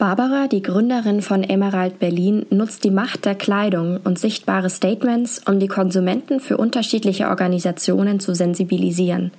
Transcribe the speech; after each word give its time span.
Barbara, 0.00 0.46
die 0.46 0.62
Gründerin 0.62 1.20
von 1.20 1.44
Emerald 1.44 1.98
Berlin, 1.98 2.46
nutzt 2.48 2.84
die 2.84 2.90
Macht 2.90 3.26
der 3.26 3.34
Kleidung 3.34 4.00
und 4.02 4.18
sichtbare 4.18 4.70
Statements, 4.70 5.42
um 5.46 5.60
die 5.60 5.68
Konsumenten 5.68 6.40
für 6.40 6.56
unterschiedliche 6.56 7.28
Organisationen 7.28 8.18
zu 8.18 8.34
sensibilisieren. 8.34 9.30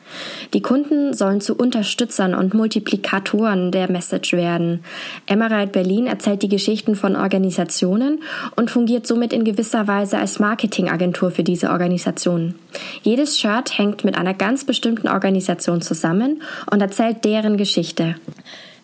Die 0.53 0.61
Kunden 0.61 1.15
sollen 1.15 1.41
zu 1.41 1.55
Unterstützern 1.55 2.35
und 2.35 2.53
Multiplikatoren 2.53 3.71
der 3.71 3.91
Message 3.91 4.34
werden. 4.34 4.84
Emerald 5.25 5.71
Berlin 5.71 6.05
erzählt 6.05 6.43
die 6.43 6.47
Geschichten 6.47 6.93
von 6.93 7.15
Organisationen 7.15 8.21
und 8.55 8.70
fungiert 8.70 9.07
somit 9.07 9.34
in 9.34 9.43
gewisser 9.43 9.87
Weise 9.87 10.20
als 10.20 10.37
Marketingagentur 10.37 11.31
für 11.31 11.43
diese 11.43 11.71
Organisationen. 11.71 12.53
Jedes 13.01 13.39
Shirt 13.39 13.79
hängt 13.79 14.03
mit 14.03 14.15
einer 14.15 14.35
ganz 14.35 14.63
bestimmten 14.63 15.07
Organisation 15.07 15.81
zusammen 15.81 16.43
und 16.71 16.81
erzählt 16.81 17.25
deren 17.25 17.57
Geschichte. 17.57 18.13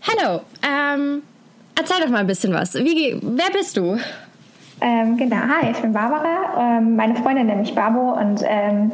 Hallo, 0.02 0.41
ähm, 0.64 1.22
Erzähl 1.80 1.97
doch 2.02 2.09
mal 2.09 2.20
ein 2.20 2.28
bisschen 2.28 2.53
was. 2.53 2.73
Wie, 2.75 3.17
wer 3.22 3.52
bist 3.53 3.78
du? 3.78 4.00
Ähm, 4.81 5.17
genau, 5.17 5.38
hi, 5.38 5.72
ich 5.72 5.78
bin 5.78 5.94
Barbara. 5.94 6.78
Ähm, 6.78 6.95
meine 6.95 7.16
Freundin 7.16 7.47
nennt 7.47 7.61
mich 7.61 7.75
Babo 7.75 8.14
und 8.14 8.42
ähm, 8.45 8.92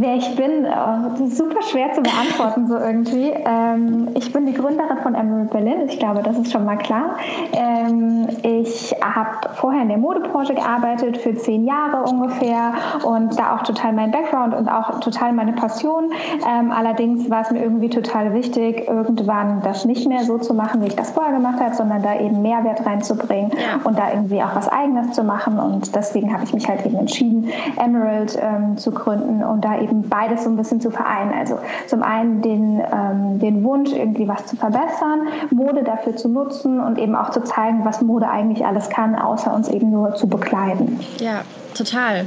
wer 0.00 0.16
ich 0.16 0.34
bin, 0.36 0.66
oh, 0.66 1.26
super 1.26 1.62
schwer 1.62 1.92
zu 1.92 2.02
beantworten 2.02 2.66
so 2.66 2.76
irgendwie. 2.76 3.30
Ähm, 3.30 4.08
ich 4.14 4.32
bin 4.32 4.46
die 4.46 4.52
Gründerin 4.52 4.98
von 5.02 5.14
Emerald 5.14 5.50
Berlin. 5.50 5.88
Ich 5.88 5.98
glaube, 5.98 6.22
das 6.22 6.38
ist 6.38 6.52
schon 6.52 6.64
mal 6.64 6.76
klar. 6.76 7.16
Ähm, 7.52 8.26
ich 8.42 8.94
habe 9.02 9.54
vorher 9.54 9.82
in 9.82 9.88
der 9.88 9.98
Modebranche 9.98 10.54
gearbeitet 10.54 11.18
für 11.18 11.34
zehn 11.34 11.64
Jahre 11.64 12.02
ungefähr 12.08 12.74
und 13.04 13.38
da 13.38 13.56
auch 13.56 13.62
total 13.62 13.92
mein 13.92 14.10
Background 14.10 14.54
und 14.54 14.68
auch 14.68 15.00
total 15.00 15.32
meine 15.32 15.52
Passion. 15.52 16.10
Ähm, 16.48 16.72
allerdings 16.72 17.30
war 17.30 17.42
es 17.42 17.50
mir 17.50 17.62
irgendwie 17.62 17.90
total 17.90 18.34
wichtig, 18.34 18.88
irgendwann 18.88 19.60
das 19.62 19.84
nicht 19.84 20.08
mehr 20.08 20.24
so 20.24 20.38
zu 20.38 20.54
machen, 20.54 20.82
wie 20.82 20.86
ich 20.86 20.96
das 20.96 21.12
vorher 21.12 21.32
gemacht 21.32 21.60
habe, 21.60 21.74
sondern 21.74 22.02
da 22.02 22.18
eben 22.18 22.42
Mehrwert 22.42 22.84
reinzubringen 22.84 23.52
und 23.84 23.98
da 23.98 24.12
irgendwie 24.12 24.42
auch 24.42 24.54
was 24.54 24.68
Eigenes 24.68 25.12
zu 25.12 25.22
machen. 25.22 25.58
Und 25.58 25.94
deswegen 25.94 26.32
habe 26.32 26.44
ich 26.44 26.52
mich 26.52 26.68
halt 26.68 26.84
eben 26.84 26.96
entschieden, 26.96 27.48
Emerald 27.76 28.38
ähm, 28.40 28.76
zu 28.76 28.90
gründen 28.90 29.42
und 29.42 29.64
da 29.64 29.83
eben 29.84 30.08
beides 30.08 30.44
so 30.44 30.50
ein 30.50 30.56
bisschen 30.56 30.80
zu 30.80 30.90
vereinen. 30.90 31.32
Also 31.32 31.58
zum 31.86 32.02
einen 32.02 32.42
den, 32.42 32.80
ähm, 32.80 33.38
den 33.38 33.62
Wunsch, 33.62 33.92
irgendwie 33.92 34.26
was 34.26 34.46
zu 34.46 34.56
verbessern, 34.56 35.28
Mode 35.50 35.84
dafür 35.84 36.16
zu 36.16 36.28
nutzen 36.28 36.80
und 36.80 36.98
eben 36.98 37.14
auch 37.14 37.30
zu 37.30 37.42
zeigen, 37.42 37.84
was 37.84 38.00
Mode 38.02 38.28
eigentlich 38.28 38.66
alles 38.66 38.88
kann, 38.90 39.14
außer 39.14 39.54
uns 39.54 39.68
eben 39.68 39.90
nur 39.90 40.14
zu 40.14 40.26
bekleiden. 40.26 41.00
Ja, 41.20 41.42
total 41.74 42.26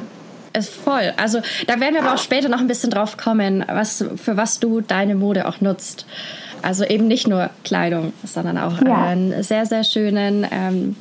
ist 0.58 0.74
voll. 0.74 1.14
Also 1.18 1.40
da 1.68 1.80
werden 1.80 1.94
wir 1.94 2.04
aber 2.04 2.16
auch 2.16 2.18
später 2.18 2.50
noch 2.50 2.60
ein 2.60 2.68
bisschen 2.68 2.90
drauf 2.90 3.16
kommen, 3.16 3.64
was, 3.68 4.04
für 4.16 4.38
was 4.38 4.60
du 4.60 4.82
deine 4.82 5.16
Mode 5.16 5.48
auch 5.48 5.62
nutzt. 5.62 6.06
Also 6.62 6.84
eben 6.84 7.08
nicht 7.08 7.28
nur 7.28 7.50
Kleidung, 7.64 8.14
sondern 8.24 8.58
auch 8.58 8.82
ja. 8.82 9.06
einen 9.06 9.44
sehr, 9.44 9.66
sehr 9.66 9.84
schönen 9.84 10.46
ähm, 10.50 10.96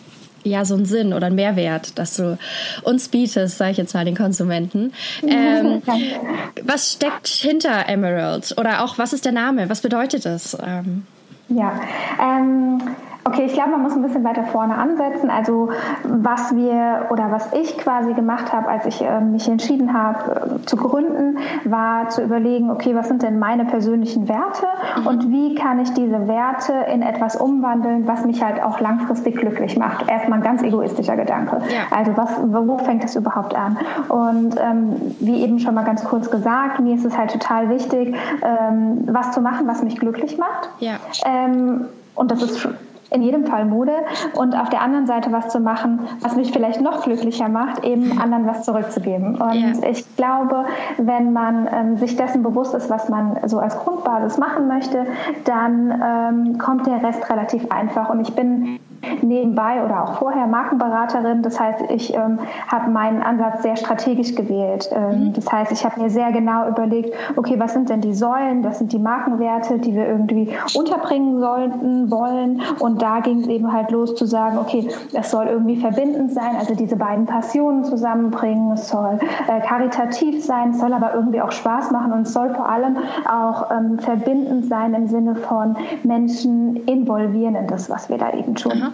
ja 0.46 0.64
so 0.64 0.74
einen 0.74 0.86
Sinn 0.86 1.12
oder 1.12 1.26
einen 1.26 1.36
Mehrwert, 1.36 1.98
dass 1.98 2.16
du 2.16 2.38
uns 2.82 3.08
bietest, 3.08 3.58
sage 3.58 3.72
ich 3.72 3.76
jetzt 3.76 3.94
mal 3.94 4.04
den 4.04 4.16
Konsumenten. 4.16 4.92
Ähm, 5.22 5.82
was 6.62 6.92
steckt 6.92 7.28
hinter 7.28 7.88
Emerald 7.88 8.54
oder 8.58 8.84
auch 8.84 8.98
was 8.98 9.12
ist 9.12 9.24
der 9.24 9.32
Name? 9.32 9.68
Was 9.68 9.80
bedeutet 9.80 10.24
das? 10.24 10.56
Ähm, 10.64 11.06
ja, 11.48 11.80
ähm, 12.20 12.80
Okay, 13.26 13.44
ich 13.46 13.54
glaube, 13.54 13.70
man 13.70 13.82
muss 13.82 13.96
ein 13.96 14.02
bisschen 14.02 14.22
weiter 14.22 14.44
vorne 14.44 14.76
ansetzen. 14.76 15.30
Also 15.30 15.70
was 16.04 16.54
wir 16.54 17.06
oder 17.10 17.32
was 17.32 17.52
ich 17.52 17.76
quasi 17.76 18.14
gemacht 18.14 18.52
habe, 18.52 18.68
als 18.68 18.86
ich 18.86 19.02
äh, 19.02 19.20
mich 19.20 19.48
entschieden 19.48 19.92
habe 19.92 20.60
äh, 20.62 20.66
zu 20.66 20.76
gründen, 20.76 21.38
war 21.64 22.08
zu 22.08 22.22
überlegen, 22.22 22.70
okay, 22.70 22.94
was 22.94 23.08
sind 23.08 23.24
denn 23.24 23.40
meine 23.40 23.64
persönlichen 23.64 24.28
Werte 24.28 24.66
mhm. 25.00 25.06
und 25.08 25.30
wie 25.32 25.56
kann 25.56 25.80
ich 25.80 25.92
diese 25.94 26.28
Werte 26.28 26.72
in 26.92 27.02
etwas 27.02 27.34
umwandeln, 27.34 28.06
was 28.06 28.24
mich 28.24 28.44
halt 28.44 28.62
auch 28.62 28.78
langfristig 28.78 29.36
glücklich 29.36 29.76
macht. 29.76 30.08
Erstmal 30.08 30.38
ein 30.38 30.44
ganz 30.44 30.62
egoistischer 30.62 31.16
Gedanke. 31.16 31.58
Ja. 31.68 31.96
Also 31.96 32.16
was, 32.16 32.30
wo 32.44 32.78
fängt 32.78 33.02
das 33.02 33.16
überhaupt 33.16 33.56
an? 33.56 33.76
Und 34.08 34.54
ähm, 34.60 35.14
wie 35.18 35.42
eben 35.42 35.58
schon 35.58 35.74
mal 35.74 35.84
ganz 35.84 36.04
kurz 36.04 36.30
gesagt, 36.30 36.78
mir 36.78 36.94
ist 36.94 37.04
es 37.04 37.18
halt 37.18 37.32
total 37.32 37.70
wichtig, 37.70 38.14
ähm, 38.42 39.02
was 39.06 39.32
zu 39.32 39.40
machen, 39.40 39.66
was 39.66 39.82
mich 39.82 39.98
glücklich 39.98 40.38
macht. 40.38 40.70
Ja. 40.78 40.94
Ähm, 41.24 41.86
und 42.14 42.30
das 42.30 42.42
ist 42.42 42.68
in 43.10 43.22
jedem 43.22 43.46
Fall 43.46 43.64
Mode 43.64 43.92
und 44.34 44.54
auf 44.54 44.68
der 44.68 44.82
anderen 44.82 45.06
Seite 45.06 45.32
was 45.32 45.48
zu 45.48 45.60
machen, 45.60 46.00
was 46.20 46.36
mich 46.36 46.52
vielleicht 46.52 46.80
noch 46.80 47.02
glücklicher 47.02 47.48
macht, 47.48 47.84
eben 47.84 48.18
anderen 48.18 48.46
was 48.46 48.64
zurückzugeben. 48.64 49.36
Und 49.36 49.54
yeah. 49.54 49.90
ich 49.90 50.04
glaube, 50.16 50.64
wenn 50.98 51.32
man 51.32 51.68
ähm, 51.72 51.96
sich 51.96 52.16
dessen 52.16 52.42
bewusst 52.42 52.74
ist, 52.74 52.90
was 52.90 53.08
man 53.08 53.38
so 53.46 53.58
als 53.58 53.76
Grundbasis 53.78 54.38
machen 54.38 54.68
möchte, 54.68 55.06
dann 55.44 55.90
ähm, 56.02 56.58
kommt 56.58 56.86
der 56.86 57.02
Rest 57.02 57.28
relativ 57.30 57.70
einfach. 57.70 58.10
Und 58.10 58.20
ich 58.20 58.34
bin 58.34 58.78
nebenbei 59.22 59.84
oder 59.84 60.04
auch 60.04 60.14
vorher 60.14 60.46
Markenberaterin. 60.46 61.42
Das 61.42 61.58
heißt, 61.58 61.84
ich 61.90 62.14
ähm, 62.14 62.38
habe 62.68 62.90
meinen 62.90 63.22
Ansatz 63.22 63.62
sehr 63.62 63.76
strategisch 63.76 64.34
gewählt. 64.34 64.88
Ähm, 64.92 65.26
mhm. 65.26 65.32
Das 65.34 65.50
heißt, 65.50 65.72
ich 65.72 65.84
habe 65.84 66.00
mir 66.00 66.10
sehr 66.10 66.32
genau 66.32 66.68
überlegt, 66.68 67.14
okay, 67.36 67.58
was 67.58 67.72
sind 67.72 67.88
denn 67.88 68.00
die 68.00 68.14
Säulen, 68.14 68.64
was 68.64 68.78
sind 68.78 68.92
die 68.92 68.98
Markenwerte, 68.98 69.78
die 69.78 69.94
wir 69.94 70.06
irgendwie 70.06 70.50
unterbringen 70.74 71.40
sollten, 71.40 72.10
wollen. 72.10 72.62
Und 72.78 73.02
da 73.02 73.20
ging 73.20 73.40
es 73.40 73.48
eben 73.48 73.72
halt 73.72 73.90
los 73.90 74.14
zu 74.14 74.26
sagen, 74.26 74.58
okay, 74.58 74.88
es 75.12 75.30
soll 75.30 75.46
irgendwie 75.46 75.76
verbindend 75.76 76.32
sein, 76.32 76.56
also 76.58 76.74
diese 76.74 76.96
beiden 76.96 77.26
Passionen 77.26 77.84
zusammenbringen. 77.84 78.72
Es 78.72 78.88
soll 78.88 79.18
äh, 79.48 79.60
karitativ 79.60 80.44
sein, 80.44 80.70
es 80.70 80.80
soll 80.80 80.92
aber 80.92 81.14
irgendwie 81.14 81.40
auch 81.40 81.52
Spaß 81.52 81.90
machen 81.90 82.12
und 82.12 82.22
es 82.22 82.32
soll 82.32 82.54
vor 82.54 82.68
allem 82.68 82.96
auch 83.28 83.70
ähm, 83.70 83.98
verbindend 83.98 84.66
sein 84.66 84.94
im 84.94 85.06
Sinne 85.06 85.34
von 85.34 85.76
Menschen 86.04 86.76
involvieren 86.86 87.54
in 87.54 87.66
das, 87.66 87.90
was 87.90 88.08
wir 88.08 88.18
da 88.18 88.32
eben 88.32 88.54
tun. 88.54 88.72
Aha. 88.72 88.92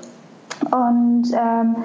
Und 0.71 1.33
ähm, 1.34 1.77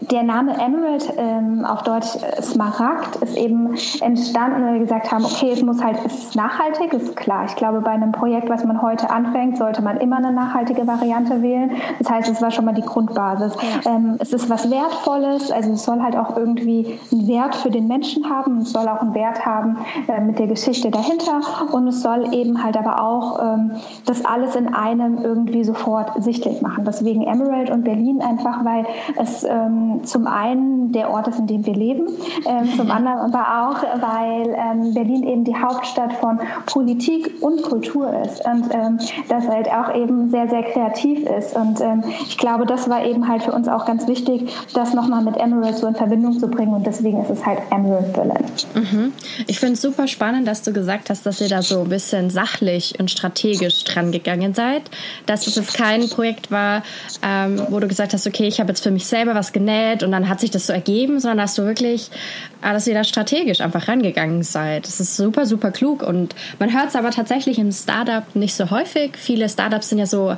der 0.00 0.22
Name 0.22 0.52
Emerald, 0.60 1.12
ähm, 1.16 1.64
auf 1.64 1.82
Deutsch 1.82 2.16
äh, 2.16 2.42
Smaragd, 2.42 3.16
ist 3.16 3.36
eben 3.36 3.74
entstanden, 4.00 4.64
weil 4.64 4.74
wir 4.74 4.80
gesagt 4.80 5.10
haben, 5.10 5.24
okay, 5.24 5.50
es 5.52 5.62
muss 5.62 5.82
halt, 5.82 5.96
es 6.04 6.14
ist 6.14 6.36
nachhaltig, 6.36 6.92
ist 6.92 7.16
klar. 7.16 7.44
Ich 7.46 7.56
glaube, 7.56 7.80
bei 7.80 7.92
einem 7.92 8.12
Projekt, 8.12 8.50
was 8.50 8.64
man 8.64 8.82
heute 8.82 9.08
anfängt, 9.10 9.56
sollte 9.56 9.82
man 9.82 9.96
immer 9.96 10.18
eine 10.18 10.32
nachhaltige 10.32 10.86
Variante 10.86 11.40
wählen. 11.40 11.70
Das 11.98 12.10
heißt, 12.10 12.28
es 12.28 12.42
war 12.42 12.50
schon 12.50 12.66
mal 12.66 12.74
die 12.74 12.82
Grundbasis. 12.82 13.56
Ähm, 13.86 14.16
es 14.18 14.32
ist 14.32 14.50
was 14.50 14.70
Wertvolles, 14.70 15.50
also 15.50 15.72
es 15.72 15.84
soll 15.84 16.02
halt 16.02 16.16
auch 16.16 16.36
irgendwie 16.36 16.98
einen 17.10 17.26
Wert 17.26 17.54
für 17.54 17.70
den 17.70 17.86
Menschen 17.86 18.28
haben, 18.28 18.58
es 18.58 18.72
soll 18.72 18.86
auch 18.88 19.00
einen 19.00 19.14
Wert 19.14 19.46
haben 19.46 19.78
äh, 20.08 20.20
mit 20.20 20.38
der 20.38 20.46
Geschichte 20.46 20.90
dahinter 20.90 21.40
und 21.72 21.88
es 21.88 22.02
soll 22.02 22.34
eben 22.34 22.62
halt 22.62 22.76
aber 22.76 23.02
auch 23.02 23.40
ähm, 23.42 23.72
das 24.04 24.24
alles 24.24 24.56
in 24.56 24.74
einem 24.74 25.18
irgendwie 25.18 25.64
sofort 25.64 26.22
sichtlich 26.22 26.60
machen. 26.60 26.84
Deswegen 26.84 27.22
Emerald 27.22 27.70
und 27.70 27.84
Berlin 27.84 28.20
einfach, 28.20 28.64
weil 28.64 28.84
es 29.16 29.44
ähm, 29.44 29.85
zum 30.04 30.26
einen 30.26 30.92
der 30.92 31.10
Ort 31.10 31.28
ist, 31.28 31.38
in 31.38 31.46
dem 31.46 31.66
wir 31.66 31.74
leben, 31.74 32.08
ähm, 32.46 32.76
zum 32.76 32.90
anderen 32.90 33.18
aber 33.18 33.68
auch, 33.68 33.82
weil 33.82 34.56
ähm, 34.56 34.94
Berlin 34.94 35.22
eben 35.24 35.44
die 35.44 35.56
Hauptstadt 35.56 36.12
von 36.14 36.40
Politik 36.66 37.42
und 37.42 37.62
Kultur 37.62 38.12
ist 38.24 38.44
und 38.44 38.72
ähm, 38.72 38.98
das 39.28 39.48
halt 39.48 39.68
auch 39.68 39.94
eben 39.94 40.30
sehr, 40.30 40.48
sehr 40.48 40.62
kreativ 40.62 41.26
ist. 41.26 41.56
Und 41.56 41.80
ähm, 41.80 42.04
ich 42.26 42.38
glaube, 42.38 42.66
das 42.66 42.88
war 42.88 43.04
eben 43.04 43.28
halt 43.28 43.42
für 43.42 43.52
uns 43.52 43.68
auch 43.68 43.84
ganz 43.84 44.06
wichtig, 44.06 44.52
das 44.74 44.94
nochmal 44.94 45.22
mit 45.22 45.36
Emerald 45.36 45.76
so 45.76 45.86
in 45.86 45.94
Verbindung 45.94 46.38
zu 46.38 46.48
bringen 46.48 46.74
und 46.74 46.86
deswegen 46.86 47.22
ist 47.22 47.30
es 47.30 47.44
halt 47.44 47.58
Emerald 47.70 48.12
Berlin. 48.12 48.44
Mhm. 48.74 49.12
Ich 49.46 49.58
finde 49.58 49.74
es 49.74 49.82
super 49.82 50.08
spannend, 50.08 50.46
dass 50.48 50.62
du 50.62 50.72
gesagt 50.72 51.10
hast, 51.10 51.26
dass 51.26 51.40
ihr 51.40 51.48
da 51.48 51.62
so 51.62 51.80
ein 51.80 51.88
bisschen 51.88 52.30
sachlich 52.30 52.98
und 52.98 53.10
strategisch 53.10 53.84
dran 53.84 54.12
gegangen 54.12 54.54
seid, 54.54 54.82
dass 55.26 55.46
es 55.46 55.56
jetzt 55.56 55.74
kein 55.74 56.08
Projekt 56.08 56.50
war, 56.50 56.82
ähm, 57.22 57.60
wo 57.70 57.80
du 57.80 57.88
gesagt 57.88 58.12
hast, 58.12 58.26
okay, 58.26 58.46
ich 58.46 58.60
habe 58.60 58.70
jetzt 58.70 58.82
für 58.82 58.90
mich 58.90 59.06
selber 59.06 59.34
was 59.34 59.52
genäht 59.52 59.75
Internet 59.76 60.02
und 60.02 60.12
dann 60.12 60.28
hat 60.28 60.40
sich 60.40 60.50
das 60.50 60.66
so 60.66 60.72
ergeben, 60.72 61.20
sondern 61.20 61.38
dass 61.38 61.54
du 61.54 61.64
wirklich, 61.64 62.10
äh, 62.62 62.72
dass 62.72 62.86
ihr 62.86 62.94
da 62.94 63.04
strategisch 63.04 63.60
einfach 63.60 63.88
rangegangen 63.88 64.42
seid. 64.42 64.86
Das 64.86 65.00
ist 65.00 65.16
super, 65.16 65.46
super 65.46 65.70
klug 65.70 66.02
und 66.02 66.34
man 66.58 66.72
hört 66.72 66.88
es 66.88 66.96
aber 66.96 67.10
tatsächlich 67.10 67.58
im 67.58 67.72
Startup 67.72 68.24
nicht 68.34 68.54
so 68.54 68.70
häufig. 68.70 69.16
Viele 69.16 69.48
Startups 69.48 69.88
sind 69.88 69.98
ja 69.98 70.06
so 70.06 70.36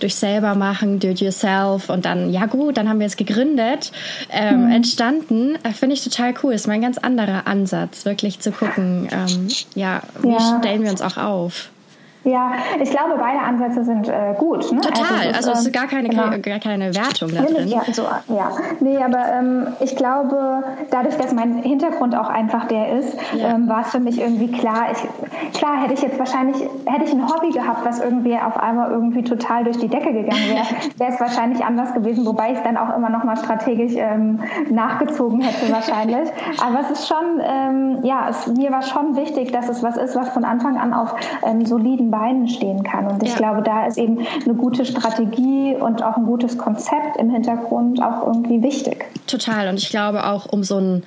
durch 0.00 0.14
selber 0.16 0.54
machen, 0.56 0.98
do 0.98 1.08
it 1.08 1.20
yourself 1.20 1.88
und 1.88 2.04
dann, 2.04 2.32
ja 2.32 2.46
gut, 2.46 2.76
dann 2.76 2.88
haben 2.88 2.98
wir 2.98 3.06
es 3.06 3.16
gegründet, 3.16 3.92
ähm, 4.30 4.66
mhm. 4.66 4.72
entstanden. 4.72 5.54
Äh, 5.62 5.72
finde 5.72 5.94
ich 5.94 6.02
total 6.02 6.34
cool. 6.42 6.52
Ist 6.52 6.66
mal 6.66 6.74
ein 6.74 6.82
ganz 6.82 6.98
anderer 6.98 7.46
Ansatz, 7.46 8.04
wirklich 8.04 8.40
zu 8.40 8.50
gucken, 8.50 9.08
ähm, 9.12 9.48
ja, 9.74 10.02
wie 10.22 10.30
ja. 10.30 10.58
stellen 10.60 10.82
wir 10.82 10.90
uns 10.90 11.02
auch 11.02 11.16
auf. 11.16 11.70
Ja, 12.24 12.52
ich 12.80 12.90
glaube, 12.90 13.16
beide 13.18 13.40
Ansätze 13.40 13.84
sind 13.84 14.08
äh, 14.08 14.34
gut. 14.38 14.70
Ne? 14.72 14.80
Total, 14.80 15.28
also, 15.28 15.36
also 15.36 15.50
es 15.52 15.60
ist 15.60 15.66
ähm, 15.66 15.72
gar 15.72 15.86
keine, 15.86 16.08
genau. 16.08 16.30
gar 16.40 16.58
keine 16.60 16.94
Wertung 16.94 17.34
da 17.34 17.42
drin. 17.42 17.68
Ja, 17.68 17.82
so, 17.92 18.02
ja. 18.02 18.50
nee, 18.80 18.96
aber 18.96 19.24
ähm, 19.32 19.66
ich 19.80 19.96
glaube, 19.96 20.62
dadurch, 20.90 21.16
dass 21.16 21.32
mein 21.32 21.54
Hintergrund 21.62 22.16
auch 22.16 22.28
einfach 22.28 22.66
der 22.66 22.98
ist, 22.98 23.16
ja. 23.34 23.50
ähm, 23.50 23.68
war 23.68 23.80
es 23.82 23.90
für 23.90 23.98
mich 23.98 24.20
irgendwie 24.20 24.52
klar. 24.52 24.92
Ich, 24.92 25.58
klar, 25.58 25.82
hätte 25.82 25.94
ich 25.94 26.02
jetzt 26.02 26.18
wahrscheinlich, 26.18 26.56
hätte 26.86 27.04
ich 27.04 27.12
ein 27.12 27.26
Hobby 27.26 27.50
gehabt, 27.50 27.84
was 27.84 27.98
irgendwie 28.00 28.36
auf 28.36 28.56
einmal 28.56 28.90
irgendwie 28.90 29.24
total 29.24 29.64
durch 29.64 29.78
die 29.78 29.88
Decke 29.88 30.12
gegangen 30.12 30.48
wäre, 30.48 30.66
wäre 30.98 31.12
es 31.12 31.20
wahrscheinlich 31.20 31.64
anders 31.64 31.92
gewesen, 31.92 32.24
wobei 32.24 32.52
ich 32.52 32.58
es 32.58 32.62
dann 32.62 32.76
auch 32.76 32.96
immer 32.96 33.10
noch 33.10 33.24
mal 33.24 33.36
strategisch 33.36 33.94
ähm, 33.96 34.40
nachgezogen 34.70 35.40
hätte 35.40 35.72
wahrscheinlich. 35.72 36.30
aber 36.64 36.80
es 36.80 36.90
ist 36.90 37.08
schon, 37.08 37.40
ähm, 37.42 37.98
ja, 38.04 38.28
es, 38.28 38.46
mir 38.46 38.70
war 38.70 38.82
schon 38.82 39.16
wichtig, 39.16 39.50
dass 39.50 39.68
es 39.68 39.82
was 39.82 39.96
ist, 39.96 40.14
was 40.14 40.28
von 40.28 40.44
Anfang 40.44 40.78
an 40.78 40.92
auf 40.92 41.14
ähm, 41.44 41.66
soliden 41.66 42.11
Beinen 42.12 42.46
stehen 42.46 42.84
kann. 42.84 43.08
Und 43.08 43.24
ich 43.24 43.30
ja. 43.30 43.36
glaube, 43.36 43.62
da 43.62 43.86
ist 43.86 43.98
eben 43.98 44.20
eine 44.44 44.54
gute 44.54 44.84
Strategie 44.84 45.74
und 45.74 46.04
auch 46.04 46.16
ein 46.16 46.26
gutes 46.26 46.56
Konzept 46.56 47.16
im 47.18 47.30
Hintergrund 47.30 48.00
auch 48.00 48.28
irgendwie 48.28 48.62
wichtig. 48.62 49.06
Total. 49.26 49.66
Und 49.68 49.78
ich 49.78 49.90
glaube 49.90 50.24
auch, 50.24 50.46
um 50.46 50.62
so 50.62 50.78
ein 50.78 51.02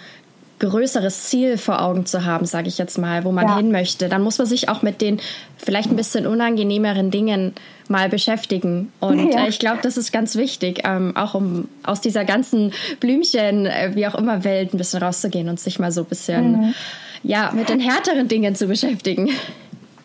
größeres 0.59 1.25
Ziel 1.25 1.57
vor 1.57 1.81
Augen 1.81 2.05
zu 2.05 2.25
haben, 2.25 2.45
sage 2.45 2.67
ich 2.67 2.77
jetzt 2.77 2.97
mal, 2.97 3.25
wo 3.25 3.31
man 3.31 3.47
ja. 3.47 3.57
hin 3.57 3.71
möchte, 3.71 4.07
dann 4.07 4.21
muss 4.21 4.37
man 4.37 4.47
sich 4.47 4.69
auch 4.69 4.81
mit 4.81 5.01
den 5.01 5.19
vielleicht 5.57 5.89
ein 5.89 5.95
bisschen 5.95 6.25
unangenehmeren 6.25 7.11
Dingen 7.11 7.53
mal 7.89 8.09
beschäftigen. 8.09 8.91
Und 8.99 9.31
ja. 9.33 9.45
äh, 9.45 9.49
ich 9.49 9.59
glaube, 9.59 9.79
das 9.81 9.97
ist 9.97 10.11
ganz 10.11 10.35
wichtig, 10.35 10.81
ähm, 10.85 11.15
auch 11.15 11.33
um 11.33 11.67
aus 11.83 12.01
dieser 12.01 12.23
ganzen 12.23 12.71
Blümchen, 12.99 13.65
äh, 13.65 13.91
wie 13.95 14.07
auch 14.07 14.15
immer 14.15 14.43
Welt 14.43 14.73
ein 14.73 14.77
bisschen 14.77 15.03
rauszugehen 15.03 15.49
und 15.49 15.59
sich 15.59 15.79
mal 15.79 15.91
so 15.91 16.01
ein 16.01 16.07
bisschen 16.07 16.51
mhm. 16.51 16.73
ja 17.23 17.51
mit 17.53 17.69
den 17.69 17.79
härteren 17.79 18.27
Dingen 18.27 18.55
zu 18.55 18.67
beschäftigen. 18.67 19.29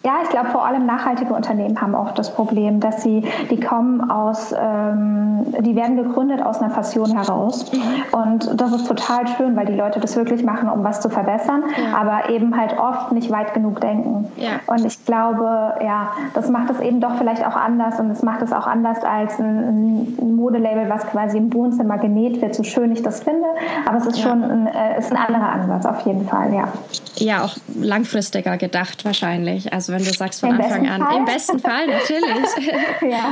Ja, 0.03 0.21
ich 0.23 0.31
glaube, 0.31 0.49
vor 0.49 0.65
allem 0.65 0.87
nachhaltige 0.87 1.35
Unternehmen 1.35 1.79
haben 1.79 1.95
oft 1.95 2.19
das 2.19 2.33
Problem, 2.35 2.81
dass 2.81 3.03
sie, 3.03 3.23
die 3.51 3.61
kommen 3.61 4.11
aus, 4.11 4.55
ähm, 4.59 5.45
die 5.61 5.77
werden 5.77 5.97
gegründet 5.97 6.41
aus 6.41 6.59
einer 6.59 6.73
Passion 6.73 7.15
heraus. 7.15 7.71
Mhm. 7.71 8.19
Und 8.19 8.61
das 8.61 8.73
ist 8.73 8.89
total 8.89 9.29
schön, 9.29 9.57
weil 9.57 9.67
die 9.67 9.75
Leute 9.75 10.01
das 10.01 10.17
wirklich 10.17 10.43
machen, 10.43 10.71
um 10.71 10.83
was 10.85 11.03
zu 11.03 11.11
verbessern, 11.11 11.65
ja. 11.77 11.99
aber 11.99 12.31
eben 12.31 12.57
halt 12.57 12.79
oft 12.79 13.13
nicht 13.13 13.31
weit 13.31 13.53
genug 13.53 13.83
denken. 13.83 14.27
Ja. 14.39 14.61
Und 14.67 14.87
ich 14.87 15.05
glaube, 15.05 15.75
ja, 15.85 16.13
das 16.33 16.49
macht 16.49 16.71
es 16.71 16.81
eben 16.81 17.03
doch 17.03 17.17
vielleicht 17.17 17.47
auch 17.47 17.57
anders 17.57 18.01
und 18.01 18.11
es 18.11 18.23
macht 18.23 18.41
es 18.41 18.53
auch 18.55 18.67
anders 18.67 19.05
als 19.05 19.39
ein, 19.39 20.17
ein 20.19 20.35
Modelabel, 20.35 20.89
was 20.89 21.07
quasi 21.09 21.37
im 21.37 21.53
Wohnzimmer 21.53 21.99
genäht 21.99 22.41
wird, 22.41 22.55
so 22.55 22.63
schön 22.63 22.91
ich 22.93 23.03
das 23.03 23.23
finde. 23.23 23.47
Aber 23.87 23.99
es 23.99 24.07
ist 24.07 24.19
ja. 24.19 24.31
schon 24.31 24.45
ein, 24.45 24.67
äh, 24.67 24.99
ist 24.99 25.13
ein 25.13 25.19
anderer 25.19 25.51
Ansatz, 25.51 25.85
auf 25.85 26.01
jeden 26.07 26.27
Fall, 26.27 26.55
ja. 26.55 26.69
Ja, 27.17 27.45
auch 27.45 27.57
langfristiger 27.79 28.57
gedacht 28.57 29.05
wahrscheinlich. 29.05 29.75
Also 29.75 29.90
wenn 29.91 30.05
du 30.05 30.13
sagst 30.13 30.41
von 30.41 30.51
Im 30.51 30.61
Anfang 30.61 30.89
an. 30.89 31.03
Fall. 31.03 31.17
Im 31.17 31.25
besten 31.25 31.59
Fall, 31.59 31.87
natürlich. 31.87 32.73
ja, 33.11 33.25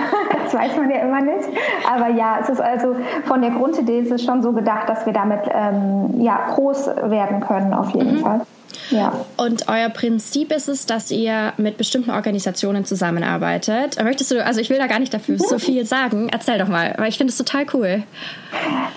das 0.44 0.54
weiß 0.54 0.76
man 0.76 0.90
ja 0.90 0.98
immer 0.98 1.20
nicht. 1.20 1.48
Aber 1.90 2.08
ja, 2.08 2.38
es 2.40 2.48
ist 2.48 2.60
also 2.60 2.96
von 3.24 3.40
der 3.40 3.50
Grundidee 3.50 4.00
ist 4.00 4.12
es 4.12 4.24
schon 4.24 4.42
so 4.42 4.52
gedacht, 4.52 4.88
dass 4.88 5.06
wir 5.06 5.12
damit 5.12 5.40
ähm, 5.50 6.20
ja, 6.20 6.54
groß 6.54 6.88
werden 7.04 7.40
können, 7.40 7.74
auf 7.74 7.90
jeden 7.90 8.16
mhm. 8.16 8.20
Fall. 8.20 8.40
Ja. 8.90 9.12
Und 9.36 9.68
euer 9.68 9.88
Prinzip 9.90 10.52
ist 10.52 10.68
es, 10.68 10.86
dass 10.86 11.10
ihr 11.10 11.52
mit 11.56 11.76
bestimmten 11.76 12.10
Organisationen 12.10 12.84
zusammenarbeitet. 12.84 14.02
Möchtest 14.02 14.30
du, 14.30 14.44
also 14.44 14.60
ich 14.60 14.70
will 14.70 14.78
da 14.78 14.86
gar 14.86 14.98
nicht 14.98 15.12
dafür 15.12 15.38
so 15.38 15.58
viel 15.58 15.84
sagen. 15.84 16.28
Erzähl 16.30 16.58
doch 16.58 16.68
mal, 16.68 16.94
weil 16.96 17.08
ich 17.08 17.18
finde 17.18 17.30
es 17.30 17.36
total 17.36 17.66
cool. 17.74 18.02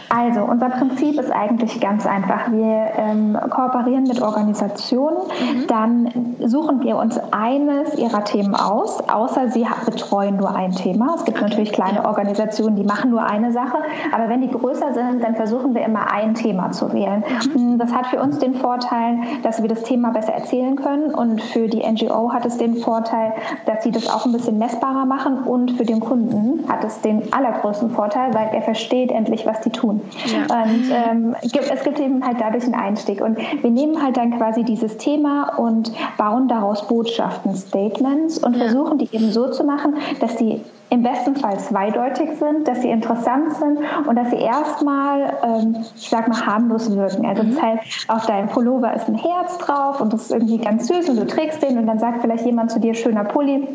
Also, 0.09 0.41
unser 0.41 0.69
Prinzip 0.69 1.19
ist 1.19 1.31
eigentlich 1.31 1.79
ganz 1.79 2.05
einfach. 2.05 2.51
Wir 2.51 2.91
ähm, 2.97 3.37
kooperieren 3.49 4.03
mit 4.03 4.21
Organisationen, 4.21 5.27
mhm. 5.27 5.67
dann 5.67 6.35
suchen 6.45 6.81
wir 6.83 6.97
uns 6.97 7.17
eines 7.51 7.95
ihrer 7.98 8.24
Themen 8.24 8.56
aus, 8.56 9.00
außer 9.09 9.50
sie 9.50 9.65
betreuen 9.86 10.38
nur 10.38 10.56
ein 10.56 10.71
Thema. 10.71 11.15
Es 11.15 11.25
gibt 11.25 11.42
natürlich 11.42 11.71
kleine 11.71 12.06
Organisationen, 12.06 12.75
die 12.75 12.83
machen 12.83 13.12
nur 13.12 13.24
eine 13.24 13.51
Sache, 13.51 13.77
aber 14.13 14.30
wenn 14.30 14.42
die 14.42 14.50
größer 14.50 14.94
sind, 14.94 15.24
dann 15.24 15.36
versuchen 15.36 15.74
wir 15.74 15.83
immer 15.83 16.12
ein 16.12 16.33
Thema 16.33 16.71
zu 16.71 16.94
wählen. 16.94 17.24
Mhm. 17.56 17.77
Das 17.77 17.94
hat 17.94 18.07
für 18.07 18.21
uns 18.21 18.39
den 18.39 18.56
Vorteil, 18.56 19.19
dass 19.44 19.62
wir 19.62 19.68
das 19.68 19.83
Thema 19.83 20.12
besser 20.12 20.33
erzählen 20.33 20.75
können 20.75 21.13
und 21.13 21.42
für 21.42 21.68
die 21.68 21.80
NGO 21.86 22.31
hat 22.31 22.45
es 22.45 22.57
den 22.57 22.75
Vorteil, 22.75 23.33
dass 23.65 23.83
sie 23.83 23.92
das 23.92 24.09
auch 24.09 24.25
ein 24.25 24.31
bisschen 24.31 24.57
messbarer 24.57 25.06
machen 25.06 25.39
und 25.39 25.71
für 25.71 25.86
den 25.86 26.00
Kunden 26.00 26.69
hat 26.69 26.83
es 26.83 27.01
den 27.01 27.33
allergrößten 27.33 27.92
Vorteil, 27.92 28.33
weil 28.33 28.50
er 28.54 28.62
versteht 28.62 29.12
endlich, 29.12 29.45
was 29.45 29.59
die 29.62 29.71
tun. 29.71 30.01
Ja. 30.25 30.63
Und 30.63 30.92
ähm, 30.92 31.36
es 31.42 31.83
gibt 31.83 32.00
eben 32.00 32.25
halt 32.25 32.38
dadurch 32.39 32.63
einen 32.63 32.75
Einstieg 32.75 33.21
und 33.21 33.38
wir 33.38 33.69
nehmen 33.69 34.01
halt 34.01 34.18
dann 34.18 34.38
quasi 34.38 34.63
dieses 34.63 34.97
Thema 34.97 35.57
und 35.57 35.92
bauen 36.18 36.47
daraus 36.47 36.88
Botschaften, 36.88 37.40
Statements 37.55 38.38
und 38.38 38.55
ja. 38.55 38.65
versuchen 38.65 38.97
die 38.97 39.09
eben 39.11 39.31
so 39.31 39.49
zu 39.49 39.63
machen, 39.63 39.95
dass 40.19 40.35
die 40.35 40.61
im 40.91 41.03
besten 41.03 41.38
Fall 41.38 41.57
zweideutig 41.57 42.31
sind, 42.38 42.67
dass 42.67 42.81
sie 42.81 42.89
interessant 42.89 43.53
sind 43.55 43.79
und 44.07 44.15
dass 44.15 44.29
sie 44.29 44.38
erstmal, 44.38 45.33
ähm, 45.41 45.77
ich 45.95 46.09
sag 46.09 46.27
mal, 46.27 46.45
harmlos 46.45 46.93
wirken. 46.93 47.25
Also 47.25 47.43
das 47.43 47.55
mhm. 47.55 47.61
heißt, 47.61 48.09
auf 48.09 48.25
deinem 48.25 48.49
Pullover 48.49 48.93
ist 48.93 49.07
ein 49.07 49.15
Herz 49.15 49.57
drauf 49.57 50.01
und 50.01 50.11
das 50.11 50.23
ist 50.23 50.31
irgendwie 50.31 50.57
ganz 50.57 50.88
süß 50.88 51.09
und 51.09 51.17
du 51.17 51.25
trägst 51.25 51.63
den 51.63 51.77
und 51.77 51.88
dann 51.88 51.99
sagt 51.99 52.21
vielleicht 52.21 52.45
jemand 52.45 52.71
zu 52.71 52.79
dir, 52.79 52.93
schöner 52.93 53.23
Pulli. 53.23 53.67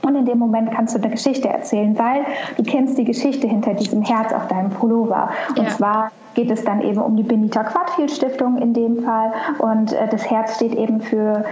Und 0.00 0.16
in 0.16 0.24
dem 0.24 0.38
Moment 0.38 0.70
kannst 0.70 0.94
du 0.94 1.00
eine 1.00 1.10
Geschichte 1.10 1.48
erzählen, 1.48 1.98
weil 1.98 2.24
du 2.56 2.62
kennst 2.62 2.96
die 2.96 3.04
Geschichte 3.04 3.46
hinter 3.46 3.74
diesem 3.74 4.02
Herz 4.02 4.32
auf 4.32 4.48
deinem 4.48 4.70
Pullover. 4.70 5.30
Und 5.50 5.64
ja. 5.64 5.68
zwar 5.68 6.10
geht 6.34 6.50
es 6.50 6.64
dann 6.64 6.80
eben 6.80 7.00
um 7.00 7.16
die 7.16 7.22
Benita 7.22 7.62
Quadfield 7.62 8.10
Stiftung 8.10 8.58
in 8.58 8.74
dem 8.74 9.02
Fall. 9.02 9.32
Und 9.58 9.92
äh, 9.92 10.08
das 10.08 10.30
Herz 10.30 10.56
steht 10.56 10.74
eben 10.74 11.00
für 11.00 11.44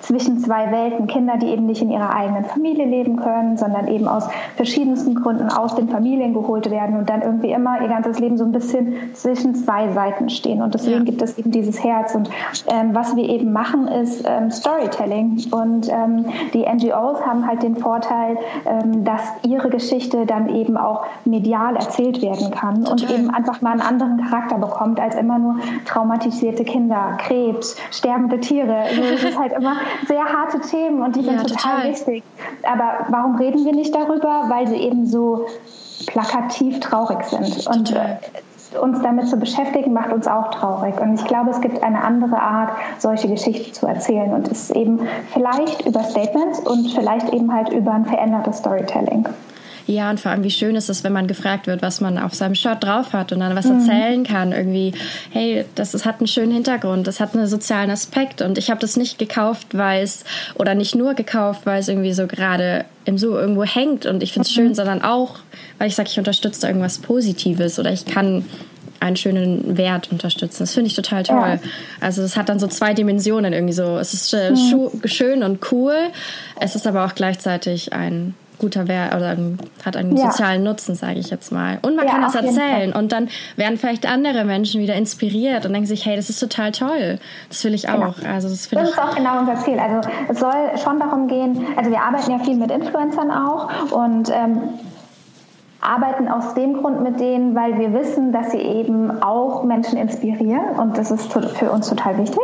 zwischen 0.00 0.38
zwei 0.38 0.70
Welten. 0.70 1.06
Kinder, 1.06 1.36
die 1.36 1.46
eben 1.46 1.66
nicht 1.66 1.82
in 1.82 1.90
ihrer 1.90 2.14
eigenen 2.14 2.44
Familie 2.44 2.86
leben 2.86 3.16
können, 3.16 3.56
sondern 3.56 3.88
eben 3.88 4.08
aus 4.08 4.28
verschiedensten 4.56 5.14
Gründen 5.14 5.48
aus 5.48 5.74
den 5.74 5.88
Familien 5.88 6.32
geholt 6.34 6.70
werden 6.70 6.96
und 6.96 7.10
dann 7.10 7.22
irgendwie 7.22 7.50
immer 7.50 7.80
ihr 7.82 7.88
ganzes 7.88 8.18
Leben 8.18 8.36
so 8.36 8.44
ein 8.44 8.52
bisschen 8.52 8.94
zwischen 9.14 9.54
zwei 9.54 9.90
Seiten 9.92 10.28
stehen. 10.28 10.62
Und 10.62 10.74
deswegen 10.74 10.98
ja. 10.98 11.04
gibt 11.04 11.22
es 11.22 11.38
eben 11.38 11.50
dieses 11.50 11.82
Herz. 11.82 12.14
Und 12.14 12.30
ähm, 12.68 12.94
was 12.94 13.16
wir 13.16 13.28
eben 13.28 13.52
machen, 13.52 13.88
ist 13.88 14.24
ähm, 14.26 14.50
Storytelling. 14.50 15.42
Und 15.50 15.88
ähm, 15.88 16.26
die 16.54 16.64
NGOs 16.64 17.24
haben 17.26 17.46
halt 17.46 17.62
den 17.62 17.76
Vorteil, 17.76 18.38
ähm, 18.66 19.04
dass 19.04 19.22
ihre 19.46 19.70
Geschichte 19.70 20.26
dann 20.26 20.48
eben 20.48 20.76
auch 20.76 21.04
medial 21.24 21.76
erzählt 21.76 22.22
werden 22.22 22.50
kann 22.50 22.84
Total. 22.84 22.92
und 22.92 23.10
eben 23.10 23.30
einfach 23.30 23.60
mal 23.60 23.72
einen 23.72 23.80
anderen 23.80 24.24
Charakter 24.24 24.58
bekommt 24.58 25.00
als 25.00 25.14
immer 25.14 25.38
nur 25.38 25.56
traumatisierte 25.84 26.64
Kinder, 26.64 27.18
Krebs, 27.18 27.76
sterbende 27.90 28.40
Tiere. 28.40 28.74
Also 28.74 29.02
es 29.02 29.24
ist 29.24 29.38
halt 29.38 29.52
immer 29.52 29.76
sehr 30.06 30.24
harte 30.24 30.60
Themen 30.60 31.02
und 31.02 31.16
die 31.16 31.22
sind 31.22 31.36
ja, 31.36 31.42
total, 31.42 31.56
total 31.56 31.90
wichtig. 31.90 32.22
Aber 32.62 33.06
warum 33.08 33.36
reden 33.36 33.64
wir 33.64 33.72
nicht 33.72 33.94
darüber? 33.94 34.44
Weil 34.48 34.66
sie 34.68 34.76
eben 34.76 35.06
so 35.06 35.46
plakativ 36.06 36.80
traurig 36.80 37.22
sind. 37.24 37.66
Und 37.66 37.88
total 37.88 38.18
äh, 38.74 38.78
uns 38.78 39.02
damit 39.02 39.28
zu 39.28 39.36
beschäftigen, 39.36 39.92
macht 39.92 40.12
uns 40.12 40.28
auch 40.28 40.50
traurig. 40.50 41.00
Und 41.00 41.14
ich 41.14 41.24
glaube, 41.26 41.50
es 41.50 41.60
gibt 41.60 41.82
eine 41.82 42.02
andere 42.02 42.40
Art, 42.40 42.70
solche 42.98 43.28
Geschichten 43.28 43.72
zu 43.72 43.86
erzählen. 43.86 44.32
Und 44.32 44.46
es 44.50 44.70
ist 44.70 44.76
eben 44.76 45.00
vielleicht 45.32 45.86
über 45.86 46.02
Statements 46.04 46.60
und 46.60 46.88
vielleicht 46.92 47.32
eben 47.32 47.52
halt 47.52 47.70
über 47.70 47.92
ein 47.92 48.06
verändertes 48.06 48.58
Storytelling. 48.58 49.26
Ja, 49.86 50.10
und 50.10 50.20
vor 50.20 50.30
allem, 50.30 50.44
wie 50.44 50.50
schön 50.50 50.76
ist 50.76 50.88
es, 50.88 51.04
wenn 51.04 51.12
man 51.12 51.26
gefragt 51.26 51.66
wird, 51.66 51.82
was 51.82 52.00
man 52.00 52.18
auf 52.18 52.34
seinem 52.34 52.54
Shirt 52.54 52.82
drauf 52.82 53.12
hat 53.12 53.32
und 53.32 53.40
dann 53.40 53.56
was 53.56 53.66
mhm. 53.66 53.80
erzählen 53.80 54.24
kann. 54.24 54.52
Irgendwie, 54.52 54.92
hey, 55.30 55.64
das, 55.74 55.92
das 55.92 56.04
hat 56.04 56.20
einen 56.20 56.26
schönen 56.26 56.52
Hintergrund, 56.52 57.06
das 57.06 57.20
hat 57.20 57.34
einen 57.34 57.46
sozialen 57.46 57.90
Aspekt. 57.90 58.42
Und 58.42 58.58
ich 58.58 58.70
habe 58.70 58.80
das 58.80 58.96
nicht 58.96 59.18
gekauft, 59.18 59.68
weil 59.72 60.02
es, 60.02 60.24
oder 60.54 60.74
nicht 60.74 60.94
nur 60.94 61.14
gekauft, 61.14 61.62
weil 61.64 61.80
es 61.80 61.88
irgendwie 61.88 62.12
so 62.12 62.26
gerade 62.26 62.84
im 63.04 63.18
So 63.18 63.38
irgendwo 63.38 63.64
hängt 63.64 64.06
und 64.06 64.22
ich 64.22 64.32
finde 64.32 64.46
es 64.48 64.56
mhm. 64.56 64.60
schön, 64.60 64.74
sondern 64.74 65.02
auch, 65.02 65.38
weil 65.78 65.88
ich 65.88 65.94
sage, 65.94 66.08
ich 66.10 66.18
unterstütze 66.18 66.66
irgendwas 66.66 66.98
Positives 66.98 67.78
oder 67.78 67.92
ich 67.92 68.04
kann 68.04 68.44
einen 69.00 69.16
schönen 69.16 69.78
Wert 69.78 70.12
unterstützen. 70.12 70.62
Das 70.62 70.74
finde 70.74 70.88
ich 70.88 70.94
total 70.94 71.22
toll. 71.22 71.36
Ja. 71.36 71.70
Also 72.00 72.22
es 72.22 72.36
hat 72.36 72.50
dann 72.50 72.58
so 72.58 72.66
zwei 72.66 72.92
Dimensionen 72.92 73.52
irgendwie 73.52 73.72
so. 73.72 73.96
Es 73.96 74.12
ist 74.12 74.34
äh, 74.34 74.50
mhm. 74.50 75.00
schön 75.06 75.42
und 75.42 75.72
cool. 75.72 75.96
Es 76.60 76.76
ist 76.76 76.86
aber 76.86 77.06
auch 77.06 77.14
gleichzeitig 77.14 77.94
ein 77.94 78.34
guter 78.60 78.86
Wert 78.86 79.14
oder 79.14 79.36
hat 79.84 79.96
einen 79.96 80.16
ja. 80.16 80.30
sozialen 80.30 80.62
Nutzen, 80.62 80.94
sage 80.94 81.18
ich 81.18 81.30
jetzt 81.30 81.50
mal. 81.50 81.78
Und 81.82 81.96
man 81.96 82.06
ja, 82.06 82.12
kann 82.12 82.22
das 82.22 82.34
erzählen 82.34 82.92
und 82.92 83.12
dann 83.12 83.28
werden 83.56 83.78
vielleicht 83.78 84.06
andere 84.06 84.44
Menschen 84.44 84.80
wieder 84.80 84.94
inspiriert 84.94 85.66
und 85.66 85.72
denken 85.72 85.86
sich, 85.88 86.06
hey, 86.06 86.16
das 86.16 86.30
ist 86.30 86.38
total 86.38 86.72
toll. 86.72 87.18
Das 87.48 87.64
will 87.64 87.74
ich 87.74 87.86
genau. 87.86 88.08
auch. 88.08 88.16
Genau. 88.16 88.30
Also 88.32 88.48
das, 88.48 88.68
das 88.68 88.90
ist 88.90 88.98
auch 88.98 89.16
genau 89.16 89.40
unser 89.40 89.56
Ziel. 89.56 89.78
Also 89.78 90.08
es 90.28 90.38
soll 90.38 90.78
schon 90.82 91.00
darum 91.00 91.26
gehen, 91.26 91.66
also 91.76 91.90
wir 91.90 92.00
arbeiten 92.00 92.30
ja 92.30 92.38
viel 92.38 92.56
mit 92.56 92.70
Influencern 92.70 93.30
auch 93.30 93.90
und 93.90 94.30
ähm, 94.30 94.60
arbeiten 95.80 96.28
aus 96.28 96.54
dem 96.54 96.74
Grund 96.74 97.02
mit 97.02 97.18
denen, 97.20 97.54
weil 97.54 97.78
wir 97.78 97.92
wissen, 97.94 98.32
dass 98.32 98.50
sie 98.50 98.58
eben 98.58 99.22
auch 99.22 99.64
Menschen 99.64 99.98
inspirieren 99.98 100.78
und 100.78 100.98
das 100.98 101.10
ist 101.10 101.32
für 101.32 101.70
uns 101.70 101.88
total 101.88 102.18
wichtig. 102.18 102.40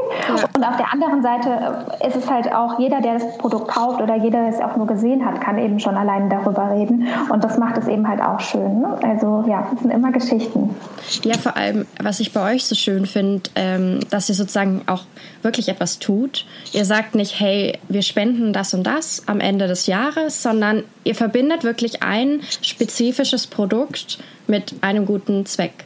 Und 0.54 0.64
auf 0.64 0.76
der 0.76 0.92
anderen 0.92 1.22
Seite 1.22 1.86
äh, 2.00 2.08
ist 2.08 2.16
es 2.16 2.30
halt 2.30 2.52
auch, 2.52 2.78
jeder, 2.78 3.00
der 3.00 3.14
das 3.14 3.36
Produkt 3.38 3.68
kauft 3.68 4.00
oder 4.00 4.16
jeder, 4.16 4.40
der 4.40 4.48
es 4.48 4.60
auch 4.60 4.76
nur 4.76 4.86
gesehen 4.86 5.24
hat, 5.24 5.40
kann 5.40 5.58
eben 5.58 5.78
schon 5.80 5.96
alleine 5.96 6.30
darüber 6.30 6.70
reden. 6.70 7.06
Und 7.30 7.44
das 7.44 7.58
macht 7.58 7.76
es 7.76 7.88
eben 7.88 8.08
halt 8.08 8.22
auch 8.22 8.40
schön. 8.40 8.80
Ne? 8.80 8.98
Also 9.02 9.44
ja, 9.46 9.68
es 9.74 9.80
sind 9.82 9.90
immer 9.90 10.12
Geschichten. 10.12 10.74
Ja, 11.22 11.36
vor 11.36 11.56
allem, 11.56 11.86
was 12.02 12.20
ich 12.20 12.32
bei 12.32 12.54
euch 12.54 12.64
so 12.64 12.74
schön 12.74 13.06
finde, 13.06 13.50
ähm, 13.54 14.00
dass 14.10 14.28
ihr 14.28 14.34
sozusagen 14.34 14.82
auch 14.86 15.04
wirklich 15.42 15.68
etwas 15.68 15.98
tut. 15.98 16.46
Ihr 16.72 16.84
sagt 16.84 17.14
nicht, 17.14 17.38
hey, 17.38 17.78
wir 17.88 18.02
spenden 18.02 18.52
das 18.52 18.72
und 18.72 18.84
das 18.84 19.22
am 19.26 19.40
Ende 19.40 19.66
des 19.66 19.86
Jahres, 19.86 20.42
sondern 20.42 20.84
ihr 21.06 21.14
verbindet 21.14 21.64
wirklich 21.64 22.02
ein 22.02 22.40
spezifisches 22.62 23.46
Produkt 23.46 24.18
mit 24.46 24.74
einem 24.80 25.06
guten 25.06 25.46
Zweck. 25.46 25.84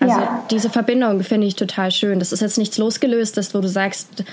Also 0.00 0.18
ja. 0.18 0.44
diese 0.50 0.70
Verbindung 0.70 1.22
finde 1.22 1.46
ich 1.46 1.56
total 1.56 1.90
schön. 1.90 2.18
Das 2.18 2.32
ist 2.32 2.40
jetzt 2.40 2.58
nichts 2.58 2.78
losgelöstes, 2.78 3.54
wo 3.54 3.60
du 3.60 3.68
sagst, 3.68 4.24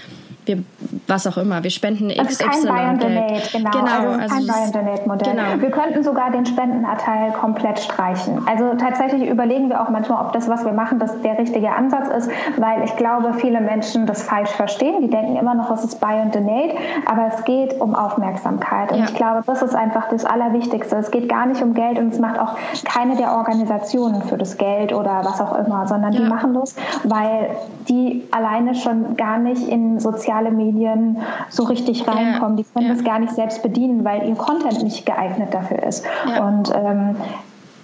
wir, 0.48 0.64
was 1.08 1.28
auch 1.28 1.38
immer, 1.38 1.64
wir 1.64 1.70
spenden 1.70 2.10
XY 2.10 2.20
also 2.20 2.68
kein 2.68 2.98
Buy 2.98 2.98
Donate, 3.00 3.44
genau. 3.52 3.72
genau 3.72 4.12
also, 4.12 4.36
also 4.36 4.36
kein 4.36 4.48
Buy 4.48 4.64
and 4.64 4.76
Donate 4.76 5.08
Modell. 5.08 5.32
Genau. 5.34 5.62
Wir 5.62 5.72
könnten 5.72 6.04
sogar 6.04 6.32
den 6.32 6.46
Spendenanteil 6.46 7.32
komplett 7.34 7.80
streichen. 7.80 8.48
Also 8.48 8.74
tatsächlich 8.76 9.30
überlegen 9.30 9.70
wir 9.70 9.82
auch 9.82 9.90
manchmal, 9.90 10.26
ob 10.26 10.34
das, 10.34 10.48
was 10.48 10.66
wir 10.66 10.72
machen, 10.72 11.00
das 11.00 11.22
der 11.22 11.38
richtige 11.38 11.72
Ansatz 11.72 12.08
ist, 12.10 12.32
weil 12.58 12.84
ich 12.84 12.96
glaube, 12.96 13.34
viele 13.34 13.62
Menschen 13.62 14.06
das 14.06 14.24
falsch 14.24 14.52
verstehen. 14.52 15.02
Die 15.02 15.10
denken 15.10 15.36
immer 15.36 15.56
noch, 15.56 15.70
es 15.72 15.84
ist 15.84 16.00
Buy 16.00 16.20
and 16.20 16.34
Donate, 16.34 16.76
aber 17.06 17.28
es 17.34 17.44
geht 17.44 17.80
um 17.80 17.96
Aufmerksamkeit. 17.96 18.92
Und 18.92 19.00
ja. 19.00 19.06
ich 19.06 19.16
glaube, 19.16 19.44
das 19.46 19.62
ist 19.62 19.76
einfach 19.76 20.10
das 20.10 20.26
Allerwichtigste. 20.26 20.96
Es 20.96 21.12
geht 21.12 21.30
gar 21.30 21.46
nicht 21.46 21.62
um 21.62 21.74
Geld 21.74 22.00
und 22.00 22.14
es 22.14 22.20
macht 22.20 22.40
auch 22.40 22.56
keine 22.86 23.16
der 23.16 23.34
Organisationen 23.34 24.24
für 24.24 24.38
das 24.38 24.58
Geld 24.58 24.94
oder 24.94 25.22
was 25.24 25.42
auch 25.42 25.58
immer, 25.58 25.88
sondern 25.88 26.14
ja. 26.14 26.22
die 26.22 26.28
machen 26.28 26.54
das, 26.54 26.76
weil 27.04 27.50
die 27.90 28.24
alleine 28.32 28.76
schon 28.76 29.16
gar 29.18 29.38
nicht 29.38 29.68
in 29.68 30.00
sozialen 30.00 30.37
soziale 30.38 30.52
Medien 30.52 31.18
so 31.50 31.64
richtig 31.64 32.08
reinkommen. 32.08 32.58
Ja. 32.58 32.64
Die 32.64 32.70
können 32.74 32.88
ja. 32.88 32.94
das 32.94 33.04
gar 33.04 33.20
nicht 33.20 33.34
selbst 33.34 33.64
bedienen, 33.64 34.04
weil 34.04 34.28
ihr 34.28 34.36
Content 34.36 34.84
nicht 34.84 35.06
geeignet 35.06 35.54
dafür 35.54 35.84
ist. 35.84 36.06
Ja. 36.28 36.48
Und 36.48 36.72
ähm, 36.74 37.16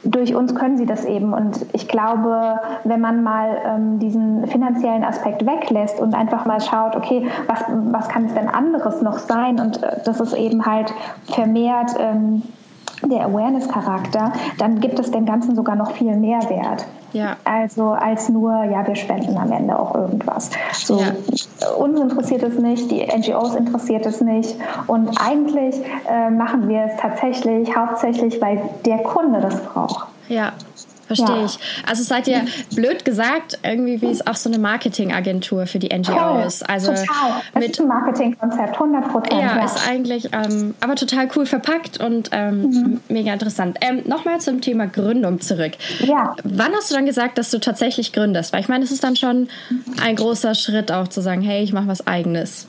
durch 0.04 0.36
uns 0.36 0.54
können 0.54 0.78
sie 0.78 0.86
das 0.86 1.06
eben. 1.06 1.34
Und 1.34 1.66
ich 1.74 1.88
glaube, 1.88 2.60
wenn 2.84 3.00
man 3.00 3.24
mal 3.24 3.58
ähm, 3.66 4.00
diesen 4.00 4.48
finanziellen 4.48 5.04
Aspekt 5.04 5.46
weglässt 5.46 6.00
und 6.00 6.14
einfach 6.14 6.46
mal 6.46 6.60
schaut, 6.60 6.96
okay, 6.96 7.28
was, 7.48 7.64
was 7.92 8.10
kann 8.10 8.26
es 8.26 8.34
denn 8.34 8.50
anderes 8.50 9.02
noch 9.02 9.18
sein? 9.18 9.60
Und 9.60 9.82
äh, 9.82 10.02
das 10.04 10.20
ist 10.20 10.34
eben 10.34 10.66
halt 10.66 10.94
vermehrt 11.26 11.92
ähm, 11.98 12.44
der 13.02 13.26
Awareness-Charakter, 13.26 14.32
dann 14.60 14.80
gibt 14.80 14.98
es 14.98 15.12
dem 15.12 15.26
Ganzen 15.26 15.56
sogar 15.56 15.76
noch 15.76 15.92
viel 15.92 16.16
mehr 16.16 16.40
Wert. 16.50 16.86
Ja. 17.14 17.38
Also 17.44 17.92
als 17.92 18.30
nur, 18.30 18.64
ja, 18.66 18.86
wir 18.86 18.96
spenden 18.96 19.38
am 19.38 19.52
Ende 19.52 19.78
auch 19.78 19.96
irgendwas. 19.96 20.50
So, 20.74 21.00
ja. 21.00 21.14
Uns 21.78 22.00
interessiert 22.00 22.44
es 22.44 22.58
nicht, 22.60 22.92
die 22.92 23.06
NGOs 23.06 23.56
interessiert 23.56 24.06
es 24.06 24.22
nicht. 24.22 24.56
Und 24.88 25.16
eigentlich 25.22 25.76
äh, 26.10 26.30
machen 26.30 26.68
wir 26.68 26.86
es 26.86 26.98
tatsächlich 27.00 27.76
hauptsächlich, 27.76 28.42
weil 28.42 28.62
der 28.86 29.00
Kunde 29.00 29.40
das 29.40 29.62
braucht. 29.62 30.08
Ja, 30.28 30.54
Verstehe 31.16 31.36
ja. 31.36 31.46
ich. 31.46 31.60
Also 31.88 32.04
seid 32.04 32.28
ihr 32.28 32.46
blöd 32.76 33.06
gesagt 33.06 33.60
irgendwie 33.64 34.02
wie 34.02 34.08
ist 34.08 34.28
auch 34.28 34.36
so 34.36 34.50
eine 34.50 34.60
Marketingagentur 34.60 35.66
für 35.68 35.80
die 35.80 35.96
NGOs. 35.96 36.60
Toll, 36.60 36.68
also 36.68 36.88
total. 36.92 37.06
Das 37.54 37.62
mit, 37.62 37.72
ist 37.72 37.82
ein 37.82 37.88
Marketingkonzept, 37.88 38.74
100 38.74 39.12
Prozent. 39.12 39.42
Ja, 39.42 39.58
ja, 39.58 39.66
ist 39.66 39.90
eigentlich 39.90 40.30
ähm, 40.32 40.74
aber 40.80 40.96
total 40.96 41.28
cool 41.36 41.46
verpackt 41.46 42.00
und 42.00 42.30
ähm, 42.32 42.62
mhm. 42.62 43.02
mega 43.10 43.34
interessant. 43.34 43.78
Ähm, 43.82 44.04
Nochmal 44.06 44.42
zum 44.42 44.62
Thema 44.62 44.88
Gründung 44.88 45.42
zurück. 45.42 45.74
Ja. 46.00 46.36
Wann 46.44 46.74
hast 46.74 46.92
du 46.92 46.96
dann 46.96 47.06
gesagt, 47.06 47.38
dass 47.38 47.52
du 47.52 47.60
tatsächlich 47.60 48.14
gründest? 48.14 48.54
Weil 48.54 48.62
ich 48.62 48.68
meine, 48.68 48.84
es 48.84 48.92
ist 48.92 49.04
dann 49.04 49.16
schon 49.16 49.48
ein 50.02 50.16
großer 50.16 50.56
Schritt 50.56 50.92
auch 50.92 51.08
zu 51.08 51.22
sagen, 51.22 51.42
hey, 51.42 51.64
ich 51.64 51.74
mache 51.74 51.88
was 51.88 52.06
eigenes. 52.08 52.68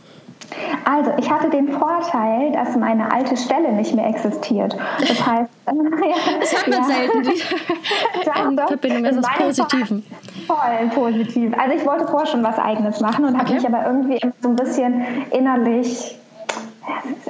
Also, 0.84 1.12
ich 1.18 1.30
hatte 1.30 1.50
den 1.50 1.68
Vorteil, 1.68 2.52
dass 2.52 2.76
meine 2.76 3.10
alte 3.12 3.36
Stelle 3.36 3.72
nicht 3.72 3.94
mehr 3.94 4.06
existiert. 4.06 4.76
Das 5.00 5.10
heißt, 5.26 5.50
ja, 5.66 6.38
das 6.40 6.52
hört 6.52 6.68
man 6.68 6.78
ja. 6.78 6.84
selten. 6.84 7.22
Die 7.22 8.56
Verbindung 8.68 9.04
ist 9.04 9.18
aus 9.18 9.34
Positiven. 9.38 10.04
Voll 10.46 10.90
positiv. 10.94 11.52
Also 11.58 11.76
ich 11.76 11.86
wollte 11.86 12.06
vorher 12.06 12.26
schon 12.26 12.42
was 12.42 12.58
Eigenes 12.58 13.00
machen 13.00 13.24
und 13.24 13.34
okay. 13.34 13.44
habe 13.44 13.54
mich 13.54 13.66
aber 13.66 13.86
irgendwie 13.86 14.20
so 14.42 14.48
ein 14.50 14.56
bisschen 14.56 15.04
innerlich 15.30 16.18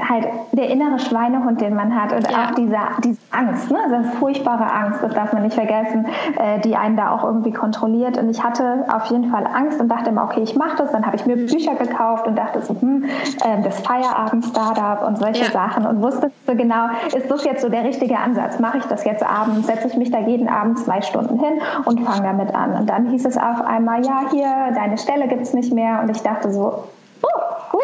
halt 0.09 0.27
der 0.53 0.69
innere 0.69 0.99
Schweinehund, 0.99 1.61
den 1.61 1.75
man 1.75 1.95
hat 1.95 2.13
und 2.13 2.31
ja. 2.31 2.45
auch 2.45 2.55
diese, 2.55 2.77
diese 3.03 3.19
Angst, 3.31 3.71
ne? 3.71 3.79
diese 3.87 4.17
furchtbare 4.19 4.71
Angst, 4.71 5.03
das 5.03 5.15
darf 5.15 5.33
man 5.33 5.43
nicht 5.43 5.55
vergessen, 5.55 6.07
äh, 6.39 6.61
die 6.61 6.77
einen 6.77 6.97
da 6.97 7.13
auch 7.13 7.25
irgendwie 7.25 7.53
kontrolliert. 7.53 8.19
Und 8.19 8.29
ich 8.29 8.43
hatte 8.43 8.85
auf 8.93 9.07
jeden 9.07 9.31
Fall 9.31 9.47
Angst 9.47 9.81
und 9.81 9.89
dachte 9.89 10.11
immer, 10.11 10.25
okay, 10.25 10.41
ich 10.43 10.57
mache 10.57 10.77
das. 10.77 10.93
Dann 10.93 11.07
habe 11.07 11.17
ich 11.17 11.27
mir 11.27 11.37
Bücher 11.37 11.75
gekauft 11.75 12.27
und 12.27 12.37
dachte 12.37 12.63
so, 12.63 12.75
hm, 12.81 13.05
äh, 13.05 13.63
das 13.63 13.81
Feierabend-Startup 13.81 15.07
und 15.07 15.19
solche 15.19 15.45
ja. 15.45 15.51
Sachen 15.51 15.87
und 15.87 16.03
wusste 16.03 16.31
so 16.47 16.55
genau, 16.55 16.89
ist 17.15 17.31
das 17.31 17.45
jetzt 17.45 17.63
so 17.63 17.69
der 17.69 17.85
richtige 17.85 18.19
Ansatz? 18.19 18.59
Mache 18.59 18.79
ich 18.79 18.85
das 18.85 19.05
jetzt 19.05 19.25
abends? 19.25 19.67
Setze 19.67 19.89
ich 19.89 19.97
mich 19.97 20.11
da 20.11 20.19
jeden 20.19 20.49
Abend 20.49 20.79
zwei 20.79 21.01
Stunden 21.03 21.39
hin 21.39 21.61
und 21.85 22.01
fange 22.01 22.23
damit 22.23 22.55
an? 22.55 22.75
Und 22.75 22.91
dann 22.91 23.07
hieß 23.11 23.25
es 23.25 23.37
auf 23.37 23.65
einmal, 23.65 24.05
ja, 24.05 24.23
hier, 24.31 24.75
deine 24.75 24.99
Stelle 24.99 25.29
gibt 25.29 25.43
es 25.43 25.55
nicht 25.55 25.73
mehr. 25.73 26.01
Und 26.03 26.11
ich 26.11 26.23
dachte 26.23 26.53
so, 26.53 26.85
oh, 27.23 27.41
gut, 27.71 27.81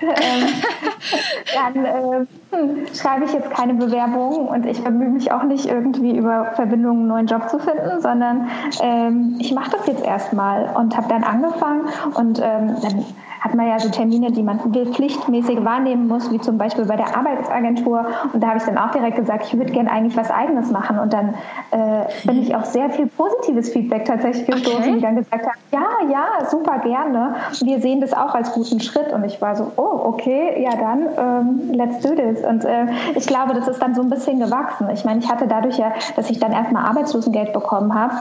dann 1.54 1.84
äh, 1.84 2.26
hm, 2.50 2.86
schreibe 2.94 3.24
ich 3.24 3.32
jetzt 3.32 3.50
keine 3.50 3.74
Bewerbung 3.74 4.48
und 4.48 4.66
ich 4.66 4.82
bemühe 4.82 5.08
mich 5.08 5.32
auch 5.32 5.42
nicht 5.42 5.66
irgendwie 5.66 6.16
über 6.16 6.52
Verbindungen 6.54 7.00
einen 7.00 7.08
neuen 7.08 7.26
Job 7.26 7.48
zu 7.48 7.58
finden, 7.58 8.00
sondern 8.00 8.48
ähm, 8.82 9.36
ich 9.38 9.52
mache 9.52 9.70
das 9.70 9.86
jetzt 9.86 10.04
erstmal 10.04 10.70
und 10.74 10.96
habe 10.96 11.08
dann 11.08 11.24
angefangen 11.24 11.88
und 12.14 12.40
ähm, 12.40 12.76
dann 12.82 13.04
hat 13.46 13.54
man 13.54 13.68
ja 13.68 13.78
so 13.78 13.88
Termine, 13.88 14.32
die 14.32 14.42
man 14.42 14.58
pflichtmäßig 14.58 15.64
wahrnehmen 15.64 16.08
muss, 16.08 16.32
wie 16.32 16.40
zum 16.40 16.58
Beispiel 16.58 16.84
bei 16.84 16.96
der 16.96 17.16
Arbeitsagentur. 17.16 18.04
Und 18.32 18.42
da 18.42 18.48
habe 18.48 18.58
ich 18.58 18.64
dann 18.64 18.76
auch 18.76 18.90
direkt 18.90 19.16
gesagt, 19.16 19.46
ich 19.46 19.56
würde 19.56 19.72
gerne 19.72 19.88
eigentlich 19.88 20.16
was 20.16 20.32
Eigenes 20.32 20.72
machen. 20.72 20.98
Und 20.98 21.12
dann 21.12 21.34
äh, 21.70 22.06
bin 22.26 22.42
ich 22.42 22.56
auf 22.56 22.64
sehr 22.64 22.90
viel 22.90 23.06
positives 23.06 23.70
Feedback 23.72 24.04
tatsächlich 24.04 24.46
gestoßen, 24.46 24.80
okay. 24.80 24.94
die 24.94 25.00
dann 25.00 25.14
gesagt 25.14 25.46
haben, 25.46 25.58
ja, 25.72 26.10
ja, 26.10 26.50
super 26.50 26.80
gerne. 26.80 27.36
Wir 27.62 27.78
sehen 27.80 28.00
das 28.00 28.12
auch 28.12 28.34
als 28.34 28.52
guten 28.52 28.80
Schritt. 28.80 29.12
Und 29.12 29.22
ich 29.24 29.40
war 29.40 29.54
so, 29.54 29.70
oh, 29.76 30.00
okay, 30.06 30.60
ja 30.60 30.70
dann, 30.76 31.06
ähm, 31.16 31.72
let's 31.72 32.00
do 32.00 32.16
this. 32.16 32.44
Und 32.44 32.64
äh, 32.64 32.86
ich 33.14 33.28
glaube, 33.28 33.54
das 33.54 33.68
ist 33.68 33.80
dann 33.80 33.94
so 33.94 34.02
ein 34.02 34.10
bisschen 34.10 34.40
gewachsen. 34.40 34.88
Ich 34.92 35.04
meine, 35.04 35.20
ich 35.20 35.30
hatte 35.30 35.46
dadurch 35.46 35.78
ja, 35.78 35.92
dass 36.16 36.30
ich 36.30 36.40
dann 36.40 36.50
erstmal 36.50 36.84
Arbeitslosengeld 36.84 37.52
bekommen 37.52 37.94
habe, 37.94 38.14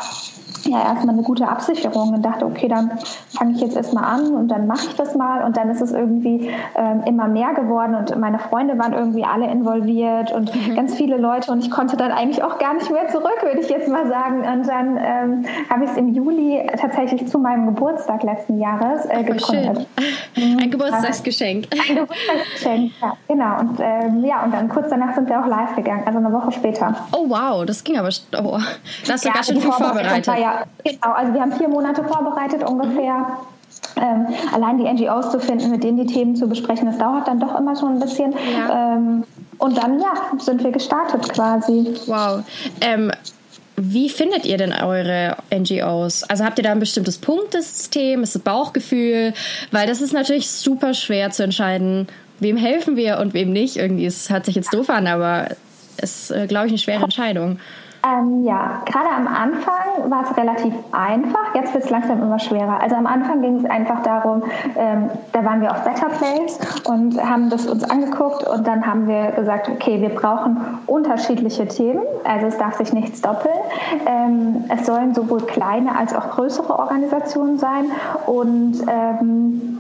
ja 0.68 0.84
erstmal 0.84 1.16
eine 1.16 1.24
gute 1.24 1.48
Absicherung 1.48 2.14
und 2.14 2.24
dachte, 2.24 2.46
okay, 2.46 2.68
dann 2.68 2.92
fange 3.30 3.54
ich 3.54 3.62
jetzt 3.62 3.76
erstmal 3.76 4.06
an 4.06 4.34
und 4.34 4.48
dann 4.50 4.68
mache 4.68 4.88
ich 4.88 4.96
das 4.96 5.15
mal 5.16 5.44
und 5.44 5.58
dann 5.58 5.70
ist 5.70 5.82
es 5.82 5.92
irgendwie 5.92 6.50
ähm, 6.76 7.04
immer 7.06 7.28
mehr 7.28 7.54
geworden 7.54 7.96
und 7.96 8.16
meine 8.20 8.40
Freunde 8.40 8.78
waren 8.78 8.94
irgendwie 8.94 9.24
alle 9.24 9.50
involviert 9.50 10.32
und 10.32 10.54
mhm. 10.54 10.76
ganz 10.76 10.96
viele 10.96 11.18
Leute 11.18 11.52
und 11.52 11.60
ich 11.60 11.72
konnte 11.72 11.98
dann 11.98 12.12
eigentlich 12.12 12.44
auch 12.44 12.60
gar 12.60 12.74
nicht 12.74 12.90
mehr 12.92 13.08
zurück, 13.08 13.38
würde 13.42 13.60
ich 13.60 13.70
jetzt 13.70 13.88
mal 13.88 14.08
sagen. 14.08 14.40
Und 14.40 14.68
dann 14.68 14.98
ähm, 14.98 15.46
habe 15.70 15.86
ich 15.86 15.92
es 15.92 15.98
im 15.98 16.14
Juli 16.14 16.68
tatsächlich 16.80 17.28
zu 17.28 17.40
meinem 17.40 17.68
Geburtstag 17.68 18.24
letzten 18.24 18.60
Jahres 18.60 19.06
äh, 19.06 19.24
gegründet. 19.24 19.88
Mhm. 20.38 20.60
Ein 20.60 20.72
Geburtstagsgeschenk. 20.72 21.68
Ein 21.72 21.96
Geburtstagsgeschenk, 21.96 22.92
ja, 23.02 23.14
genau. 23.28 23.60
Und 23.60 23.80
ähm, 23.80 24.24
ja, 24.26 24.44
und 24.44 24.54
dann 24.54 24.68
kurz 24.68 24.90
danach 24.90 25.16
sind 25.16 25.30
wir 25.30 25.40
auch 25.40 25.48
live 25.48 25.76
gegangen, 25.76 26.04
also 26.06 26.20
eine 26.20 26.32
Woche 26.32 26.52
später. 26.52 26.94
Oh 27.14 27.30
wow, 27.30 27.66
das 27.66 27.84
ging 27.84 27.98
aber, 27.98 28.10
oh, 28.10 28.60
da 29.08 29.14
hast 29.14 29.24
du 29.24 29.30
ja, 29.30 29.34
ganz 29.34 29.48
schön 29.48 29.62
viel 29.62 29.72
vorbereitet. 29.72 30.28
Ja, 30.38 30.64
genau. 30.84 31.14
Also 31.16 31.34
wir 31.34 31.42
haben 31.42 31.54
vier 31.54 31.70
Monate 31.70 32.04
vorbereitet 32.04 32.70
ungefähr. 32.70 33.26
Ähm, 33.98 34.28
allein 34.54 34.78
die 34.78 34.84
NGOs 34.84 35.32
zu 35.32 35.40
finden, 35.40 35.72
mit 35.72 35.84
denen 35.84 35.98
die 35.98 36.06
Themen 36.06 36.36
zu 36.36 36.48
besprechen, 36.48 36.88
das 36.88 36.98
dauert 36.98 37.28
dann 37.28 37.40
doch 37.40 37.58
immer 37.58 37.76
schon 37.76 37.94
ein 37.94 38.00
bisschen. 38.00 38.34
Ja. 38.34 38.96
Ähm, 38.96 39.24
und 39.58 39.78
dann, 39.78 40.00
ja, 40.00 40.14
sind 40.38 40.64
wir 40.64 40.72
gestartet 40.72 41.30
quasi. 41.30 41.94
Wow. 42.08 42.44
Ähm, 42.82 43.12
wie 43.78 44.10
findet 44.10 44.46
ihr 44.46 44.58
denn 44.58 44.74
eure 44.74 45.38
NGOs? 45.54 46.24
Also 46.24 46.46
habt 46.46 46.60
ihr 46.60 46.64
da 46.64 46.72
ein 46.72 46.80
bestimmtes 46.80 47.18
Punktesystem? 47.18 48.24
Ist 48.24 48.36
es 48.36 48.42
Bauchgefühl? 48.42 49.34
Weil 49.72 49.88
das 49.88 50.02
ist 50.02 50.14
natürlich 50.14 50.50
super 50.50 50.94
schwer 50.94 51.32
zu 51.32 51.44
entscheiden, 51.44 52.08
wem 52.40 52.58
helfen 52.58 52.96
wir 52.96 53.20
und 53.20 53.34
wem 53.34 53.52
nicht. 53.52 53.76
Irgendwie, 53.76 54.06
es 54.06 54.30
hört 54.30 54.46
sich 54.46 54.56
jetzt 54.56 54.74
doof 54.74 54.90
an, 54.90 55.08
aber 55.08 55.50
es 55.98 56.30
ist, 56.30 56.32
äh, 56.32 56.48
glaube 56.48 56.68
ich, 56.68 56.72
eine 56.72 56.80
schwere 56.80 57.04
Entscheidung. 57.04 57.60
Ähm, 58.06 58.44
ja, 58.44 58.82
gerade 58.86 59.10
am 59.10 59.28
Anfang 59.28 60.12
war 60.12 60.24
es 60.24 60.38
relativ 60.38 60.74
einfach, 60.92 61.56
jetzt 61.56 61.74
wird 61.74 61.86
es 61.86 61.90
langsam 61.90 62.22
immer 62.22 62.38
schwerer. 62.38 62.80
Also 62.82 62.96
am 62.96 63.08
Anfang 63.08 63.42
ging 63.42 63.58
es 63.58 63.66
einfach 63.66 64.04
darum, 64.04 64.44
ähm, 64.78 65.10
da 65.32 65.44
waren 65.44 65.62
wir 65.62 65.72
auf 65.72 65.84
Better 65.84 66.10
Place 66.10 66.60
und 66.86 67.20
haben 67.22 67.50
das 67.50 67.66
uns 67.66 67.84
angeguckt 67.84 68.48
und 68.48 68.68
dann 68.68 68.86
haben 68.86 69.08
wir 69.08 69.32
gesagt, 69.32 69.70
okay, 69.70 70.02
wir 70.02 70.10
brauchen 70.10 70.58
unterschiedliche 70.86 71.68
Themen, 71.68 72.04
also 72.26 72.48
es 72.48 72.58
darf 72.58 72.76
sich 72.76 72.94
nichts 72.94 73.22
doppeln. 73.22 73.56
Ähm, 74.06 74.66
es 74.70 74.86
sollen 74.86 75.16
sowohl 75.16 75.42
kleine 75.42 75.98
als 75.98 76.14
auch 76.16 76.32
größere 76.32 76.78
Organisationen 76.78 77.58
sein 77.58 77.86
und 78.28 78.84
ähm, 78.88 79.80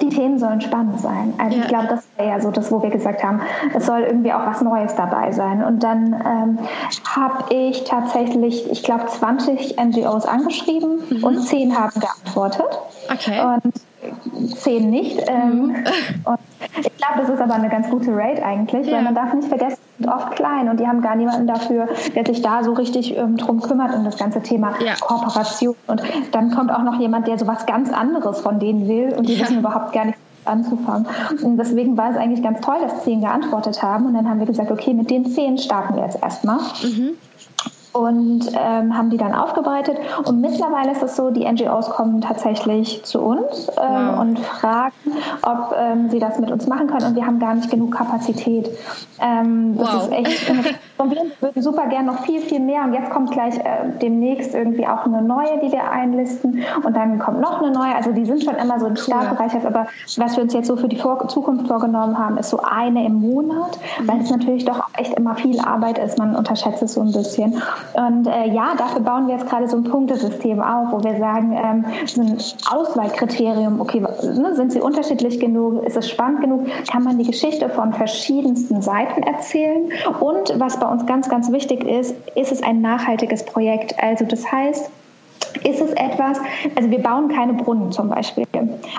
die 0.00 0.08
Themen 0.08 0.38
sollen 0.38 0.60
spannend 0.60 1.00
sein. 1.00 1.34
Also 1.38 1.56
ja. 1.56 1.62
ich 1.62 1.68
glaube, 1.68 1.88
das 1.88 2.06
wäre 2.16 2.28
ja 2.28 2.40
so 2.40 2.50
das, 2.50 2.70
wo 2.70 2.82
wir 2.82 2.90
gesagt 2.90 3.22
haben, 3.22 3.40
es 3.74 3.86
soll 3.86 4.00
irgendwie 4.00 4.32
auch 4.32 4.46
was 4.46 4.60
Neues 4.60 4.94
dabei 4.94 5.32
sein. 5.32 5.62
Und 5.62 5.82
dann 5.82 6.12
ähm, 6.14 6.58
habe 7.04 7.54
ich 7.54 7.84
tatsächlich, 7.84 8.70
ich 8.70 8.82
glaube, 8.82 9.06
20 9.06 9.76
NGOs 9.78 10.26
angeschrieben 10.26 11.02
mhm. 11.10 11.24
und 11.24 11.42
10 11.42 11.78
haben 11.78 12.00
geantwortet. 12.00 12.78
Okay. 13.10 13.40
Und 13.42 13.74
zehn 14.56 14.90
nicht. 14.90 15.20
Ähm, 15.28 15.66
mhm. 15.66 15.74
und 16.24 16.38
ich 16.76 16.96
glaube, 16.96 17.20
das 17.20 17.28
ist 17.28 17.40
aber 17.40 17.54
eine 17.54 17.68
ganz 17.68 17.88
gute 17.90 18.10
Rate 18.14 18.44
eigentlich, 18.44 18.86
ja. 18.86 18.96
weil 18.96 19.02
man 19.02 19.14
darf 19.14 19.32
nicht 19.32 19.48
vergessen, 19.48 19.78
sind 19.98 20.08
oft 20.08 20.32
klein 20.32 20.68
und 20.68 20.80
die 20.80 20.86
haben 20.86 21.02
gar 21.02 21.16
niemanden 21.16 21.46
dafür, 21.46 21.88
der 22.14 22.26
sich 22.26 22.42
da 22.42 22.64
so 22.64 22.72
richtig 22.72 23.16
ähm, 23.16 23.36
drum 23.36 23.60
kümmert 23.60 23.94
um 23.94 24.04
das 24.04 24.16
ganze 24.16 24.42
Thema 24.42 24.74
ja. 24.80 24.94
Kooperation. 25.00 25.76
Und 25.86 26.02
dann 26.32 26.50
kommt 26.50 26.72
auch 26.72 26.82
noch 26.82 26.98
jemand, 26.98 27.26
der 27.26 27.38
so 27.38 27.46
was 27.46 27.66
ganz 27.66 27.92
anderes 27.92 28.40
von 28.40 28.58
denen 28.58 28.88
will 28.88 29.14
und 29.16 29.28
die 29.28 29.34
ja. 29.34 29.42
wissen 29.42 29.58
überhaupt 29.58 29.92
gar 29.92 30.06
nicht 30.06 30.18
anzufangen. 30.44 31.06
Und 31.42 31.56
deswegen 31.56 31.96
war 31.96 32.10
es 32.10 32.16
eigentlich 32.16 32.42
ganz 32.42 32.60
toll, 32.60 32.76
dass 32.82 33.04
zehn 33.04 33.20
geantwortet 33.20 33.82
haben. 33.82 34.06
Und 34.06 34.14
dann 34.14 34.28
haben 34.28 34.40
wir 34.40 34.46
gesagt, 34.46 34.70
okay, 34.70 34.92
mit 34.92 35.10
den 35.10 35.26
zehn 35.26 35.56
starten 35.56 35.96
wir 35.96 36.04
jetzt 36.04 36.22
erstmal. 36.22 36.58
Mhm 36.82 37.16
und 37.94 38.50
ähm, 38.54 38.96
haben 38.96 39.08
die 39.10 39.16
dann 39.16 39.34
aufgebreitet. 39.34 39.96
Und 40.24 40.40
mittlerweile 40.40 40.90
ist 40.90 41.02
es 41.02 41.14
so, 41.14 41.30
die 41.30 41.50
NGOs 41.50 41.90
kommen 41.90 42.20
tatsächlich 42.20 43.04
zu 43.04 43.20
uns 43.20 43.68
ähm, 43.80 44.08
wow. 44.08 44.20
und 44.20 44.38
fragen, 44.40 44.94
ob 45.42 45.74
ähm, 45.78 46.10
sie 46.10 46.18
das 46.18 46.40
mit 46.40 46.50
uns 46.50 46.66
machen 46.66 46.88
können. 46.88 47.06
Und 47.06 47.14
wir 47.14 47.24
haben 47.24 47.38
gar 47.38 47.54
nicht 47.54 47.70
genug 47.70 47.94
Kapazität. 47.94 48.68
Ähm, 49.20 49.78
das 49.78 49.94
wow. 49.94 50.02
ist 50.02 50.12
echt. 50.12 50.52
Und 50.96 51.10
wir 51.10 51.22
würden 51.40 51.60
super 51.60 51.88
gerne 51.88 52.12
noch 52.12 52.20
viel, 52.20 52.40
viel 52.40 52.60
mehr. 52.60 52.84
Und 52.84 52.94
jetzt 52.94 53.10
kommt 53.10 53.32
gleich 53.32 53.58
äh, 53.58 53.90
demnächst 54.00 54.54
irgendwie 54.54 54.86
auch 54.86 55.04
eine 55.04 55.22
neue, 55.22 55.58
die 55.60 55.72
wir 55.72 55.90
einlisten. 55.90 56.62
Und 56.84 56.96
dann 56.96 57.18
kommt 57.18 57.40
noch 57.40 57.60
eine 57.60 57.72
neue. 57.72 57.96
Also 57.96 58.12
die 58.12 58.24
sind 58.24 58.44
schon 58.44 58.54
immer 58.54 58.78
so 58.78 58.86
im 58.86 58.94
Startbereich. 58.94 59.54
Aber 59.66 59.86
was 60.16 60.36
wir 60.36 60.44
uns 60.44 60.52
jetzt 60.52 60.68
so 60.68 60.76
für 60.76 60.86
die 60.86 60.96
Vor 60.96 61.26
Zukunft 61.26 61.66
vorgenommen 61.66 62.16
haben, 62.16 62.38
ist 62.38 62.50
so 62.50 62.60
eine 62.60 63.04
im 63.04 63.14
Monat, 63.14 63.78
weil 64.04 64.20
es 64.20 64.30
natürlich 64.30 64.64
doch 64.64 64.84
echt 64.96 65.14
immer 65.14 65.34
viel 65.34 65.58
Arbeit 65.60 65.98
ist. 65.98 66.16
Man 66.16 66.36
unterschätzt 66.36 66.82
es 66.82 66.94
so 66.94 67.00
ein 67.00 67.10
bisschen. 67.10 67.60
Und 67.92 68.26
äh, 68.26 68.48
ja, 68.48 68.74
dafür 68.76 69.00
bauen 69.00 69.26
wir 69.26 69.34
jetzt 69.36 69.48
gerade 69.48 69.68
so 69.68 69.76
ein 69.76 69.84
Punktesystem 69.84 70.60
auf, 70.60 70.92
wo 70.92 71.04
wir 71.04 71.18
sagen, 71.18 71.52
ähm, 71.52 71.84
so 72.06 72.22
ein 72.22 72.38
Auswahlkriterium, 72.70 73.80
okay, 73.80 74.00
ne, 74.00 74.54
sind 74.54 74.72
sie 74.72 74.80
unterschiedlich 74.80 75.38
genug, 75.38 75.84
ist 75.84 75.96
es 75.96 76.08
spannend 76.08 76.40
genug, 76.40 76.66
kann 76.90 77.04
man 77.04 77.18
die 77.18 77.24
Geschichte 77.24 77.68
von 77.68 77.92
verschiedensten 77.92 78.82
Seiten 78.82 79.22
erzählen? 79.22 79.90
Und 80.20 80.58
was 80.58 80.78
bei 80.80 80.86
uns 80.86 81.06
ganz, 81.06 81.28
ganz 81.28 81.52
wichtig 81.52 81.84
ist, 81.84 82.14
ist 82.34 82.52
es 82.52 82.62
ein 82.62 82.80
nachhaltiges 82.80 83.44
Projekt. 83.44 83.94
Also 84.02 84.24
das 84.24 84.50
heißt, 84.50 84.90
ist 85.62 85.80
es 85.80 85.92
etwas, 85.92 86.38
also 86.76 86.90
wir 86.90 87.02
bauen 87.02 87.28
keine 87.28 87.54
Brunnen 87.54 87.92
zum 87.92 88.08
Beispiel. 88.08 88.44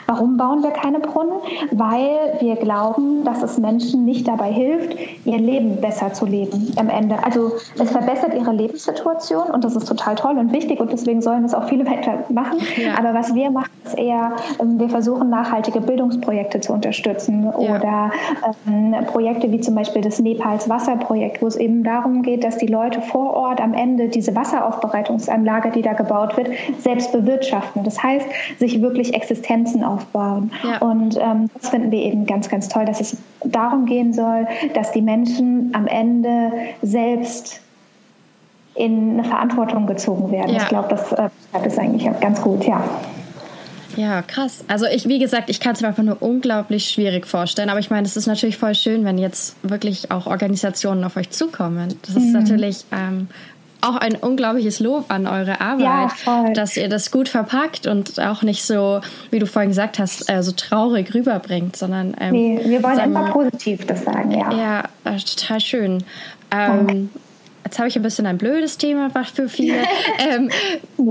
Warum 0.08 0.38
bauen 0.38 0.64
wir 0.64 0.72
keine 0.72 1.00
Brunnen? 1.00 1.40
Weil 1.72 2.38
wir 2.40 2.56
glauben, 2.56 3.24
dass 3.24 3.44
es 3.44 3.58
Menschen 3.58 4.06
nicht 4.06 4.28
dabei 4.28 4.52
hilft, 4.52 4.96
ihr 5.26 5.38
Leben 5.38 5.82
besser 5.82 6.14
zu 6.14 6.26
leben 6.26 6.74
am 6.78 6.90
Ende. 6.90 7.24
Also 7.24 7.54
es 7.80 7.92
verbessert 7.92 8.34
ihre 8.34 8.52
Lebenssituation 8.52 9.50
und 9.50 9.64
das 9.64 9.76
ist 9.76 9.88
total 9.88 10.16
toll 10.16 10.38
und 10.38 10.52
wichtig 10.54 10.80
und 10.80 10.92
deswegen 10.92 11.22
sollen 11.22 11.44
es 11.46 11.54
auch 11.54 11.68
viele 11.68 11.86
weiter 11.90 12.26
machen. 12.30 12.60
Ja. 12.78 12.98
Aber 12.98 13.14
was 13.14 13.34
wir 13.34 13.52
machen, 13.52 13.72
ist 13.86 13.98
eher, 13.98 14.34
ähm, 14.60 14.80
wir 14.80 14.90
versuchen 14.90 15.30
nachhaltige 15.30 15.82
Bildungsprojekte 15.82 16.60
zu 16.60 16.74
unterstützen 16.74 17.52
ja. 17.60 17.76
oder 17.76 18.12
ähm, 18.68 18.96
Projekte 19.08 19.52
wie 19.52 19.60
zum 19.60 19.76
Beispiel 19.76 20.02
das 20.02 20.20
Nepals 20.20 20.70
Wasserprojekt, 20.70 21.42
wo 21.42 21.48
es 21.48 21.56
eben 21.56 21.84
darum 21.84 22.22
geht, 22.22 22.44
dass 22.44 22.58
die 22.58 22.68
Leute 22.68 23.02
vor 23.02 23.34
Ort 23.34 23.62
am 23.62 23.74
Ende 23.74 24.10
diese 24.10 24.36
Wasseraufbereitungsanlage, 24.36 25.72
die 25.72 25.82
da 25.82 25.94
gebaut 25.94 26.38
wird, 26.38 26.45
selbst 26.80 27.12
bewirtschaften. 27.12 27.84
Das 27.84 28.02
heißt, 28.02 28.26
sich 28.60 28.82
wirklich 28.82 29.14
Existenzen 29.14 29.84
aufbauen. 29.84 30.52
Ja. 30.64 30.80
Und 30.80 31.18
ähm, 31.18 31.50
das 31.60 31.70
finden 31.70 31.92
wir 31.92 32.00
eben 32.00 32.26
ganz, 32.26 32.50
ganz 32.50 32.68
toll, 32.68 32.86
dass 32.86 33.02
es 33.02 33.18
darum 33.44 33.86
gehen 33.86 34.14
soll, 34.14 34.48
dass 34.74 34.92
die 34.92 35.02
Menschen 35.02 35.72
am 35.74 35.88
Ende 35.88 36.52
selbst 36.82 37.62
in 38.76 39.14
eine 39.14 39.24
Verantwortung 39.24 39.88
gezogen 39.88 40.32
werden. 40.32 40.54
Ja. 40.54 40.62
Ich 40.64 40.68
glaube, 40.68 40.90
das 40.90 41.12
äh, 41.14 41.68
ist 41.68 41.80
eigentlich 41.80 42.10
ganz 42.20 42.42
gut, 42.42 42.66
ja. 42.66 42.84
Ja, 43.96 44.22
krass. 44.22 44.66
Also 44.68 44.86
ich, 44.86 45.08
wie 45.08 45.20
gesagt, 45.20 45.50
ich 45.50 45.60
kann 45.60 45.74
es 45.74 45.82
mir 45.82 45.88
einfach 45.88 46.04
nur 46.04 46.22
unglaublich 46.22 46.90
schwierig 46.90 47.26
vorstellen. 47.26 47.70
Aber 47.70 47.80
ich 47.80 47.90
meine, 47.90 48.06
es 48.06 48.18
ist 48.18 48.28
natürlich 48.28 48.58
voll 48.58 48.76
schön, 48.76 49.06
wenn 49.06 49.18
jetzt 49.18 49.56
wirklich 49.64 50.12
auch 50.12 50.28
Organisationen 50.28 51.04
auf 51.04 51.16
euch 51.16 51.30
zukommen. 51.30 51.98
Das 52.02 52.16
ist 52.16 52.26
mhm. 52.26 52.34
natürlich 52.34 52.86
ähm, 52.92 53.30
auch 53.86 53.96
ein 53.96 54.16
unglaubliches 54.16 54.80
Lob 54.80 55.06
an 55.10 55.28
eure 55.28 55.62
Arbeit, 55.62 56.12
ja, 56.26 56.50
dass 56.54 56.78
ihr 56.78 56.90
das 56.90 57.12
gut 57.12 57.30
verpackt 57.30 57.88
und 57.88 58.20
auch 58.20 58.42
nicht 58.42 58.64
so, 58.64 59.02
wie 59.32 59.40
du 59.40 59.48
vorhin 59.48 59.70
gesagt 59.70 60.00
hast, 60.00 60.30
äh, 60.30 60.42
so 60.44 60.52
traurig 60.52 61.14
rüberbringt, 61.14 61.76
sondern 61.76 62.16
ähm, 62.20 62.32
nee, 62.32 62.60
wir 62.64 62.84
wollen 62.84 63.00
immer 63.00 63.32
positiv 63.32 63.86
das 63.86 64.04
sagen, 64.04 64.32
ja. 64.32 64.52
Ja, 64.52 64.80
äh, 65.04 65.18
total 65.18 65.60
schön. 65.60 66.04
Ähm, 66.52 67.10
Jetzt 67.66 67.80
habe 67.80 67.88
ich 67.88 67.96
ein 67.96 68.04
bisschen 68.04 68.28
ein 68.28 68.38
blödes 68.38 68.78
Thema 68.78 69.10
für 69.34 69.50
viele. 69.50 69.80
ähm, 70.20 70.52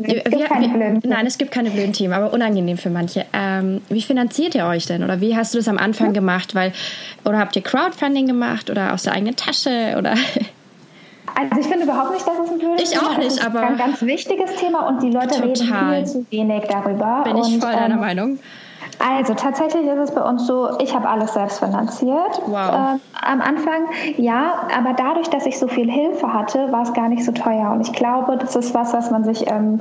es 0.05 0.07
wir, 0.07 0.25
wir, 0.25 1.01
nein, 1.03 1.27
es 1.27 1.37
gibt 1.37 1.51
keine 1.51 1.69
blöden 1.71 1.93
Themen, 1.93 2.13
aber 2.13 2.33
unangenehm 2.33 2.79
für 2.79 2.91
manche. 2.91 3.27
Ähm, 3.33 3.81
wie 3.89 4.03
finanziert 4.03 4.55
ihr 4.55 4.65
euch 4.67 4.87
denn? 4.87 5.03
Oder 5.03 5.21
wie 5.21 5.37
hast 5.37 5.53
du 5.53 5.59
das 5.59 5.67
am 5.67 5.79
Anfang 5.79 6.09
ja. 6.09 6.13
gemacht? 6.13 6.55
Weil, 6.55 6.73
oder 7.25 7.39
habt 7.39 7.57
ihr 7.57 7.63
Crowdfunding 7.63 8.29
gemacht 8.29 8.71
oder 8.71 8.95
aus 8.95 9.03
der 9.03 9.15
eigenen 9.15 9.35
Tasche? 9.35 9.97
Oder 9.99 10.15
Also 11.35 11.61
ich 11.61 11.67
finde 11.67 11.85
überhaupt 11.85 12.13
nicht, 12.13 12.27
dass 12.27 12.39
es 12.39 12.51
ein 12.51 12.59
blödes 12.59 12.93
ich 12.93 12.99
auch 12.99 13.17
nicht, 13.19 13.45
aber 13.45 13.63
ist 13.63 13.69
ein 13.71 13.77
ganz 13.77 14.03
wichtiges 14.03 14.55
Thema 14.57 14.87
und 14.87 15.03
die 15.03 15.11
Leute 15.11 15.41
total. 15.41 15.95
reden 15.95 16.07
viel 16.07 16.07
zu 16.07 16.27
wenig 16.31 16.65
darüber. 16.69 17.23
Bin 17.25 17.37
ich 17.37 17.59
voll 17.59 17.73
deiner 17.73 17.95
ähm, 17.95 18.01
Meinung. 18.01 18.39
Also 18.99 19.35
tatsächlich 19.35 19.87
ist 19.87 19.99
es 19.99 20.15
bei 20.15 20.23
uns 20.23 20.47
so, 20.47 20.79
ich 20.79 20.95
habe 20.95 21.09
alles 21.09 21.35
selbst 21.35 21.59
finanziert. 21.59 22.41
Wow. 22.47 22.57
Äh, 22.57 22.99
am 23.23 23.41
Anfang, 23.41 23.89
ja, 24.17 24.67
aber 24.77 24.95
dadurch, 24.95 25.29
dass 25.29 25.47
ich 25.47 25.59
so 25.59 25.69
viel 25.69 25.91
Hilfe 25.91 26.33
hatte, 26.33 26.71
war 26.73 26.83
es 26.83 26.93
gar 26.93 27.09
nicht 27.09 27.25
so 27.25 27.33
teuer. 27.33 27.71
Und 27.73 27.81
ich 27.81 27.93
glaube, 27.93 28.37
das 28.37 28.57
ist 28.57 28.75
was, 28.75 28.93
was 28.93 29.11
man 29.11 29.25
sich 29.25 29.51
ähm, 29.51 29.81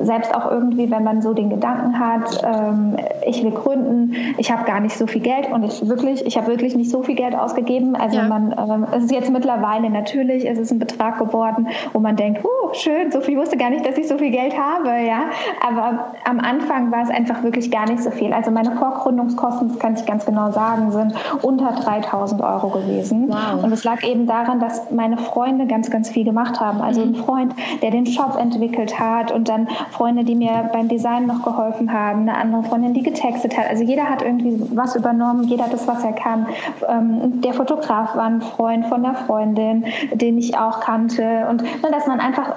selbst 0.00 0.34
auch 0.34 0.50
irgendwie, 0.50 0.90
wenn 0.90 1.04
man 1.04 1.22
so 1.22 1.32
den 1.32 1.50
Gedanken 1.50 1.98
hat, 1.98 2.42
ähm, 2.44 2.96
ich 3.26 3.42
will 3.42 3.52
gründen, 3.52 4.14
ich 4.38 4.50
habe 4.52 4.64
gar 4.64 4.80
nicht 4.80 4.96
so 4.96 5.06
viel 5.06 5.22
Geld 5.22 5.50
und 5.50 5.64
ich 5.64 5.88
wirklich, 5.88 6.24
ich 6.26 6.36
habe 6.36 6.48
wirklich 6.48 6.74
nicht 6.76 6.90
so 6.90 7.02
viel 7.02 7.14
Geld 7.14 7.34
ausgegeben. 7.34 7.96
Also 7.96 8.18
ja. 8.18 8.28
man, 8.28 8.54
ähm, 8.56 8.86
es 8.92 9.04
ist 9.04 9.12
jetzt 9.12 9.30
mittlerweile 9.30 9.90
natürlich, 9.90 10.44
ist 10.44 10.58
es 10.58 10.70
ein 10.70 10.78
Betrag 10.78 11.18
geworden, 11.18 11.68
wo 11.92 11.98
man 11.98 12.16
denkt, 12.16 12.44
uh, 12.44 12.74
schön, 12.74 13.10
so 13.10 13.20
viel, 13.20 13.34
ich 13.34 13.40
wusste 13.40 13.56
gar 13.56 13.70
nicht, 13.70 13.86
dass 13.86 13.96
ich 13.96 14.08
so 14.08 14.18
viel 14.18 14.30
Geld 14.30 14.54
habe, 14.56 14.88
ja. 15.06 15.24
Aber 15.66 16.12
am 16.24 16.40
Anfang 16.40 16.90
war 16.92 17.02
es 17.02 17.10
einfach 17.10 17.42
wirklich 17.42 17.70
gar 17.70 17.88
nicht 17.88 18.02
so 18.02 18.10
viel. 18.10 18.32
Also 18.32 18.50
meine 18.52 18.72
Vorgründungskosten, 18.72 19.68
das 19.68 19.78
kann 19.78 19.94
ich 19.94 20.06
ganz 20.06 20.24
genau 20.24 20.50
sagen, 20.50 20.92
sind 20.92 21.14
unter 21.42 21.72
3000 21.72 22.40
Euro 22.42 22.68
gewesen. 22.68 23.28
Wow. 23.28 23.64
Und 23.64 23.72
es 23.72 23.84
lag 23.84 24.02
eben 24.02 24.26
daran, 24.26 24.60
dass 24.60 24.90
meine 24.90 25.18
Freunde 25.18 25.66
ganz, 25.66 25.90
ganz 25.90 26.08
viel 26.08 26.24
gemacht 26.24 26.60
haben. 26.60 26.80
Also 26.80 27.02
ein 27.02 27.12
mhm. 27.12 27.16
Freund, 27.16 27.54
der 27.82 27.90
den 27.90 28.06
Shop 28.06 28.36
entwickelt 28.38 28.98
hat 28.98 29.32
und 29.32 29.48
dann 29.48 29.68
Freunde, 29.90 30.24
die 30.24 30.34
mir 30.34 30.70
beim 30.72 30.88
Design 30.88 31.26
noch 31.26 31.42
geholfen 31.42 31.92
haben, 31.92 32.28
eine 32.28 32.36
andere 32.36 32.62
Freundin, 32.64 32.94
die 32.94 33.02
getextet 33.02 33.56
hat. 33.56 33.68
Also 33.68 33.82
jeder 33.84 34.08
hat 34.08 34.22
irgendwie 34.22 34.60
was 34.74 34.96
übernommen, 34.96 35.44
jeder 35.44 35.64
hat 35.64 35.72
das, 35.72 35.86
was 35.86 36.04
er 36.04 36.12
kann. 36.12 36.46
Ähm, 36.88 37.40
der 37.40 37.54
Fotograf 37.54 38.14
war 38.16 38.24
ein 38.24 38.42
Freund 38.42 38.86
von 38.86 39.02
der 39.02 39.14
Freundin, 39.14 39.84
den 40.12 40.38
ich 40.38 40.56
auch 40.58 40.80
kannte. 40.80 41.46
Und 41.48 41.62
dass 41.90 42.06
man 42.06 42.20
einfach 42.20 42.54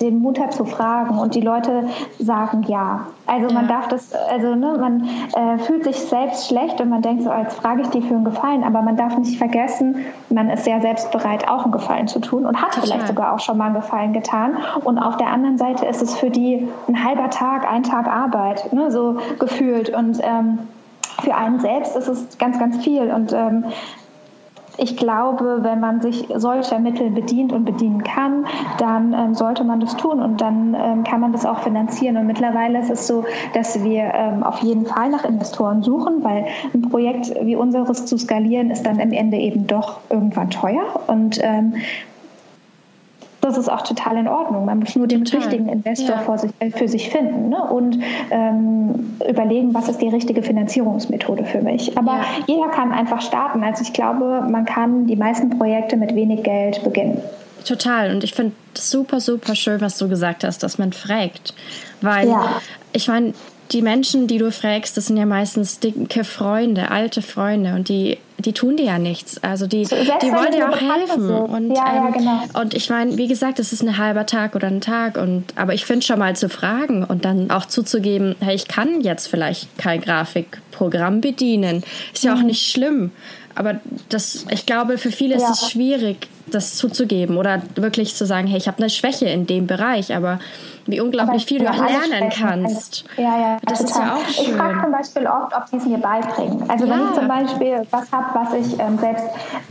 den 0.00 0.20
Mut 0.20 0.38
hat 0.38 0.52
zu 0.52 0.64
fragen 0.64 1.18
und 1.18 1.34
die 1.34 1.40
Leute 1.40 1.88
sagen 2.18 2.64
ja. 2.66 3.06
Also 3.26 3.52
man 3.52 3.66
darf 3.66 3.88
das, 3.88 4.12
also 4.12 4.54
ne, 4.54 4.76
man 4.78 5.08
äh, 5.34 5.58
fühlt 5.58 5.84
sich 5.84 5.96
selbst 5.96 6.48
schlecht 6.48 6.80
und 6.80 6.88
man 6.88 7.02
denkt 7.02 7.24
so, 7.24 7.30
als 7.30 7.54
frage 7.54 7.82
ich 7.82 7.88
die 7.88 8.02
für 8.02 8.14
einen 8.14 8.24
Gefallen, 8.24 8.62
aber 8.62 8.82
man 8.82 8.96
darf 8.96 9.18
nicht 9.18 9.38
vergessen, 9.38 9.96
man 10.30 10.48
ist 10.50 10.64
sehr 10.64 10.80
selbst 10.80 11.10
bereit, 11.10 11.48
auch 11.48 11.64
einen 11.64 11.72
Gefallen 11.72 12.08
zu 12.08 12.20
tun 12.20 12.46
und 12.46 12.60
hat 12.60 12.72
Total. 12.72 12.82
vielleicht 12.82 13.08
sogar 13.08 13.34
auch 13.34 13.40
schon 13.40 13.58
mal 13.58 13.66
einen 13.66 13.74
Gefallen 13.74 14.12
getan. 14.12 14.56
Und 14.84 14.98
auf 14.98 15.16
der 15.16 15.28
anderen 15.28 15.58
Seite 15.58 15.86
ist 15.86 16.02
es 16.02 16.14
für 16.14 16.30
die 16.30 16.68
ein 16.88 17.04
halber 17.04 17.30
Tag, 17.30 17.70
ein 17.70 17.82
Tag 17.82 18.06
Arbeit, 18.06 18.72
ne, 18.72 18.90
so 18.90 19.16
gefühlt. 19.38 19.90
Und 19.90 20.20
ähm, 20.22 20.58
für 21.22 21.34
einen 21.34 21.60
selbst 21.60 21.96
ist 21.96 22.08
es 22.08 22.38
ganz, 22.38 22.58
ganz 22.58 22.76
viel. 22.82 23.10
Und 23.10 23.32
ähm, 23.32 23.64
ich 24.78 24.96
glaube, 24.96 25.58
wenn 25.62 25.80
man 25.80 26.00
sich 26.00 26.26
solcher 26.34 26.78
Mittel 26.78 27.10
bedient 27.10 27.52
und 27.52 27.64
bedienen 27.64 28.02
kann, 28.02 28.46
dann 28.78 29.12
ähm, 29.12 29.34
sollte 29.34 29.64
man 29.64 29.80
das 29.80 29.96
tun 29.96 30.20
und 30.20 30.40
dann 30.40 30.74
ähm, 30.74 31.04
kann 31.04 31.20
man 31.20 31.32
das 31.32 31.46
auch 31.46 31.60
finanzieren. 31.60 32.16
Und 32.16 32.26
mittlerweile 32.26 32.80
ist 32.80 32.90
es 32.90 33.06
so, 33.06 33.24
dass 33.54 33.82
wir 33.82 34.12
ähm, 34.14 34.42
auf 34.42 34.58
jeden 34.60 34.86
Fall 34.86 35.10
nach 35.10 35.24
Investoren 35.24 35.82
suchen, 35.82 36.22
weil 36.22 36.46
ein 36.74 36.82
Projekt 36.82 37.34
wie 37.42 37.56
unseres 37.56 38.06
zu 38.06 38.18
skalieren 38.18 38.70
ist 38.70 38.84
dann 38.84 39.00
am 39.00 39.12
Ende 39.12 39.36
eben 39.36 39.66
doch 39.66 40.00
irgendwann 40.10 40.50
teuer. 40.50 40.84
Und 41.06 41.38
ähm, 41.42 41.74
das 43.46 43.58
ist 43.58 43.68
auch 43.68 43.82
total 43.82 44.16
in 44.16 44.28
Ordnung. 44.28 44.64
Man 44.64 44.80
muss 44.80 44.96
nur 44.96 45.06
den 45.06 45.24
total. 45.24 45.40
richtigen 45.40 45.68
Investor 45.68 46.22
ja. 46.26 46.38
sich, 46.38 46.50
äh, 46.60 46.70
für 46.70 46.88
sich 46.88 47.10
finden 47.10 47.48
ne? 47.48 47.62
und 47.62 47.98
ähm, 48.30 49.16
überlegen, 49.28 49.74
was 49.74 49.88
ist 49.88 50.00
die 50.00 50.08
richtige 50.08 50.42
Finanzierungsmethode 50.42 51.44
für 51.44 51.62
mich. 51.62 51.96
Aber 51.96 52.12
ja. 52.12 52.24
jeder 52.46 52.68
kann 52.68 52.92
einfach 52.92 53.20
starten. 53.20 53.62
Also 53.64 53.82
ich 53.82 53.92
glaube, 53.92 54.44
man 54.50 54.64
kann 54.64 55.06
die 55.06 55.16
meisten 55.16 55.50
Projekte 55.50 55.96
mit 55.96 56.14
wenig 56.14 56.42
Geld 56.42 56.82
beginnen. 56.84 57.20
Total. 57.64 58.10
Und 58.12 58.22
ich 58.22 58.34
finde 58.34 58.52
super, 58.74 59.20
super 59.20 59.54
schön, 59.54 59.80
was 59.80 59.98
du 59.98 60.08
gesagt 60.08 60.44
hast, 60.44 60.62
dass 60.62 60.78
man 60.78 60.92
fragt. 60.92 61.54
Weil 62.00 62.28
ja. 62.28 62.60
ich 62.92 63.08
meine, 63.08 63.34
die 63.72 63.82
Menschen, 63.82 64.26
die 64.26 64.38
du 64.38 64.50
fragst, 64.52 64.96
das 64.96 65.06
sind 65.06 65.16
ja 65.16 65.26
meistens 65.26 65.80
dicke 65.80 66.24
Freunde, 66.24 66.90
alte 66.90 67.22
Freunde 67.22 67.74
und 67.74 67.88
die, 67.88 68.18
die 68.38 68.52
tun 68.52 68.76
dir 68.76 68.86
ja 68.86 68.98
nichts. 68.98 69.42
Also 69.42 69.66
die, 69.66 69.82
die 69.84 70.32
wollen 70.32 70.52
dir 70.52 70.70
auch 70.70 70.80
helfen. 70.80 71.30
Und, 71.30 71.74
ja, 71.74 71.96
ähm, 71.96 72.04
ja, 72.04 72.10
genau. 72.10 72.60
und 72.60 72.74
ich 72.74 72.90
meine, 72.90 73.16
wie 73.16 73.26
gesagt, 73.26 73.58
es 73.58 73.72
ist 73.72 73.82
ein 73.82 73.98
halber 73.98 74.26
Tag 74.26 74.54
oder 74.54 74.68
ein 74.68 74.80
Tag. 74.80 75.16
Und, 75.16 75.44
aber 75.56 75.74
ich 75.74 75.84
finde 75.84 76.06
schon 76.06 76.18
mal 76.18 76.36
zu 76.36 76.48
fragen 76.48 77.04
und 77.04 77.24
dann 77.24 77.50
auch 77.50 77.66
zuzugeben, 77.66 78.36
hey, 78.40 78.54
ich 78.54 78.68
kann 78.68 79.00
jetzt 79.00 79.26
vielleicht 79.28 79.76
kein 79.78 80.00
Grafikprogramm 80.00 81.20
bedienen. 81.20 81.82
Ist 82.12 82.24
ja 82.24 82.34
mhm. 82.34 82.40
auch 82.40 82.46
nicht 82.46 82.70
schlimm. 82.70 83.10
Aber 83.54 83.80
das, 84.10 84.46
ich 84.50 84.66
glaube, 84.66 84.98
für 84.98 85.10
viele 85.10 85.38
ja. 85.38 85.42
ist 85.42 85.62
es 85.62 85.70
schwierig, 85.70 86.28
das 86.46 86.76
zuzugeben 86.76 87.36
oder 87.36 87.62
wirklich 87.74 88.14
zu 88.14 88.26
sagen, 88.26 88.46
hey, 88.46 88.58
ich 88.58 88.68
habe 88.68 88.78
eine 88.78 88.90
Schwäche 88.90 89.26
in 89.26 89.46
dem 89.46 89.66
Bereich, 89.66 90.14
aber 90.14 90.38
wie 90.86 91.00
unglaublich 91.00 91.46
viel 91.46 91.58
du 91.58 91.68
auch 91.68 91.76
lernen 91.76 92.30
kannst. 92.30 93.04
Ja, 93.16 93.38
ja, 93.38 93.56
das 93.64 93.84
total. 93.84 93.84
ist 93.84 93.96
ja 93.96 94.14
auch 94.14 94.28
schön. 94.28 94.44
Ich 94.44 94.52
frage 94.52 94.82
zum 94.82 94.92
Beispiel 94.92 95.26
oft, 95.26 95.56
ob 95.56 95.68
sie 95.68 95.76
es 95.76 95.86
mir 95.86 95.98
beibringen. 95.98 96.64
Also 96.68 96.86
ja. 96.86 96.94
wenn 96.94 97.04
ich 97.06 97.12
zum 97.12 97.28
Beispiel 97.28 97.82
was 97.90 98.12
habe, 98.12 98.26
was 98.34 98.54
ich 98.54 98.78
ähm, 98.78 98.98
selbst 98.98 99.24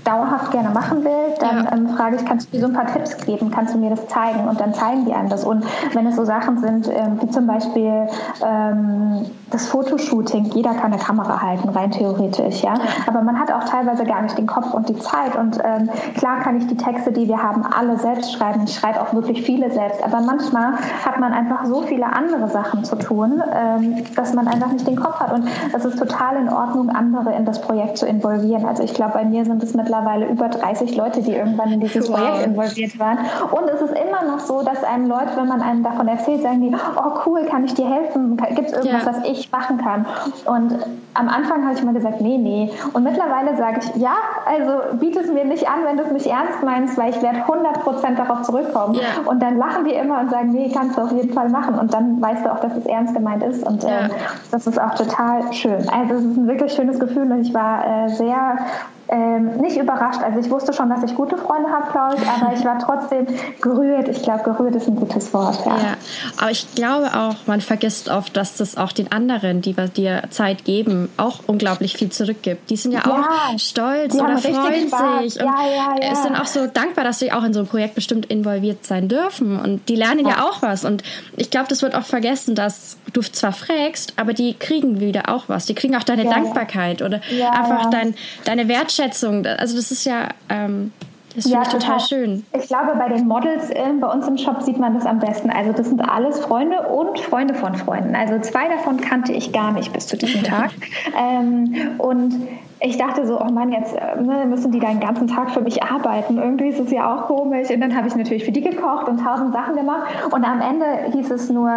dauerhaft 0.03 0.51
gerne 0.51 0.69
machen 0.69 1.03
will, 1.03 1.35
dann 1.39 1.63
ja. 1.63 1.71
ähm, 1.71 1.89
frage 1.95 2.17
ich, 2.17 2.25
kannst 2.25 2.51
du 2.51 2.57
mir 2.57 2.61
so 2.61 2.67
ein 2.67 2.73
paar 2.73 2.91
Tipps 2.91 3.17
geben? 3.25 3.49
Kannst 3.51 3.73
du 3.73 3.77
mir 3.77 3.91
das 3.91 4.07
zeigen? 4.07 4.47
Und 4.47 4.59
dann 4.59 4.73
zeigen 4.73 5.05
die 5.05 5.13
einem 5.13 5.29
das. 5.29 5.45
Und 5.45 5.63
wenn 5.93 6.05
es 6.07 6.15
so 6.15 6.25
Sachen 6.25 6.57
sind, 6.59 6.89
ähm, 6.89 7.19
wie 7.21 7.29
zum 7.29 7.47
Beispiel 7.47 8.07
ähm, 8.45 9.25
das 9.51 9.67
Fotoshooting, 9.67 10.51
jeder 10.53 10.73
kann 10.73 10.91
eine 10.91 11.01
Kamera 11.01 11.41
halten, 11.41 11.69
rein 11.69 11.91
theoretisch, 11.91 12.61
ja. 12.61 12.73
Aber 13.07 13.21
man 13.21 13.39
hat 13.39 13.51
auch 13.51 13.63
teilweise 13.63 14.03
gar 14.03 14.21
nicht 14.21 14.37
den 14.37 14.47
Kopf 14.47 14.73
und 14.73 14.89
die 14.89 14.97
Zeit. 14.99 15.35
Und 15.35 15.57
ähm, 15.63 15.89
klar 16.17 16.41
kann 16.41 16.57
ich 16.57 16.64
die 16.67 16.77
Texte, 16.77 17.11
die 17.11 17.27
wir 17.27 17.41
haben, 17.41 17.63
alle 17.63 17.97
selbst 17.97 18.33
schreiben. 18.33 18.63
Ich 18.65 18.75
schreibe 18.75 19.01
auch 19.01 19.13
wirklich 19.13 19.43
viele 19.43 19.71
selbst. 19.71 20.03
Aber 20.03 20.21
manchmal 20.21 20.73
hat 21.05 21.19
man 21.19 21.33
einfach 21.33 21.65
so 21.65 21.81
viele 21.81 22.05
andere 22.05 22.47
Sachen 22.47 22.83
zu 22.83 22.95
tun, 22.95 23.41
ähm, 23.53 24.03
dass 24.15 24.33
man 24.33 24.47
einfach 24.47 24.71
nicht 24.71 24.87
den 24.87 24.95
Kopf 24.95 25.19
hat. 25.19 25.33
Und 25.33 25.47
es 25.75 25.85
ist 25.85 25.97
total 25.97 26.37
in 26.37 26.49
Ordnung, 26.49 26.89
andere 26.89 27.33
in 27.33 27.45
das 27.45 27.61
Projekt 27.61 27.97
zu 27.97 28.05
involvieren. 28.05 28.65
Also 28.65 28.83
ich 28.83 28.93
glaube, 28.93 29.13
bei 29.13 29.25
mir 29.25 29.45
sind 29.45 29.61
es 29.63 29.73
mittlerweile 29.73 30.27
über 30.27 30.49
30 30.49 30.95
Leute, 30.95 31.21
die 31.21 31.33
irgendwann 31.33 31.71
in 31.71 31.79
dieses 31.79 32.09
wow. 32.09 32.17
Projekt 32.17 32.47
involviert 32.47 32.99
waren. 32.99 33.17
Und 33.51 33.69
es 33.73 33.81
ist 33.81 33.93
immer 33.93 34.31
noch 34.31 34.39
so, 34.39 34.63
dass 34.63 34.83
einem 34.83 35.07
Leute, 35.07 35.31
wenn 35.35 35.47
man 35.47 35.61
einem 35.61 35.83
davon 35.83 36.07
erzählt, 36.07 36.41
sagen 36.41 36.61
die, 36.61 36.75
oh 36.75 37.19
cool, 37.25 37.45
kann 37.45 37.63
ich 37.63 37.73
dir 37.73 37.89
helfen? 37.89 38.37
Gibt 38.55 38.67
es 38.67 38.73
irgendwas, 38.73 39.05
ja. 39.05 39.11
was 39.11 39.29
ich 39.29 39.51
machen 39.51 39.77
kann? 39.77 40.05
Und 40.45 40.79
am 41.15 41.29
Anfang 41.29 41.63
habe 41.65 41.75
ich 41.75 41.83
mal 41.83 41.93
gesagt, 41.93 42.21
nee, 42.21 42.37
nee. 42.37 42.71
Und 42.93 43.03
mittlerweile 43.03 43.55
sage 43.55 43.79
ich, 43.79 44.01
ja, 44.01 44.15
also 44.45 44.97
biete 44.97 45.21
es 45.21 45.31
mir 45.31 45.45
nicht 45.45 45.67
an, 45.67 45.85
wenn 45.85 45.97
du 45.97 46.03
es 46.03 46.11
nicht 46.11 46.27
ernst 46.27 46.61
meinst, 46.63 46.97
weil 46.97 47.09
ich 47.09 47.21
werde 47.21 47.39
100% 47.39 48.15
darauf 48.15 48.43
zurückkommen. 48.43 48.95
Ja. 48.95 49.01
Und 49.25 49.41
dann 49.41 49.57
lachen 49.57 49.85
die 49.85 49.93
immer 49.93 50.19
und 50.19 50.29
sagen, 50.29 50.51
nee, 50.51 50.69
kannst 50.73 50.97
du 50.97 51.01
auf 51.01 51.11
jeden 51.11 51.33
Fall 51.33 51.49
machen. 51.49 51.79
Und 51.79 51.93
dann 51.93 52.21
weißt 52.21 52.45
du 52.45 52.51
auch, 52.51 52.59
dass 52.59 52.75
es 52.75 52.85
ernst 52.85 53.15
gemeint 53.15 53.43
ist. 53.43 53.65
Und 53.65 53.83
ja. 53.83 54.07
äh, 54.07 54.09
das 54.51 54.67
ist 54.67 54.79
auch 54.79 54.93
total 54.95 55.51
schön. 55.53 55.87
Also 55.89 56.15
es 56.15 56.23
ist 56.25 56.37
ein 56.37 56.47
wirklich 56.47 56.73
schönes 56.73 56.99
Gefühl 56.99 57.31
und 57.31 57.41
ich 57.41 57.53
war 57.53 58.05
äh, 58.05 58.09
sehr 58.09 58.57
ähm, 59.07 59.57
nicht 59.57 59.77
überrascht. 59.77 60.21
Also 60.23 60.39
ich 60.39 60.49
wusste 60.49 60.73
schon, 60.73 60.89
dass 60.89 61.03
ich 61.03 61.15
gute 61.15 61.37
Freunde 61.37 61.69
habe, 61.69 61.91
glaube 61.91 62.15
ich, 62.17 62.27
aber 62.27 62.53
ich 62.53 62.65
war 62.65 62.79
trotzdem 62.79 63.27
gerührt. 63.61 64.07
Ich 64.07 64.23
glaube, 64.23 64.43
gerührt 64.43 64.75
ist 64.75 64.87
ein 64.87 64.95
gutes 64.95 65.33
Wort. 65.33 65.63
Ja. 65.65 65.77
ja, 65.77 65.93
aber 66.37 66.51
ich 66.51 66.73
glaube 66.73 67.07
auch, 67.13 67.35
man 67.45 67.61
vergisst 67.61 68.09
oft, 68.09 68.35
dass 68.35 68.57
das 68.57 68.77
auch 68.77 68.91
den 68.91 69.11
anderen, 69.11 69.61
die 69.61 69.75
dir 69.95 70.23
Zeit 70.31 70.65
geben, 70.65 71.09
auch 71.17 71.41
unglaublich 71.45 71.93
viel 71.97 72.09
zurückgibt. 72.09 72.69
Die 72.69 72.77
sind 72.77 72.93
ja, 72.93 73.03
ja 73.05 73.11
auch 73.11 73.59
stolz 73.59 74.15
oder 74.15 74.37
freuen 74.37 74.89
sich 74.89 75.41
und 75.41 75.53
ja, 76.01 76.15
sind 76.15 76.39
auch 76.39 76.45
so 76.45 76.65
dankbar, 76.65 77.03
dass 77.03 77.19
sie 77.19 77.31
auch 77.31 77.43
in 77.43 77.53
so 77.53 77.59
ein 77.59 77.67
Projekt 77.67 77.95
bestimmt 77.95 78.25
involviert 78.27 78.85
sein 78.85 79.07
dürfen. 79.07 79.59
Und 79.59 79.87
die 79.87 79.95
lernen 79.95 80.27
ja, 80.27 80.43
auch 80.43 80.61
was. 80.61 80.83
Und 80.83 81.03
ich 81.37 81.51
glaube, 81.51 81.67
das 81.69 81.81
wird 81.81 81.93
auch 81.93 82.05
vergessen, 82.05 82.55
dass 82.55 82.97
du 83.13 83.21
zwar 83.21 83.51
fragst, 83.51 84.13
aber 84.17 84.33
die 84.33 84.55
kriegen 84.55 84.99
wieder 84.99 85.29
auch 85.29 85.43
was. 85.47 85.65
Die 85.65 85.75
kriegen 85.75 85.95
auch 85.95 86.03
deine 86.03 86.25
Dankbarkeit 86.25 87.01
oder 87.01 87.21
einfach 87.51 87.89
dein, 87.89 88.15
deine 88.45 88.67
Wertschätzung 88.67 88.94
Wertschätzung. 88.97 89.45
Also 89.45 89.75
das 89.75 89.91
ist 89.91 90.05
ja, 90.05 90.29
ähm, 90.49 90.91
das 91.35 91.45
ja, 91.45 91.63
total, 91.63 91.79
total, 91.79 91.99
schön. 91.99 92.45
Ich 92.57 92.67
glaube, 92.67 92.95
bei 92.97 93.09
den 93.09 93.27
Models 93.27 93.69
äh, 93.69 93.83
bei 93.99 94.07
uns 94.07 94.27
im 94.27 94.37
Shop 94.37 94.61
sieht 94.61 94.77
man 94.77 94.93
das 94.93 95.05
am 95.05 95.19
besten. 95.19 95.49
Also 95.49 95.73
das 95.73 95.87
sind 95.87 96.01
alles 96.01 96.39
Freunde 96.39 96.81
und 96.87 97.19
Freunde 97.19 97.53
von 97.53 97.75
Freunden. 97.75 98.15
Also 98.15 98.39
zwei 98.39 98.67
davon 98.69 99.01
kannte 99.01 99.33
ich 99.33 99.51
gar 99.51 99.71
nicht 99.71 99.91
bis 99.91 100.07
zu 100.07 100.17
diesem 100.17 100.43
Tag. 100.43 100.71
ähm, 101.17 101.95
und 101.97 102.47
ich 102.81 102.97
dachte 102.97 103.25
so, 103.25 103.39
oh 103.39 103.51
Mann, 103.51 103.71
jetzt 103.71 103.95
äh, 103.95 104.21
ne, 104.21 104.45
müssen 104.45 104.71
die 104.71 104.79
den 104.79 104.99
ganzen 104.99 105.27
Tag 105.27 105.51
für 105.51 105.61
mich 105.61 105.81
arbeiten. 105.81 106.37
Irgendwie 106.37 106.67
ist 106.67 106.79
es 106.79 106.91
ja 106.91 107.15
auch 107.15 107.27
komisch. 107.27 107.69
Und 107.69 107.79
dann 107.79 107.95
habe 107.95 108.07
ich 108.07 108.15
natürlich 108.15 108.43
für 108.43 108.51
die 108.51 108.61
gekocht 108.61 109.07
und 109.07 109.23
tausend 109.23 109.53
Sachen 109.53 109.75
gemacht. 109.75 110.07
Und 110.31 110.43
am 110.43 110.61
Ende 110.61 110.85
hieß 111.13 111.31
es 111.31 111.49
nur, 111.49 111.69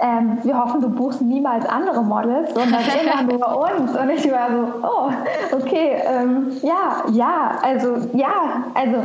ähm, 0.00 0.38
wir 0.42 0.58
hoffen, 0.58 0.80
du 0.80 0.88
buchst 0.88 1.22
niemals 1.22 1.66
andere 1.66 2.02
Models, 2.02 2.52
sondern 2.54 2.80
immer 3.02 3.32
nur 3.32 3.60
uns. 3.60 3.96
Und 3.96 4.10
ich 4.10 4.30
war 4.30 4.50
so, 4.50 4.66
oh, 4.82 5.56
okay, 5.56 6.02
ähm, 6.04 6.50
ja, 6.62 7.04
ja, 7.12 7.52
also 7.62 8.08
ja, 8.12 8.64
also 8.74 8.96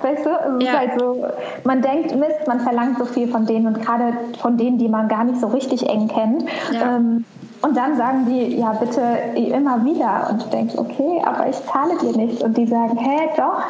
weißt 0.00 0.24
du, 0.24 0.30
es 0.30 0.64
ja. 0.64 0.72
ist 0.72 0.78
halt 0.78 1.00
so, 1.00 1.24
man 1.64 1.82
denkt, 1.82 2.16
Mist, 2.16 2.46
man 2.46 2.60
verlangt 2.60 2.98
so 2.98 3.04
viel 3.06 3.28
von 3.28 3.46
denen 3.46 3.66
und 3.66 3.82
gerade 3.82 4.14
von 4.40 4.56
denen, 4.56 4.78
die 4.78 4.88
man 4.88 5.08
gar 5.08 5.24
nicht 5.24 5.40
so 5.40 5.48
richtig 5.48 5.88
eng 5.88 6.08
kennt. 6.08 6.44
Ja. 6.72 6.96
Ähm, 6.96 7.24
und 7.62 7.76
dann 7.76 7.96
sagen 7.96 8.26
die, 8.26 8.56
ja, 8.58 8.72
bitte 8.72 9.00
immer 9.36 9.84
wieder. 9.84 10.28
Und 10.30 10.44
du 10.44 10.48
denkst, 10.48 10.74
okay, 10.76 11.22
aber 11.24 11.48
ich 11.48 11.56
zahle 11.64 11.96
dir 11.98 12.16
nichts. 12.16 12.42
Und 12.42 12.56
die 12.56 12.66
sagen, 12.66 12.98
hä, 12.98 13.28
doch, 13.36 13.62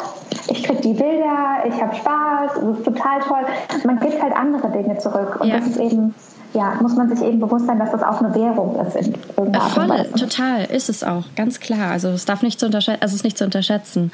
ich 0.48 0.62
krieg 0.62 0.80
die 0.80 0.94
Bilder, 0.94 1.64
ich 1.66 1.80
habe 1.80 1.94
Spaß, 1.94 2.56
es 2.56 2.78
ist 2.78 2.84
total 2.84 3.20
toll. 3.20 3.44
Man 3.84 4.00
gibt 4.00 4.22
halt 4.22 4.34
andere 4.34 4.70
Dinge 4.70 4.96
zurück. 4.96 5.38
Und 5.40 5.48
ja. 5.48 5.58
das 5.58 5.66
ist 5.66 5.76
eben 5.76 6.14
ja, 6.54 6.74
muss 6.80 6.94
man 6.96 7.08
sich 7.08 7.26
eben 7.26 7.40
bewusst 7.40 7.66
sein, 7.66 7.78
dass 7.78 7.92
das 7.92 8.02
auch 8.02 8.20
eine 8.20 8.34
Währung 8.34 8.84
ist 8.86 8.96
in 8.96 9.14
Voll, 9.14 10.04
total, 10.18 10.64
ist 10.64 10.88
es 10.88 11.02
auch, 11.02 11.24
ganz 11.36 11.60
klar. 11.60 11.90
Also 11.90 12.08
es 12.08 12.24
darf 12.24 12.42
nicht 12.42 12.60
zu 12.60 12.66
unterschätzen, 12.66 13.02
also 13.02 13.12
es 13.12 13.20
ist 13.20 13.24
nicht 13.24 13.38
zu 13.38 13.44
unterschätzen. 13.44 14.12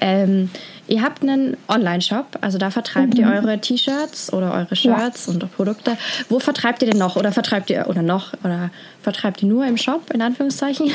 Ähm, 0.00 0.50
Ihr 0.88 1.02
habt 1.02 1.22
einen 1.22 1.56
Online-Shop, 1.68 2.38
also 2.40 2.58
da 2.58 2.70
vertreibt 2.70 3.14
mhm. 3.14 3.20
ihr 3.20 3.28
eure 3.28 3.58
T-Shirts 3.58 4.32
oder 4.32 4.52
eure 4.52 4.76
Shirts 4.76 5.26
ja. 5.26 5.32
und 5.32 5.56
Produkte. 5.56 5.96
Wo 6.28 6.38
vertreibt 6.38 6.82
ihr 6.82 6.90
denn 6.90 6.98
noch 6.98 7.16
oder 7.16 7.32
vertreibt 7.32 7.70
ihr 7.70 7.86
oder 7.88 8.02
noch 8.02 8.34
oder 8.44 8.70
vertreibt 9.02 9.42
ihr 9.42 9.48
nur 9.48 9.66
im 9.66 9.76
Shop 9.76 10.10
in 10.12 10.22
Anführungszeichen? 10.22 10.90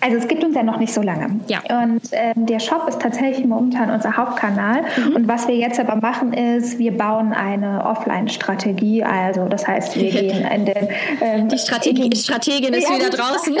Also 0.00 0.16
es 0.16 0.28
gibt 0.28 0.42
uns 0.44 0.54
ja 0.54 0.62
noch 0.62 0.78
nicht 0.78 0.92
so 0.92 1.02
lange. 1.02 1.40
Ja. 1.46 1.58
Und 1.82 2.02
ähm, 2.12 2.46
der 2.46 2.58
Shop 2.58 2.88
ist 2.88 3.00
tatsächlich 3.00 3.46
momentan 3.46 3.90
unser 3.90 4.16
Hauptkanal. 4.16 4.82
Mhm. 4.96 5.16
Und 5.16 5.28
was 5.28 5.46
wir 5.46 5.56
jetzt 5.56 5.78
aber 5.78 5.96
machen 5.96 6.32
ist, 6.32 6.78
wir 6.78 6.96
bauen 6.96 7.32
eine 7.32 7.84
Offline-Strategie. 7.84 9.04
Also 9.04 9.46
das 9.46 9.66
heißt, 9.66 9.96
wir 9.96 10.10
gehen 10.10 10.46
in 10.46 10.64
den... 10.64 10.88
Ähm, 11.20 11.48
Die 11.48 11.58
Strategie, 11.58 12.08
den, 12.08 12.16
Strategin 12.18 12.72
ist 12.72 12.88
ja, 12.88 12.96
wieder 12.96 13.10
draußen. 13.10 13.54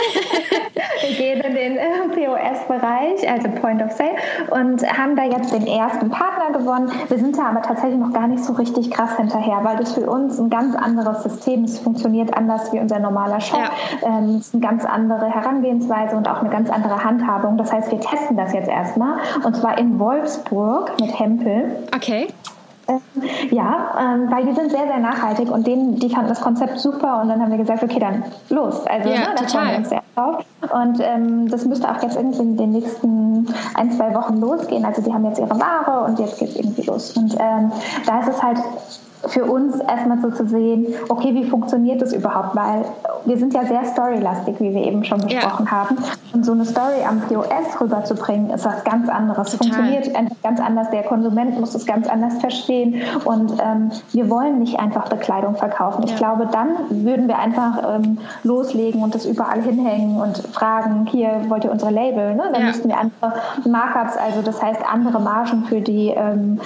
wir 1.02 1.16
gehen 1.16 1.40
in 1.40 1.54
den 1.54 1.76
äh, 1.76 2.08
POS-Bereich, 2.14 3.28
also 3.28 3.48
Point 3.60 3.82
of 3.82 3.92
Sale, 3.92 4.16
und 4.50 4.82
haben 4.86 5.16
da 5.16 5.24
jetzt 5.24 5.52
den 5.52 5.66
ersten 5.66 6.10
Partner 6.10 6.58
gewonnen. 6.58 6.90
Wir 7.08 7.18
sind 7.18 7.36
da 7.36 7.50
aber 7.50 7.62
tatsächlich 7.62 7.98
noch 7.98 8.12
gar 8.12 8.28
nicht 8.28 8.44
so 8.44 8.54
richtig 8.54 8.90
krass 8.90 9.16
hinterher, 9.16 9.60
weil 9.62 9.76
das 9.76 9.92
für 9.92 10.08
uns 10.08 10.38
ein 10.38 10.50
ganz 10.50 10.74
anderes 10.74 11.22
System 11.22 11.64
ist. 11.64 11.74
Es 11.74 11.78
funktioniert 11.80 12.34
anders 12.34 12.72
wie 12.72 12.78
unser 12.78 12.98
normaler 12.98 13.40
Shop. 13.40 13.58
Ja. 13.58 14.08
Ähm, 14.08 14.36
es 14.36 14.48
ist 14.48 14.54
eine 14.54 14.62
ganz 14.62 14.84
andere 14.84 15.30
Herangehensweise 15.30 16.16
und 16.16 16.28
auch 16.32 16.40
eine 16.40 16.50
ganz 16.50 16.70
andere 16.70 17.02
Handhabung. 17.02 17.56
Das 17.56 17.72
heißt, 17.72 17.90
wir 17.90 18.00
testen 18.00 18.36
das 18.36 18.52
jetzt 18.52 18.68
erstmal 18.68 19.18
und 19.44 19.56
zwar 19.56 19.78
in 19.78 19.98
Wolfsburg 19.98 20.98
mit 21.00 21.18
Hempel. 21.18 21.84
Okay. 21.94 22.28
Ähm, 22.88 23.00
ja, 23.50 23.94
ähm, 24.00 24.30
weil 24.30 24.46
die 24.46 24.52
sind 24.52 24.70
sehr, 24.70 24.86
sehr 24.86 24.98
nachhaltig 24.98 25.50
und 25.50 25.66
denen, 25.66 25.96
die 25.96 26.10
fanden 26.10 26.28
das 26.28 26.40
Konzept 26.40 26.78
super 26.78 27.20
und 27.22 27.28
dann 27.28 27.40
haben 27.40 27.50
wir 27.50 27.58
gesagt, 27.58 27.82
okay, 27.82 28.00
dann 28.00 28.24
los. 28.48 28.84
Also 28.86 29.08
ja, 29.08 29.20
ne, 29.20 29.26
da 29.36 29.46
freuen 29.46 29.70
wir 29.70 29.76
uns 29.78 29.88
sehr 29.90 30.02
drauf. 30.14 30.44
Und 30.72 31.00
ähm, 31.00 31.48
das 31.48 31.64
müsste 31.66 31.90
auch 31.90 32.02
jetzt 32.02 32.16
irgendwie 32.16 32.40
in 32.40 32.56
den 32.56 32.72
nächsten 32.72 33.46
ein, 33.74 33.92
zwei 33.92 34.14
Wochen 34.14 34.40
losgehen. 34.40 34.84
Also 34.84 35.02
die 35.02 35.12
haben 35.12 35.24
jetzt 35.24 35.38
ihre 35.38 35.58
Ware 35.58 36.04
und 36.04 36.18
jetzt 36.18 36.38
geht 36.38 36.50
es 36.50 36.56
irgendwie 36.56 36.82
los. 36.82 37.16
Und 37.16 37.34
ähm, 37.38 37.72
da 38.06 38.20
ist 38.20 38.28
es 38.28 38.42
halt 38.42 38.58
für 39.26 39.44
uns 39.44 39.78
erstmal 39.80 40.20
so 40.20 40.30
zu 40.30 40.46
sehen, 40.46 40.86
okay, 41.08 41.34
wie 41.34 41.44
funktioniert 41.44 42.00
das 42.00 42.12
überhaupt? 42.12 42.56
Weil 42.56 42.84
wir 43.24 43.36
sind 43.36 43.52
ja 43.52 43.64
sehr 43.64 43.84
storylastig, 43.84 44.58
wie 44.60 44.74
wir 44.74 44.82
eben 44.82 45.04
schon 45.04 45.20
besprochen 45.20 45.66
ja. 45.66 45.70
haben. 45.70 45.98
Und 46.32 46.44
so 46.44 46.52
eine 46.52 46.64
Story 46.64 47.04
am 47.06 47.20
POS 47.20 47.80
rüberzubringen, 47.80 48.50
ist 48.50 48.64
was 48.64 48.82
ganz 48.84 49.08
anderes. 49.08 49.50
Total. 49.50 49.72
Funktioniert 49.72 50.10
ganz 50.42 50.60
anders. 50.60 50.90
Der 50.90 51.02
Konsument 51.02 51.58
muss 51.60 51.74
es 51.74 51.86
ganz 51.86 52.08
anders 52.08 52.38
verstehen. 52.38 53.02
Und 53.24 53.52
ähm, 53.60 53.90
wir 54.12 54.30
wollen 54.30 54.60
nicht 54.60 54.78
einfach 54.78 55.08
Bekleidung 55.08 55.56
verkaufen. 55.56 56.04
Ja. 56.04 56.12
Ich 56.12 56.16
glaube, 56.16 56.48
dann 56.50 56.68
würden 57.04 57.28
wir 57.28 57.38
einfach 57.38 57.96
ähm, 57.96 58.18
loslegen 58.42 59.02
und 59.02 59.14
das 59.14 59.26
überall 59.26 59.60
hinhängen 59.60 60.20
und 60.20 60.38
fragen, 60.52 61.06
hier 61.06 61.42
wollt 61.48 61.64
ihr 61.64 61.72
unsere 61.72 61.90
Label? 61.90 62.34
Ne? 62.34 62.44
Dann 62.52 62.62
ja. 62.62 62.68
müssten 62.68 62.88
wir 62.88 62.98
andere 62.98 63.34
Markups, 63.68 64.16
also 64.16 64.42
das 64.42 64.62
heißt 64.62 64.80
andere 64.90 65.20
Margen 65.20 65.64
für 65.64 65.80
die 65.80 66.08
ähm, 66.08 66.60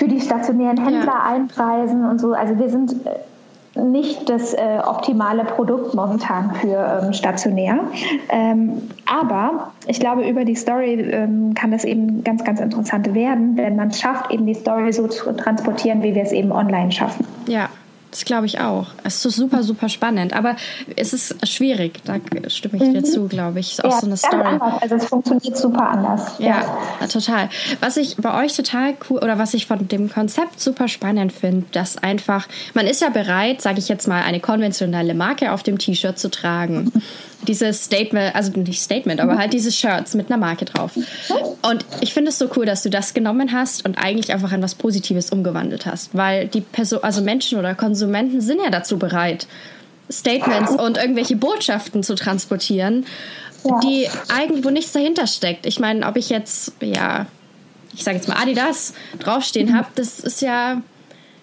für 0.00 0.08
die 0.08 0.20
stationären 0.20 0.78
Händler 0.78 1.12
ja. 1.12 1.34
einpreisen 1.34 2.06
und 2.06 2.18
so. 2.18 2.32
Also 2.32 2.58
wir 2.58 2.70
sind 2.70 2.94
äh, 3.04 3.78
nicht 3.78 4.30
das 4.30 4.54
äh, 4.54 4.78
optimale 4.82 5.44
Produkt 5.44 5.94
momentan 5.94 6.54
für 6.54 7.02
ähm, 7.04 7.12
stationär. 7.12 7.80
Ähm, 8.30 8.88
aber 9.04 9.72
ich 9.86 10.00
glaube, 10.00 10.26
über 10.26 10.46
die 10.46 10.54
Story 10.54 10.94
ähm, 10.94 11.52
kann 11.54 11.70
das 11.70 11.84
eben 11.84 12.24
ganz, 12.24 12.42
ganz 12.44 12.60
interessant 12.60 13.14
werden, 13.14 13.58
wenn 13.58 13.76
man 13.76 13.88
es 13.88 14.00
schafft, 14.00 14.30
eben 14.30 14.46
die 14.46 14.54
Story 14.54 14.90
so 14.90 15.06
zu 15.06 15.36
transportieren, 15.36 16.02
wie 16.02 16.14
wir 16.14 16.22
es 16.22 16.32
eben 16.32 16.50
online 16.50 16.90
schaffen. 16.90 17.26
Ja, 17.46 17.68
Das 18.10 18.24
glaube 18.24 18.46
ich 18.46 18.60
auch. 18.60 18.88
Es 19.04 19.24
ist 19.24 19.36
super, 19.36 19.62
super 19.62 19.88
spannend. 19.88 20.32
Aber 20.34 20.56
es 20.96 21.12
ist 21.12 21.46
schwierig, 21.48 22.00
da 22.04 22.16
stimme 22.48 22.76
ich 22.76 22.92
dir 22.92 23.00
mhm. 23.00 23.04
zu, 23.04 23.28
glaube 23.28 23.60
ich. 23.60 23.72
Ist 23.72 23.84
auch 23.84 23.92
ja, 23.92 24.00
so 24.00 24.06
eine 24.06 24.16
Story. 24.16 24.42
Anders. 24.42 24.82
Also 24.82 24.94
es 24.96 25.04
funktioniert 25.06 25.56
super 25.56 25.88
anders. 25.88 26.34
Ja, 26.38 26.64
ja, 27.00 27.06
total. 27.06 27.48
Was 27.80 27.96
ich 27.96 28.16
bei 28.16 28.44
euch 28.44 28.54
total 28.54 28.94
cool 29.08 29.18
oder 29.18 29.38
was 29.38 29.54
ich 29.54 29.66
von 29.66 29.86
dem 29.86 30.10
Konzept 30.10 30.60
super 30.60 30.88
spannend 30.88 31.32
finde, 31.32 31.66
dass 31.72 31.98
einfach, 31.98 32.48
man 32.74 32.86
ist 32.86 33.00
ja 33.00 33.10
bereit, 33.10 33.62
sage 33.62 33.78
ich 33.78 33.88
jetzt 33.88 34.08
mal, 34.08 34.22
eine 34.22 34.40
konventionelle 34.40 35.14
Marke 35.14 35.52
auf 35.52 35.62
dem 35.62 35.78
T-Shirt 35.78 36.18
zu 36.18 36.30
tragen. 36.30 36.90
Dieses 37.46 37.84
Statement, 37.84 38.34
also 38.34 38.52
nicht 38.52 38.82
Statement, 38.82 39.20
aber 39.20 39.38
halt 39.38 39.52
diese 39.54 39.72
Shirts 39.72 40.14
mit 40.14 40.30
einer 40.30 40.36
Marke 40.36 40.66
drauf. 40.66 40.92
Und 41.62 41.86
ich 42.00 42.12
finde 42.12 42.30
es 42.30 42.38
so 42.38 42.50
cool, 42.56 42.66
dass 42.66 42.82
du 42.82 42.90
das 42.90 43.14
genommen 43.14 43.52
hast 43.52 43.86
und 43.86 43.96
eigentlich 43.96 44.32
einfach 44.32 44.52
in 44.52 44.62
was 44.62 44.74
Positives 44.74 45.30
umgewandelt 45.30 45.86
hast, 45.86 46.14
weil 46.14 46.48
die 46.48 46.60
Person, 46.60 47.00
also 47.02 47.22
Menschen 47.22 47.58
oder 47.58 47.74
Konsumenten 47.74 48.40
sind 48.40 48.60
ja 48.62 48.70
dazu 48.70 48.98
bereit, 48.98 49.46
Statements 50.10 50.72
und 50.72 50.98
irgendwelche 50.98 51.36
Botschaften 51.36 52.02
zu 52.02 52.14
transportieren, 52.14 53.06
ja. 53.64 53.80
die 53.80 54.08
eigentlich 54.28 54.64
wo 54.64 54.70
nichts 54.70 54.92
dahinter 54.92 55.26
steckt. 55.26 55.66
Ich 55.66 55.78
meine, 55.78 56.06
ob 56.06 56.16
ich 56.16 56.30
jetzt, 56.30 56.72
ja, 56.80 57.26
ich 57.94 58.04
sage 58.04 58.16
jetzt 58.16 58.28
mal 58.28 58.36
Adidas 58.36 58.94
draufstehen 59.18 59.76
habe, 59.76 59.88
das 59.94 60.20
ist 60.20 60.42
ja. 60.42 60.82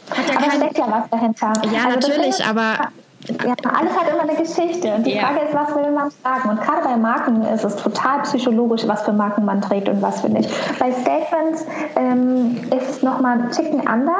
Hat 0.09 0.29
ja 0.29 0.35
aber 0.37 0.47
kein, 0.47 0.59
steckt 0.59 0.77
ja 0.77 0.91
was 0.91 1.09
dahinter. 1.09 1.53
Ja, 1.73 1.85
also 1.85 2.07
natürlich, 2.07 2.45
aber 2.45 2.91
ja, 3.27 3.55
alles 3.77 3.97
hat 3.97 4.09
immer 4.11 4.23
eine 4.23 4.35
Geschichte. 4.35 4.93
Und 4.93 5.05
die 5.05 5.15
ja. 5.15 5.21
Frage 5.21 5.39
ist, 5.41 5.53
was 5.53 5.75
will 5.75 5.91
man 5.91 6.09
sagen? 6.23 6.49
Und 6.49 6.61
gerade 6.61 6.83
bei 6.83 6.95
Marken 6.95 7.43
ist 7.43 7.63
es 7.63 7.75
total 7.75 8.21
psychologisch, 8.21 8.87
was 8.87 9.01
für 9.03 9.13
Marken 9.13 9.45
man 9.45 9.61
trägt 9.61 9.89
und 9.89 10.01
was 10.01 10.21
für 10.21 10.29
nicht. 10.29 10.49
Bei 10.79 10.91
Statements 10.91 11.65
ähm, 11.95 12.57
ist 12.77 12.89
es 12.89 13.03
nochmal 13.03 13.39
ein 13.39 13.51
Ticken 13.51 13.85
anders, 13.87 14.15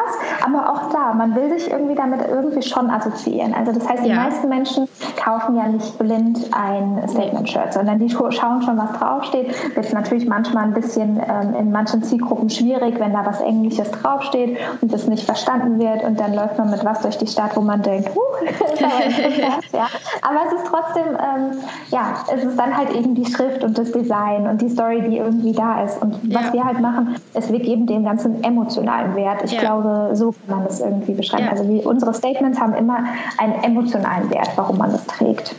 aber 0.45 0.71
auch 0.71 0.91
da, 0.91 1.13
man 1.13 1.35
will 1.35 1.57
sich 1.57 1.71
irgendwie 1.71 1.95
damit 1.95 2.21
irgendwie 2.27 2.61
schon 2.61 2.89
assoziieren. 2.89 3.53
Also 3.53 3.71
das 3.71 3.87
heißt, 3.87 4.03
die 4.03 4.09
ja. 4.09 4.15
meisten 4.15 4.49
Menschen 4.49 4.87
kaufen 5.15 5.55
ja 5.55 5.67
nicht 5.67 5.97
blind 5.97 6.49
ein 6.51 7.07
Statement-Shirt, 7.07 7.73
sondern 7.73 7.99
die 7.99 8.09
schauen 8.09 8.61
schon, 8.61 8.77
was 8.77 8.91
draufsteht. 8.99 9.75
Wird 9.75 9.93
natürlich 9.93 10.27
manchmal 10.27 10.65
ein 10.65 10.73
bisschen 10.73 11.17
ähm, 11.17 11.55
in 11.55 11.71
manchen 11.71 12.03
Zielgruppen 12.03 12.49
schwierig, 12.49 12.99
wenn 12.99 13.13
da 13.13 13.25
was 13.25 13.39
Englisches 13.41 13.89
draufsteht 13.91 14.57
und 14.81 14.91
das 14.91 15.07
nicht 15.07 15.25
verstanden 15.25 15.79
wird 15.79 16.03
und 16.03 16.19
dann 16.19 16.33
läuft 16.33 16.57
man 16.57 16.69
mit 16.69 16.83
was 16.83 17.01
durch 17.01 17.17
die 17.17 17.27
Stadt, 17.27 17.55
wo 17.55 17.61
man 17.61 17.81
denkt, 17.81 18.09
huh, 18.13 18.21
ja. 19.73 19.87
Aber 20.21 20.39
es 20.47 20.53
ist 20.53 20.65
trotzdem, 20.69 21.07
ähm, 21.15 21.57
ja, 21.89 22.23
es 22.33 22.43
ist 22.43 22.57
dann 22.57 22.75
halt 22.75 22.91
eben 22.91 23.15
die 23.15 23.25
Schrift 23.25 23.63
und 23.63 23.77
das 23.77 23.91
Design 23.91 24.47
und 24.47 24.61
die 24.61 24.69
Story, 24.69 25.01
die 25.09 25.17
irgendwie 25.17 25.53
da 25.53 25.83
ist. 25.83 26.01
Und 26.01 26.17
ja. 26.23 26.39
was 26.39 26.53
wir 26.53 26.63
halt 26.63 26.79
machen, 26.79 27.15
ist, 27.33 27.51
wir 27.51 27.59
geben 27.59 27.87
dem 27.87 28.03
ganzen 28.03 28.43
emotionalen 28.43 29.15
Wert. 29.15 29.43
Ich 29.43 29.53
ja. 29.53 29.59
glaube, 29.61 30.11
so 30.13 30.31
kann 30.31 30.57
man 30.57 30.67
das 30.67 30.79
irgendwie 30.79 31.13
beschreiben. 31.13 31.45
Ja. 31.45 31.51
Also 31.51 31.67
wie 31.67 31.81
unsere 31.83 32.13
Statements 32.13 32.59
haben 32.59 32.73
immer 32.73 33.05
einen 33.37 33.63
emotionalen 33.63 34.29
Wert, 34.29 34.49
warum 34.55 34.77
man 34.77 34.91
das 34.91 35.05
trägt. 35.05 35.55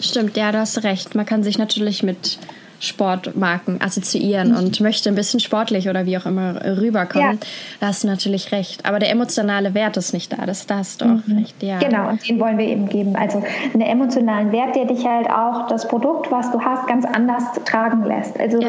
Stimmt, 0.00 0.36
ja, 0.36 0.50
du 0.50 0.58
hast 0.58 0.82
recht. 0.82 1.14
Man 1.14 1.26
kann 1.26 1.42
sich 1.42 1.58
natürlich 1.58 2.02
mit 2.02 2.38
Sportmarken 2.82 3.80
assoziieren 3.80 4.50
mhm. 4.50 4.56
und 4.56 4.80
möchte 4.80 5.08
ein 5.08 5.14
bisschen 5.14 5.38
sportlich 5.38 5.88
oder 5.88 6.04
wie 6.04 6.18
auch 6.18 6.26
immer 6.26 6.60
rüberkommen, 6.64 7.34
ja. 7.34 7.46
da 7.78 7.86
hast 7.86 8.02
du 8.02 8.08
natürlich 8.08 8.50
recht. 8.50 8.84
Aber 8.84 8.98
der 8.98 9.10
emotionale 9.10 9.72
Wert 9.72 9.96
ist 9.96 10.12
nicht 10.12 10.32
da, 10.32 10.46
das, 10.46 10.66
da 10.66 10.78
hast 10.78 11.00
du 11.00 11.04
auch 11.04 11.26
mhm. 11.26 11.38
recht, 11.38 11.62
ja. 11.62 11.78
Genau, 11.78 12.08
und 12.08 12.28
den 12.28 12.40
wollen 12.40 12.58
wir 12.58 12.66
eben 12.66 12.88
geben. 12.88 13.14
Also 13.14 13.42
einen 13.72 13.82
emotionalen 13.82 14.50
Wert, 14.50 14.74
der 14.74 14.86
dich 14.86 15.06
halt 15.06 15.30
auch 15.30 15.68
das 15.68 15.86
Produkt, 15.86 16.32
was 16.32 16.50
du 16.50 16.60
hast, 16.60 16.88
ganz 16.88 17.04
anders 17.04 17.44
tragen 17.64 18.04
lässt. 18.04 18.38
Also 18.40 18.60
ja. 18.60 18.68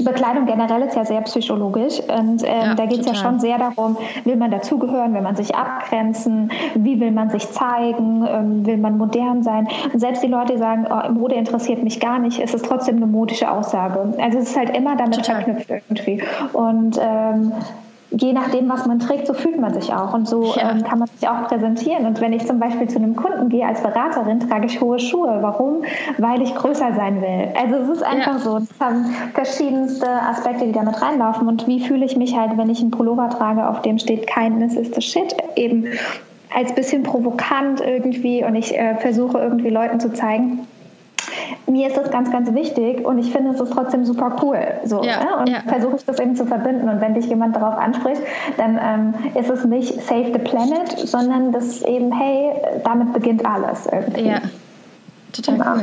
Bekleidung 0.00 0.46
generell 0.46 0.82
ist 0.82 0.96
ja 0.96 1.04
sehr 1.04 1.20
psychologisch 1.22 2.00
und 2.00 2.42
ähm, 2.42 2.60
ja, 2.60 2.74
da 2.74 2.86
geht 2.86 3.00
es 3.00 3.06
ja 3.06 3.14
schon 3.14 3.38
sehr 3.38 3.58
darum, 3.58 3.96
will 4.24 4.36
man 4.36 4.50
dazugehören, 4.50 5.14
will 5.14 5.22
man 5.22 5.36
sich 5.36 5.54
abgrenzen, 5.54 6.50
wie 6.74 6.98
will 6.98 7.12
man 7.12 7.30
sich 7.30 7.48
zeigen, 7.50 8.26
ähm, 8.28 8.66
will 8.66 8.78
man 8.78 8.98
modern 8.98 9.42
sein. 9.42 9.68
Und 9.92 10.00
selbst 10.00 10.22
die 10.22 10.28
Leute, 10.28 10.54
die 10.54 10.58
sagen, 10.58 10.86
oh, 10.90 11.12
Mode 11.12 11.36
interessiert 11.36 11.84
mich 11.84 12.00
gar 12.00 12.18
nicht, 12.18 12.40
ist 12.40 12.54
es 12.54 12.62
trotzdem 12.62 12.96
eine 12.96 13.06
modische 13.06 13.50
Aussage. 13.50 14.14
Also 14.20 14.38
es 14.38 14.50
ist 14.50 14.56
halt 14.56 14.76
immer 14.76 14.96
damit 14.96 15.16
total. 15.16 15.42
verknüpft 15.42 15.70
irgendwie. 15.70 16.22
Und 16.52 16.98
ähm, 17.00 17.52
je 18.16 18.32
nachdem, 18.32 18.68
was 18.68 18.86
man 18.86 18.98
trägt, 18.98 19.26
so 19.26 19.34
fühlt 19.34 19.60
man 19.60 19.74
sich 19.74 19.92
auch 19.92 20.14
und 20.14 20.28
so 20.28 20.54
ja. 20.54 20.70
ähm, 20.70 20.82
kann 20.84 20.98
man 20.98 21.08
sich 21.08 21.28
auch 21.28 21.48
präsentieren. 21.48 22.06
Und 22.06 22.20
wenn 22.20 22.32
ich 22.32 22.46
zum 22.46 22.58
Beispiel 22.58 22.88
zu 22.88 22.98
einem 22.98 23.16
Kunden 23.16 23.48
gehe 23.48 23.66
als 23.66 23.82
Beraterin, 23.82 24.40
trage 24.40 24.66
ich 24.66 24.80
hohe 24.80 24.98
Schuhe. 24.98 25.38
Warum? 25.40 25.82
Weil 26.18 26.42
ich 26.42 26.54
größer 26.54 26.94
sein 26.94 27.20
will. 27.20 27.48
Also 27.60 27.76
es 27.76 27.98
ist 27.98 28.02
einfach 28.02 28.34
ja. 28.34 28.38
so. 28.38 28.56
Es 28.58 28.68
haben 28.80 29.06
verschiedenste 29.34 30.08
Aspekte, 30.08 30.66
die 30.66 30.72
damit 30.72 31.00
reinlaufen. 31.00 31.48
Und 31.48 31.66
wie 31.66 31.80
fühle 31.80 32.04
ich 32.04 32.16
mich 32.16 32.36
halt, 32.36 32.56
wenn 32.56 32.70
ich 32.70 32.80
einen 32.80 32.90
Pullover 32.90 33.30
trage, 33.30 33.68
auf 33.68 33.82
dem 33.82 33.98
steht 33.98 34.26
Kindness 34.26 34.76
is 34.76 34.90
the 34.94 35.00
shit, 35.00 35.34
eben 35.56 35.86
als 36.54 36.72
bisschen 36.72 37.02
provokant 37.02 37.80
irgendwie 37.80 38.44
und 38.44 38.54
ich 38.54 38.78
äh, 38.78 38.94
versuche 38.96 39.38
irgendwie 39.38 39.70
Leuten 39.70 39.98
zu 39.98 40.12
zeigen, 40.12 40.60
mir 41.66 41.88
ist 41.88 41.96
das 41.96 42.10
ganz, 42.10 42.30
ganz 42.30 42.52
wichtig 42.54 43.04
und 43.04 43.18
ich 43.18 43.32
finde 43.32 43.52
es 43.52 43.60
ist 43.60 43.72
trotzdem 43.72 44.04
super 44.04 44.36
cool. 44.42 44.58
So, 44.84 45.02
ja, 45.02 45.24
ne? 45.24 45.36
Und 45.38 45.48
ja. 45.48 45.60
versuche 45.66 45.96
ich 45.96 46.04
das 46.04 46.18
eben 46.18 46.36
zu 46.36 46.46
verbinden. 46.46 46.88
Und 46.88 47.00
wenn 47.00 47.14
dich 47.14 47.26
jemand 47.26 47.56
darauf 47.56 47.76
anspricht, 47.78 48.22
dann 48.56 48.78
ähm, 48.82 49.14
ist 49.34 49.50
es 49.50 49.64
nicht 49.64 50.00
Save 50.02 50.32
the 50.32 50.38
Planet, 50.38 50.98
sondern 50.98 51.52
das 51.52 51.82
eben, 51.82 52.12
hey, 52.12 52.52
damit 52.84 53.12
beginnt 53.12 53.44
alles 53.44 53.86
irgendwie. 53.86 54.28
Ja, 54.28 54.40
total 55.32 55.58
genau. 55.58 55.74
cool. 55.74 55.82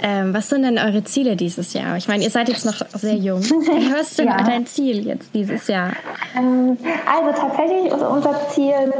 Ähm, 0.00 0.32
was 0.32 0.48
sind 0.48 0.62
denn 0.62 0.78
eure 0.78 1.02
Ziele 1.02 1.34
dieses 1.34 1.72
Jahr? 1.72 1.96
Ich 1.96 2.06
meine, 2.06 2.22
ihr 2.22 2.30
seid 2.30 2.48
jetzt 2.48 2.64
noch 2.64 2.86
sehr 2.94 3.16
jung. 3.16 3.40
Was 3.92 4.10
ist 4.10 4.18
denn 4.18 4.28
ja. 4.28 4.36
dein 4.44 4.64
Ziel 4.66 5.04
jetzt 5.04 5.34
dieses 5.34 5.66
Jahr? 5.66 5.92
Ähm, 6.36 6.76
also 7.04 7.40
tatsächlich 7.40 7.86
ist 7.86 8.02
unser 8.02 8.48
Ziel, 8.50 8.92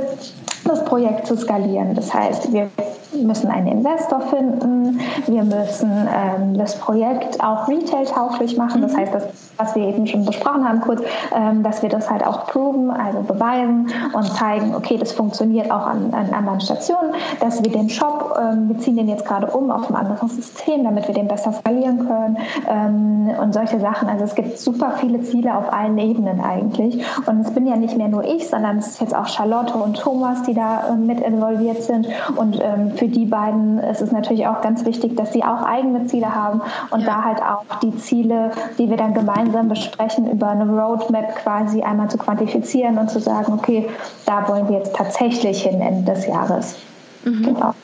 das 0.68 0.84
Projekt 0.84 1.26
zu 1.26 1.36
skalieren. 1.36 1.94
Das 1.94 2.12
heißt, 2.12 2.52
wir 2.52 2.70
müssen 3.12 3.50
einen 3.50 3.66
Investor 3.66 4.20
finden, 4.20 5.00
wir 5.26 5.42
müssen 5.42 5.90
ähm, 5.90 6.56
das 6.56 6.78
Projekt 6.78 7.42
auch 7.42 7.68
retail-tauglich 7.68 8.56
machen. 8.56 8.82
Das 8.82 8.92
mhm. 8.92 8.98
heißt, 8.98 9.14
das, 9.14 9.24
was 9.56 9.74
wir 9.74 9.84
eben 9.84 10.06
schon 10.06 10.24
besprochen 10.24 10.68
haben 10.68 10.80
kurz, 10.80 11.02
ähm, 11.34 11.62
dass 11.62 11.82
wir 11.82 11.88
das 11.88 12.10
halt 12.10 12.26
auch 12.26 12.46
proven, 12.46 12.90
also 12.90 13.22
beweisen 13.22 13.88
und 14.12 14.24
zeigen, 14.24 14.74
okay, 14.74 14.98
das 14.98 15.12
funktioniert 15.12 15.70
auch 15.70 15.86
an, 15.86 16.12
an 16.12 16.32
anderen 16.32 16.60
Stationen, 16.60 17.14
dass 17.40 17.62
wir 17.62 17.72
den 17.72 17.88
Shop, 17.88 18.38
ähm, 18.40 18.68
wir 18.68 18.78
ziehen 18.78 18.96
den 18.96 19.08
jetzt 19.08 19.24
gerade 19.24 19.46
um 19.48 19.70
auf 19.70 19.88
ein 19.88 19.96
anderes 19.96 20.36
System, 20.36 20.84
damit 20.84 21.08
wir 21.08 21.14
den 21.14 21.28
besser 21.28 21.52
skalieren 21.52 22.06
können 22.06 22.38
ähm, 22.68 23.30
und 23.40 23.54
solche 23.54 23.80
Sachen. 23.80 24.08
Also 24.08 24.24
es 24.24 24.34
gibt 24.34 24.58
super 24.58 24.92
viele 24.98 25.22
Ziele 25.22 25.56
auf 25.56 25.72
allen 25.72 25.98
Ebenen 25.98 26.40
eigentlich. 26.40 27.04
Und 27.26 27.40
es 27.40 27.50
bin 27.52 27.66
ja 27.66 27.76
nicht 27.76 27.96
mehr 27.96 28.08
nur 28.08 28.24
ich, 28.24 28.48
sondern 28.48 28.78
es 28.78 28.88
ist 28.88 29.00
jetzt 29.00 29.14
auch 29.14 29.26
Charlotte 29.26 29.74
und 29.74 29.96
Thomas, 29.98 30.42
die 30.42 30.54
da 30.58 30.90
äh, 30.90 30.96
mit 30.96 31.20
involviert 31.20 31.82
sind 31.82 32.08
und 32.36 32.58
ähm, 32.60 32.92
für 32.96 33.08
die 33.08 33.24
beiden 33.24 33.78
ist 33.78 34.02
es 34.02 34.12
natürlich 34.12 34.46
auch 34.46 34.60
ganz 34.60 34.84
wichtig, 34.84 35.16
dass 35.16 35.32
sie 35.32 35.44
auch 35.44 35.62
eigene 35.62 36.06
Ziele 36.06 36.34
haben 36.34 36.60
und 36.90 37.00
ja. 37.00 37.06
da 37.06 37.24
halt 37.24 37.42
auch 37.42 37.80
die 37.80 37.96
Ziele, 37.96 38.50
die 38.78 38.90
wir 38.90 38.96
dann 38.96 39.14
gemeinsam 39.14 39.68
besprechen, 39.68 40.30
über 40.30 40.48
eine 40.48 40.68
Roadmap 40.68 41.36
quasi 41.36 41.82
einmal 41.82 42.10
zu 42.10 42.18
quantifizieren 42.18 42.98
und 42.98 43.10
zu 43.10 43.20
sagen, 43.20 43.52
okay, 43.52 43.88
da 44.26 44.48
wollen 44.48 44.68
wir 44.68 44.78
jetzt 44.78 44.94
tatsächlich 44.94 45.62
hin 45.62 45.80
Ende 45.80 46.12
des 46.12 46.26
Jahres. 46.26 46.76
Mhm. 47.24 47.42
Genau. 47.42 47.74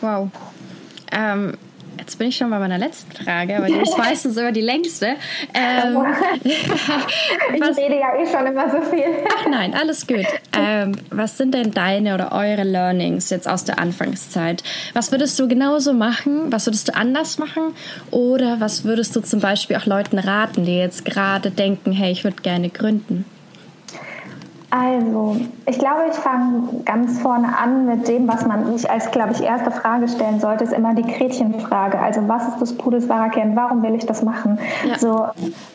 Wow. 0.00 0.28
Ähm, 1.12 1.54
Jetzt 2.04 2.18
bin 2.18 2.28
ich 2.28 2.36
schon 2.36 2.50
bei 2.50 2.58
meiner 2.58 2.76
letzten 2.76 3.12
Frage, 3.12 3.56
aber 3.56 3.66
die 3.66 3.80
ist 3.80 3.96
meistens 3.98 4.34
sogar 4.34 4.52
die 4.52 4.60
längste. 4.60 5.16
Ähm, 5.54 6.04
ich 6.44 7.62
rede 7.62 7.98
ja 7.98 8.14
eh 8.14 8.26
schon 8.30 8.46
immer 8.46 8.68
so 8.68 8.82
viel. 8.82 9.06
Ach 9.26 9.46
nein, 9.48 9.72
alles 9.72 10.06
gut. 10.06 10.26
Ähm, 10.54 10.92
was 11.10 11.38
sind 11.38 11.54
denn 11.54 11.70
deine 11.70 12.12
oder 12.12 12.32
eure 12.32 12.62
Learnings 12.62 13.30
jetzt 13.30 13.48
aus 13.48 13.64
der 13.64 13.78
Anfangszeit? 13.78 14.62
Was 14.92 15.12
würdest 15.12 15.38
du 15.40 15.48
genauso 15.48 15.94
machen? 15.94 16.52
Was 16.52 16.66
würdest 16.66 16.88
du 16.88 16.94
anders 16.94 17.38
machen? 17.38 17.74
Oder 18.10 18.60
was 18.60 18.84
würdest 18.84 19.16
du 19.16 19.20
zum 19.20 19.40
Beispiel 19.40 19.76
auch 19.76 19.86
Leuten 19.86 20.18
raten, 20.18 20.66
die 20.66 20.76
jetzt 20.76 21.06
gerade 21.06 21.50
denken, 21.50 21.92
hey, 21.92 22.12
ich 22.12 22.22
würde 22.22 22.42
gerne 22.42 22.68
gründen? 22.68 23.24
Also, 24.76 25.36
ich 25.66 25.78
glaube, 25.78 26.00
ich 26.10 26.16
fange 26.16 26.82
ganz 26.84 27.20
vorne 27.20 27.56
an 27.56 27.86
mit 27.86 28.08
dem, 28.08 28.26
was 28.26 28.44
man 28.44 28.76
sich 28.76 28.90
als, 28.90 29.08
glaube 29.12 29.30
ich, 29.30 29.40
erste 29.40 29.70
Frage 29.70 30.08
stellen 30.08 30.40
sollte, 30.40 30.64
ist 30.64 30.72
immer 30.72 30.94
die 30.94 31.04
Gretchenfrage. 31.04 31.96
Also, 32.00 32.26
was 32.26 32.48
ist 32.48 32.60
das 32.60 32.72
Pudels 32.76 33.08
wahrer 33.08 33.28
Kern? 33.28 33.54
Warum 33.54 33.84
will 33.84 33.94
ich 33.94 34.04
das 34.04 34.24
machen? 34.24 34.58
Ja. 34.84 34.98
So, 34.98 35.26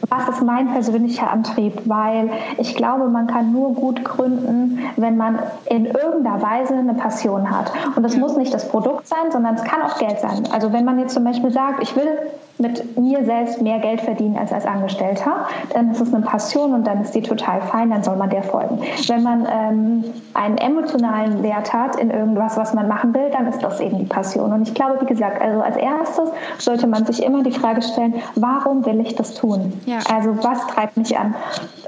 was 0.09 0.27
ist 0.27 0.43
mein 0.43 0.73
persönlicher 0.73 1.31
Antrieb? 1.31 1.81
Weil 1.85 2.29
ich 2.57 2.75
glaube, 2.75 3.07
man 3.07 3.27
kann 3.27 3.53
nur 3.53 3.73
gut 3.73 4.03
gründen, 4.03 4.79
wenn 4.97 5.15
man 5.15 5.39
in 5.67 5.85
irgendeiner 5.85 6.41
Weise 6.41 6.73
eine 6.73 6.93
Passion 6.93 7.49
hat. 7.49 7.71
Und 7.95 8.03
das 8.03 8.17
muss 8.17 8.35
nicht 8.35 8.53
das 8.53 8.67
Produkt 8.67 9.07
sein, 9.07 9.31
sondern 9.31 9.55
es 9.55 9.63
kann 9.63 9.81
auch 9.81 9.97
Geld 9.97 10.19
sein. 10.19 10.43
Also, 10.51 10.73
wenn 10.73 10.83
man 10.83 10.99
jetzt 10.99 11.13
zum 11.13 11.23
Beispiel 11.23 11.51
sagt, 11.51 11.81
ich 11.81 11.95
will 11.95 12.17
mit 12.59 12.97
mir 12.99 13.23
selbst 13.23 13.61
mehr 13.61 13.79
Geld 13.79 14.01
verdienen 14.01 14.37
als 14.37 14.51
als 14.51 14.65
Angestellter, 14.65 15.47
dann 15.73 15.91
ist 15.91 16.01
es 16.01 16.13
eine 16.13 16.25
Passion 16.25 16.73
und 16.73 16.85
dann 16.85 17.01
ist 17.01 17.15
die 17.15 17.21
total 17.21 17.61
fein, 17.61 17.89
dann 17.89 18.03
soll 18.03 18.17
man 18.17 18.29
der 18.29 18.43
folgen. 18.43 18.79
Wenn 19.07 19.23
man 19.23 19.47
ähm, 19.49 20.03
einen 20.33 20.57
emotionalen 20.57 21.41
Wert 21.41 21.73
hat 21.73 21.95
in 21.95 22.11
irgendwas, 22.11 22.57
was 22.57 22.73
man 22.73 22.87
machen 22.87 23.13
will, 23.13 23.29
dann 23.31 23.47
ist 23.47 23.63
das 23.63 23.79
eben 23.79 23.97
die 23.97 24.05
Passion. 24.05 24.51
Und 24.51 24.67
ich 24.67 24.73
glaube, 24.73 24.99
wie 25.01 25.05
gesagt, 25.05 25.41
also 25.41 25.61
als 25.61 25.77
erstes 25.77 26.29
sollte 26.57 26.87
man 26.87 27.05
sich 27.05 27.23
immer 27.23 27.43
die 27.43 27.51
Frage 27.51 27.81
stellen, 27.81 28.15
warum 28.35 28.85
will 28.85 28.99
ich 28.99 29.15
das 29.15 29.33
tun? 29.33 29.73
Ja. 29.85 29.99
Also 30.13 30.35
was 30.43 30.67
treibt 30.67 30.97
mich 30.97 31.17
an? 31.17 31.35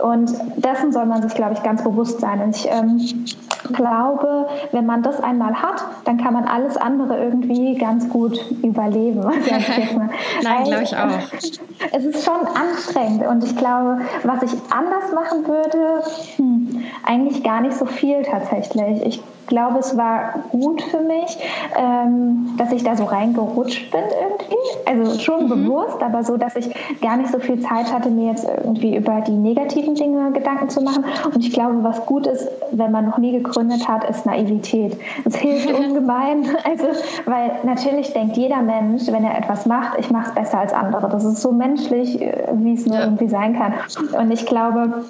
Und 0.01 0.31
dessen 0.55 0.91
soll 0.91 1.05
man 1.05 1.21
sich, 1.21 1.33
glaube 1.33 1.53
ich, 1.53 1.63
ganz 1.63 1.83
bewusst 1.83 2.21
sein. 2.21 2.41
Und 2.41 2.55
ich 2.55 2.69
ähm, 2.71 3.25
glaube, 3.73 4.47
wenn 4.71 4.85
man 4.85 5.03
das 5.03 5.21
einmal 5.21 5.53
hat, 5.53 5.83
dann 6.05 6.17
kann 6.17 6.33
man 6.33 6.45
alles 6.45 6.77
andere 6.77 7.17
irgendwie 7.17 7.75
ganz 7.75 8.09
gut 8.09 8.39
überleben. 8.63 9.21
Nein, 10.69 10.69
glaube 10.69 10.83
ich 10.83 10.95
auch. 10.95 11.91
Es 11.93 12.05
ist 12.05 12.23
schon 12.23 12.47
anstrengend 12.47 13.25
und 13.25 13.43
ich 13.43 13.55
glaube, 13.57 14.01
was 14.23 14.43
ich 14.43 14.59
anders 14.69 15.11
machen 15.13 15.47
würde, 15.47 16.03
hm, 16.37 16.83
eigentlich 17.03 17.43
gar 17.43 17.61
nicht 17.61 17.75
so 17.75 17.85
viel 17.85 18.21
tatsächlich. 18.23 19.05
Ich 19.05 19.23
glaube, 19.47 19.79
es 19.79 19.97
war 19.97 20.33
gut 20.51 20.81
für 20.81 20.99
mich, 20.99 21.37
ähm, 21.77 22.55
dass 22.57 22.71
ich 22.71 22.83
da 22.83 22.95
so 22.95 23.05
reingerutscht 23.05 23.91
bin 23.91 24.01
irgendwie. 24.01 24.61
Also 24.85 25.19
schon 25.19 25.45
mhm. 25.45 25.49
bewusst, 25.49 26.01
aber 26.01 26.23
so, 26.23 26.37
dass 26.37 26.55
ich 26.55 26.69
gar 27.01 27.17
nicht 27.17 27.31
so 27.31 27.39
viel 27.39 27.59
Zeit 27.59 27.91
hatte, 27.91 28.09
mir 28.09 28.31
jetzt 28.31 28.47
irgendwie 28.47 28.95
über 28.95 29.21
die 29.21 29.31
negativen 29.31 29.95
Dinge 29.95 30.31
Gedanken 30.31 30.69
zu 30.69 30.81
machen. 30.81 31.05
Und 31.25 31.45
ich 31.45 31.51
glaube, 31.51 31.83
was 31.83 32.05
gut 32.05 32.27
ist, 32.27 32.47
wenn 32.71 32.91
man 32.91 33.05
noch 33.05 33.17
nie 33.17 33.31
gegründet 33.31 33.87
hat, 33.87 34.09
ist 34.09 34.25
Naivität. 34.25 34.97
Es 35.25 35.35
hilft 35.35 35.71
ungemein. 35.79 36.45
Also, 36.63 36.85
weil 37.25 37.51
natürlich 37.63 38.13
denkt 38.13 38.37
jeder 38.37 38.61
Mensch, 38.61 39.07
wenn 39.07 39.23
er 39.23 39.37
etwas 39.37 39.65
macht, 39.65 39.97
ich 39.99 40.09
mache 40.09 40.29
es 40.29 40.35
besser 40.35 40.59
als 40.59 40.73
andere. 40.73 41.09
Das 41.09 41.23
ist 41.23 41.41
so 41.41 41.51
menschlich, 41.51 42.21
äh, 42.21 42.47
wie 42.53 42.73
es 42.73 42.85
nur 42.85 42.97
ja. 42.97 43.03
irgendwie 43.03 43.27
sein 43.27 43.57
kann. 43.57 43.73
Und 44.17 44.31
ich 44.31 44.45
glaube, 44.45 45.03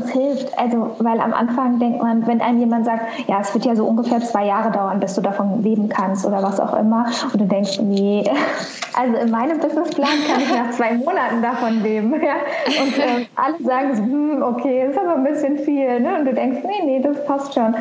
das 0.00 0.10
hilft. 0.10 0.56
Also, 0.58 0.96
weil 0.98 1.20
am 1.20 1.32
Anfang 1.32 1.78
denkt 1.78 2.02
man, 2.02 2.26
wenn 2.26 2.40
einem 2.40 2.58
jemand 2.58 2.84
sagt, 2.84 3.28
ja, 3.28 3.40
es 3.40 3.52
wird 3.54 3.64
ja 3.64 3.74
so 3.74 3.84
ungefähr 3.86 4.20
zwei 4.20 4.46
Jahre 4.46 4.70
dauern, 4.70 5.00
bis 5.00 5.14
du 5.14 5.20
davon 5.20 5.62
leben 5.62 5.88
kannst 5.88 6.26
oder 6.26 6.42
was 6.42 6.60
auch 6.60 6.74
immer, 6.78 7.06
und 7.32 7.40
du 7.40 7.46
denkst, 7.46 7.80
nee, 7.80 8.24
also 8.98 9.16
in 9.16 9.30
meinem 9.30 9.58
Businessplan 9.58 10.08
kann 10.28 10.40
ich 10.40 10.52
nach 10.52 10.70
zwei 10.70 10.94
Monaten 10.94 11.42
davon 11.42 11.82
leben. 11.82 12.14
Ja? 12.28 12.34
Und 12.82 12.98
äh, 12.98 13.26
alle 13.36 13.62
sagen 13.64 13.94
so, 13.94 14.02
hm, 14.02 14.42
okay, 14.42 14.88
ist 14.90 14.98
aber 14.98 15.14
ein 15.14 15.24
bisschen 15.24 15.56
viel. 15.58 16.00
Ne? 16.00 16.18
Und 16.18 16.24
du 16.26 16.34
denkst, 16.34 16.60
nee, 16.64 16.84
nee, 16.84 17.00
das 17.00 17.24
passt 17.24 17.54
schon. 17.54 17.74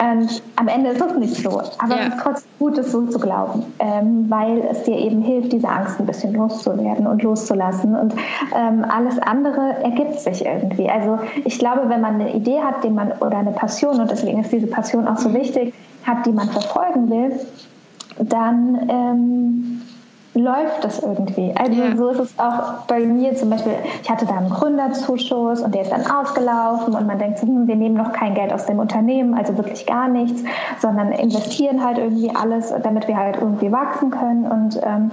Und 0.00 0.42
am 0.56 0.68
Ende 0.68 0.90
ist 0.90 1.00
es 1.00 1.14
nicht 1.16 1.36
so. 1.36 1.60
Aber 1.78 1.96
ja. 1.96 2.06
es 2.06 2.14
ist 2.14 2.22
trotzdem 2.22 2.50
gut, 2.58 2.78
es 2.78 2.90
so 2.90 3.04
zu 3.06 3.18
glauben, 3.18 3.64
ähm, 3.78 4.26
weil 4.30 4.60
es 4.70 4.84
dir 4.84 4.96
eben 4.96 5.20
hilft, 5.20 5.52
diese 5.52 5.68
Angst 5.68 6.00
ein 6.00 6.06
bisschen 6.06 6.32
loszuwerden 6.32 7.06
und 7.06 7.22
loszulassen. 7.22 7.94
Und 7.94 8.14
ähm, 8.56 8.84
alles 8.88 9.18
andere 9.18 9.76
ergibt 9.82 10.18
sich 10.20 10.46
irgendwie. 10.46 10.88
Also 10.88 11.18
ich 11.44 11.58
glaube, 11.58 11.88
wenn 11.88 12.00
man 12.00 12.14
eine 12.14 12.34
Idee 12.34 12.60
hat, 12.62 12.82
die 12.82 12.88
man 12.88 13.12
oder 13.20 13.38
eine 13.38 13.52
Passion, 13.52 14.00
und 14.00 14.10
deswegen 14.10 14.40
ist 14.40 14.50
diese 14.50 14.68
Passion 14.68 15.06
auch 15.06 15.18
so 15.18 15.28
mhm. 15.28 15.34
wichtig, 15.34 15.74
hat, 16.06 16.24
die 16.24 16.32
man 16.32 16.48
verfolgen 16.48 17.10
will, 17.10 17.38
dann 18.18 18.88
ähm, 18.88 19.82
läuft 20.34 20.84
das 20.84 21.02
irgendwie. 21.02 21.52
Also 21.56 21.80
ja. 21.80 21.96
so 21.96 22.08
ist 22.10 22.18
es 22.20 22.38
auch 22.38 22.84
bei 22.86 23.00
mir 23.00 23.34
zum 23.34 23.50
Beispiel, 23.50 23.72
ich 24.02 24.08
hatte 24.08 24.26
da 24.26 24.36
einen 24.36 24.50
Gründerzuschuss 24.50 25.60
und 25.60 25.74
der 25.74 25.82
ist 25.82 25.92
dann 25.92 26.06
ausgelaufen 26.06 26.94
und 26.94 27.06
man 27.06 27.18
denkt, 27.18 27.38
so, 27.38 27.46
hm, 27.46 27.66
wir 27.66 27.76
nehmen 27.76 27.96
noch 27.96 28.12
kein 28.12 28.34
Geld 28.34 28.52
aus 28.52 28.66
dem 28.66 28.78
Unternehmen, 28.78 29.34
also 29.34 29.56
wirklich 29.56 29.86
gar 29.86 30.08
nichts, 30.08 30.42
sondern 30.80 31.12
investieren 31.12 31.84
halt 31.84 31.98
irgendwie 31.98 32.30
alles, 32.34 32.72
damit 32.82 33.08
wir 33.08 33.16
halt 33.16 33.36
irgendwie 33.36 33.72
wachsen 33.72 34.10
können 34.10 34.46
und 34.46 34.80
ähm, 34.84 35.10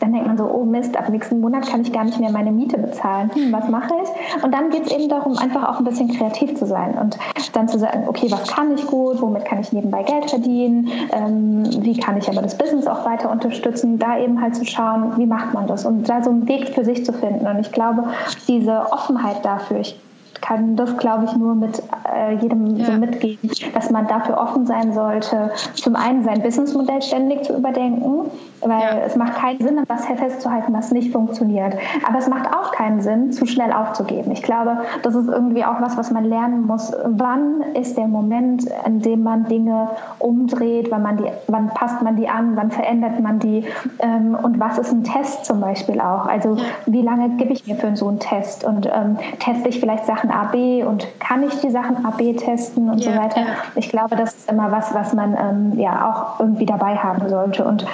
dann 0.00 0.12
denkt 0.12 0.26
man 0.26 0.36
so, 0.36 0.50
oh 0.50 0.64
Mist, 0.64 0.96
ab 0.96 1.08
nächsten 1.08 1.40
Monat 1.40 1.68
kann 1.68 1.82
ich 1.82 1.92
gar 1.92 2.04
nicht 2.04 2.18
mehr 2.18 2.32
meine 2.32 2.50
Miete 2.50 2.78
bezahlen. 2.78 3.30
Hm, 3.34 3.52
was 3.52 3.68
mache 3.68 3.92
ich? 4.02 4.42
Und 4.42 4.52
dann 4.52 4.70
geht 4.70 4.86
es 4.86 4.92
eben 4.92 5.08
darum, 5.08 5.36
einfach 5.38 5.68
auch 5.68 5.78
ein 5.78 5.84
bisschen 5.84 6.08
kreativ 6.08 6.56
zu 6.56 6.66
sein 6.66 6.96
und 6.98 7.18
dann 7.52 7.68
zu 7.68 7.78
sagen, 7.78 8.04
okay, 8.06 8.26
was 8.30 8.46
kann 8.48 8.74
ich 8.74 8.86
gut, 8.86 9.20
womit 9.20 9.44
kann 9.44 9.60
ich 9.60 9.72
nebenbei 9.72 10.02
Geld 10.02 10.30
verdienen, 10.30 10.88
ähm, 11.12 11.64
wie 11.84 11.98
kann 11.98 12.16
ich 12.16 12.28
aber 12.28 12.42
das 12.42 12.56
Business 12.56 12.86
auch 12.86 13.04
weiter 13.04 13.30
unterstützen, 13.30 13.98
da 13.98 14.18
eben 14.18 14.40
halt 14.40 14.56
zu 14.56 14.64
schauen, 14.64 15.16
wie 15.16 15.26
macht 15.26 15.52
man 15.52 15.66
das 15.66 15.84
und 15.84 16.08
da 16.08 16.22
so 16.22 16.30
einen 16.30 16.48
Weg 16.48 16.68
für 16.68 16.84
sich 16.84 17.04
zu 17.04 17.12
finden. 17.12 17.46
Und 17.46 17.60
ich 17.60 17.72
glaube, 17.72 18.04
diese 18.48 18.92
Offenheit 18.92 19.44
dafür, 19.44 19.80
ich 19.80 19.96
kann 20.40 20.76
das, 20.76 20.96
glaube 20.96 21.24
ich, 21.24 21.36
nur 21.36 21.54
mit 21.54 21.82
äh, 22.14 22.34
jedem 22.36 22.76
ja. 22.76 22.86
so 22.86 22.92
mitgeben, 22.92 23.50
dass 23.74 23.90
man 23.90 24.06
dafür 24.06 24.38
offen 24.38 24.66
sein 24.66 24.92
sollte, 24.92 25.50
zum 25.74 25.96
einen 25.96 26.24
sein 26.24 26.42
Businessmodell 26.42 27.02
ständig 27.02 27.44
zu 27.44 27.56
überdenken, 27.56 28.30
weil 28.60 28.80
ja. 28.80 28.98
es 29.06 29.16
macht 29.16 29.36
keinen 29.36 29.60
Sinn, 29.60 29.80
was 29.88 30.06
festzuhalten, 30.06 30.72
was 30.72 30.90
nicht 30.90 31.12
funktioniert. 31.12 31.74
Aber 32.06 32.18
es 32.18 32.28
macht 32.28 32.46
auch 32.54 32.72
keinen 32.72 33.00
Sinn, 33.00 33.32
zu 33.32 33.46
schnell 33.46 33.72
aufzugeben. 33.72 34.32
Ich 34.32 34.42
glaube, 34.42 34.78
das 35.02 35.14
ist 35.14 35.28
irgendwie 35.28 35.64
auch 35.64 35.80
was, 35.80 35.96
was 35.96 36.10
man 36.10 36.24
lernen 36.24 36.66
muss. 36.66 36.92
Wann 37.04 37.62
ist 37.74 37.96
der 37.96 38.06
Moment, 38.06 38.64
in 38.86 39.00
dem 39.00 39.22
man 39.22 39.44
Dinge 39.44 39.90
umdreht, 40.18 40.90
wann, 40.90 41.02
man 41.02 41.16
die, 41.16 41.24
wann 41.46 41.68
passt 41.68 42.02
man 42.02 42.16
die 42.16 42.28
an, 42.28 42.56
wann 42.56 42.70
verändert 42.70 43.20
man 43.20 43.38
die 43.38 43.64
ähm, 43.98 44.36
und 44.40 44.58
was 44.60 44.78
ist 44.78 44.92
ein 44.92 45.04
Test 45.04 45.44
zum 45.44 45.60
Beispiel 45.60 46.00
auch? 46.00 46.26
Also 46.26 46.56
wie 46.86 47.02
lange 47.02 47.30
gebe 47.36 47.52
ich 47.52 47.66
mir 47.66 47.76
für 47.76 47.96
so 47.96 48.08
einen 48.08 48.18
Test 48.18 48.64
und 48.64 48.86
ähm, 48.86 49.16
teste 49.38 49.68
ich 49.68 49.80
vielleicht 49.80 50.06
Sachen 50.06 50.29
A, 50.30 50.44
B 50.44 50.82
und 50.82 51.06
kann 51.20 51.42
ich 51.42 51.60
die 51.60 51.70
Sachen 51.70 52.04
A, 52.04 52.10
B 52.10 52.34
testen 52.34 52.90
und 52.90 53.04
ja, 53.04 53.12
so 53.12 53.18
weiter? 53.18 53.40
Ich 53.74 53.88
glaube, 53.88 54.16
das 54.16 54.34
ist 54.34 54.50
immer 54.50 54.70
was, 54.70 54.94
was 54.94 55.12
man 55.14 55.36
ähm, 55.36 55.78
ja 55.78 56.10
auch 56.10 56.40
irgendwie 56.40 56.66
dabei 56.66 56.96
haben 56.96 57.28
sollte 57.28 57.64
und 57.64 57.86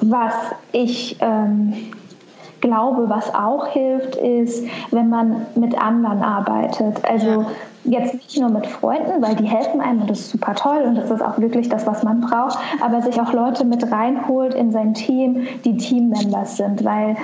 was 0.00 0.34
ich 0.72 1.16
ähm, 1.20 1.74
glaube, 2.60 3.08
was 3.08 3.34
auch 3.34 3.66
hilft, 3.66 4.16
ist, 4.16 4.64
wenn 4.90 5.08
man 5.08 5.46
mit 5.54 5.78
anderen 5.78 6.22
arbeitet. 6.22 7.04
Also 7.08 7.44
ja. 7.84 8.00
jetzt 8.00 8.14
nicht 8.14 8.40
nur 8.40 8.48
mit 8.48 8.66
Freunden, 8.66 9.20
weil 9.20 9.36
die 9.36 9.44
helfen 9.44 9.80
einem 9.80 10.02
und 10.02 10.10
das 10.10 10.20
ist 10.20 10.30
super 10.30 10.54
toll 10.54 10.82
und 10.86 10.94
das 10.94 11.10
ist 11.10 11.22
auch 11.22 11.38
wirklich 11.38 11.68
das, 11.68 11.86
was 11.86 12.02
man 12.02 12.22
braucht, 12.22 12.58
aber 12.80 13.02
sich 13.02 13.20
auch 13.20 13.32
Leute 13.32 13.64
mit 13.64 13.90
reinholt 13.92 14.54
in 14.54 14.72
sein 14.72 14.94
Team, 14.94 15.46
die 15.64 15.76
Teammembers 15.76 16.56
sind, 16.56 16.84
weil 16.84 17.16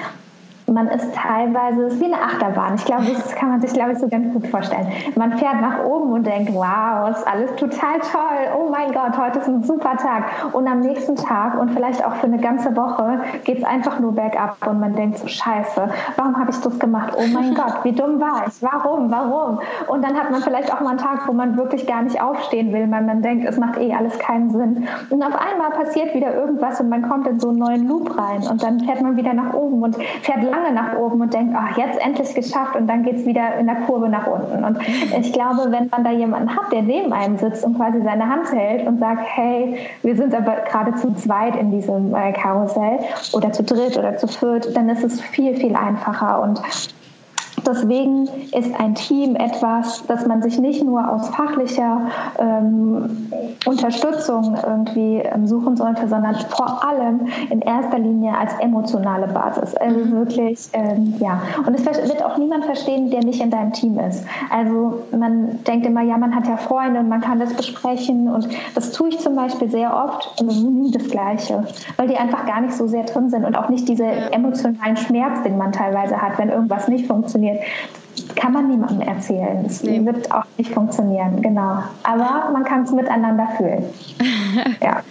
man 0.68 0.88
ist 0.88 1.14
teilweise, 1.14 1.84
es 1.84 1.94
ist 1.94 2.00
wie 2.00 2.12
eine 2.12 2.22
Achterbahn. 2.22 2.74
Ich 2.74 2.84
glaube, 2.84 3.04
das 3.12 3.34
kann 3.34 3.50
man 3.50 3.60
sich, 3.60 3.72
glaube 3.72 3.92
ich, 3.92 3.98
so 3.98 4.08
ganz 4.08 4.32
gut 4.32 4.46
vorstellen. 4.48 4.86
Man 5.16 5.38
fährt 5.38 5.60
nach 5.60 5.84
oben 5.84 6.12
und 6.12 6.26
denkt, 6.26 6.52
wow, 6.54 7.08
ist 7.10 7.26
alles 7.26 7.54
total 7.56 7.98
toll. 8.00 8.48
Oh 8.58 8.68
mein 8.70 8.92
Gott, 8.92 9.16
heute 9.16 9.38
ist 9.38 9.48
ein 9.48 9.62
super 9.62 9.96
Tag. 9.96 10.24
Und 10.52 10.66
am 10.66 10.80
nächsten 10.80 11.16
Tag 11.16 11.58
und 11.58 11.70
vielleicht 11.70 12.04
auch 12.04 12.14
für 12.14 12.26
eine 12.26 12.38
ganze 12.38 12.76
Woche 12.76 13.20
geht 13.44 13.58
es 13.58 13.64
einfach 13.64 13.98
nur 14.00 14.12
bergab 14.12 14.56
und 14.66 14.80
man 14.80 14.94
denkt 14.94 15.18
so, 15.18 15.26
scheiße, 15.26 15.88
warum 16.16 16.38
habe 16.38 16.50
ich 16.50 16.60
das 16.60 16.78
gemacht? 16.78 17.14
Oh 17.16 17.26
mein 17.32 17.54
Gott, 17.54 17.84
wie 17.84 17.92
dumm 17.92 18.20
war 18.20 18.44
ich? 18.46 18.62
Warum? 18.62 19.10
Warum? 19.10 19.60
Und 19.88 20.04
dann 20.04 20.16
hat 20.16 20.30
man 20.30 20.42
vielleicht 20.42 20.72
auch 20.72 20.80
mal 20.80 20.90
einen 20.90 20.98
Tag, 20.98 21.26
wo 21.26 21.32
man 21.32 21.56
wirklich 21.56 21.86
gar 21.86 22.02
nicht 22.02 22.20
aufstehen 22.20 22.72
will, 22.72 22.90
weil 22.90 23.02
man 23.02 23.22
denkt, 23.22 23.48
es 23.48 23.58
macht 23.58 23.78
eh 23.78 23.92
alles 23.94 24.18
keinen 24.18 24.50
Sinn. 24.50 24.88
Und 25.10 25.22
auf 25.22 25.34
einmal 25.34 25.70
passiert 25.70 26.14
wieder 26.14 26.34
irgendwas 26.34 26.80
und 26.80 26.88
man 26.88 27.08
kommt 27.08 27.26
in 27.26 27.40
so 27.40 27.48
einen 27.48 27.58
neuen 27.58 27.88
Loop 27.88 28.16
rein 28.18 28.42
und 28.48 28.62
dann 28.62 28.80
fährt 28.80 29.00
man 29.00 29.16
wieder 29.16 29.34
nach 29.34 29.54
oben 29.54 29.82
und 29.82 29.96
fährt 30.22 30.42
lang 30.42 30.57
lange 30.58 30.74
nach 30.74 30.96
oben 30.96 31.20
und 31.20 31.32
denkt, 31.32 31.54
ach, 31.56 31.76
jetzt 31.76 32.00
endlich 32.00 32.34
geschafft 32.34 32.76
und 32.76 32.86
dann 32.86 33.02
geht 33.02 33.16
es 33.16 33.26
wieder 33.26 33.56
in 33.58 33.66
der 33.66 33.76
Kurve 33.76 34.08
nach 34.08 34.26
unten. 34.26 34.64
Und 34.64 34.78
ich 35.20 35.32
glaube, 35.32 35.70
wenn 35.70 35.88
man 35.88 36.04
da 36.04 36.10
jemanden 36.10 36.54
hat, 36.54 36.72
der 36.72 36.82
neben 36.82 37.12
einem 37.12 37.38
sitzt 37.38 37.64
und 37.64 37.76
quasi 37.76 38.02
seine 38.02 38.28
Hand 38.28 38.52
hält 38.52 38.86
und 38.86 38.98
sagt, 38.98 39.22
hey, 39.24 39.78
wir 40.02 40.16
sind 40.16 40.34
aber 40.34 40.56
gerade 40.68 40.94
zu 40.94 41.12
zweit 41.14 41.56
in 41.56 41.70
diesem 41.70 42.14
äh, 42.14 42.32
Karussell 42.32 42.98
oder 43.32 43.52
zu 43.52 43.62
dritt 43.62 43.96
oder 43.98 44.16
zu 44.16 44.26
viert, 44.26 44.76
dann 44.76 44.88
ist 44.88 45.04
es 45.04 45.20
viel, 45.20 45.56
viel 45.56 45.76
einfacher 45.76 46.42
und 46.42 46.60
Deswegen 47.66 48.28
ist 48.52 48.78
ein 48.78 48.94
Team 48.94 49.36
etwas, 49.36 50.04
das 50.06 50.26
man 50.26 50.42
sich 50.42 50.58
nicht 50.58 50.84
nur 50.84 51.10
aus 51.10 51.28
fachlicher 51.28 52.02
ähm, 52.38 53.30
Unterstützung 53.66 54.56
irgendwie 54.64 55.16
ähm, 55.18 55.46
suchen 55.46 55.76
sollte, 55.76 56.08
sondern 56.08 56.36
vor 56.36 56.84
allem 56.84 57.28
in 57.50 57.60
erster 57.60 57.98
Linie 57.98 58.36
als 58.36 58.52
emotionale 58.60 59.28
Basis. 59.28 59.74
Also 59.74 59.98
mhm. 59.98 60.12
wirklich, 60.12 60.68
ähm, 60.72 61.14
ja. 61.18 61.40
Und 61.66 61.74
es 61.74 61.84
wird 61.84 62.24
auch 62.24 62.38
niemand 62.38 62.64
verstehen, 62.64 63.10
der 63.10 63.24
nicht 63.24 63.40
in 63.40 63.50
deinem 63.50 63.72
Team 63.72 63.98
ist. 63.98 64.24
Also 64.50 65.02
man 65.16 65.62
denkt 65.64 65.86
immer, 65.86 66.02
ja, 66.02 66.16
man 66.16 66.34
hat 66.34 66.46
ja 66.46 66.56
Freunde 66.56 67.00
und 67.00 67.08
man 67.08 67.20
kann 67.20 67.38
das 67.38 67.54
besprechen 67.54 68.28
und 68.28 68.48
das 68.74 68.92
tue 68.92 69.08
ich 69.08 69.18
zum 69.18 69.36
Beispiel 69.36 69.70
sehr 69.70 69.94
oft 69.94 70.40
und 70.40 70.80
nie 70.80 70.90
das 70.90 71.08
Gleiche, 71.08 71.64
weil 71.96 72.08
die 72.08 72.16
einfach 72.16 72.46
gar 72.46 72.60
nicht 72.60 72.74
so 72.74 72.86
sehr 72.86 73.04
drin 73.04 73.30
sind 73.30 73.44
und 73.44 73.56
auch 73.56 73.68
nicht 73.68 73.88
diese 73.88 74.04
emotionalen 74.04 74.96
Schmerz, 74.96 75.42
den 75.42 75.58
man 75.58 75.72
teilweise 75.72 76.20
hat, 76.20 76.38
wenn 76.38 76.48
irgendwas 76.48 76.88
nicht 76.88 77.06
funktioniert 77.06 77.47
kann 78.34 78.52
man 78.52 78.68
niemandem 78.68 79.00
erzählen. 79.00 79.62
Das 79.64 79.82
nee. 79.82 80.04
wird 80.04 80.30
auch 80.32 80.44
nicht 80.56 80.72
funktionieren, 80.72 81.40
genau. 81.42 81.82
Aber 82.02 82.50
man 82.52 82.64
kann 82.64 82.82
es 82.82 82.90
miteinander 82.90 83.48
fühlen. 83.56 83.84
ja. 84.82 85.02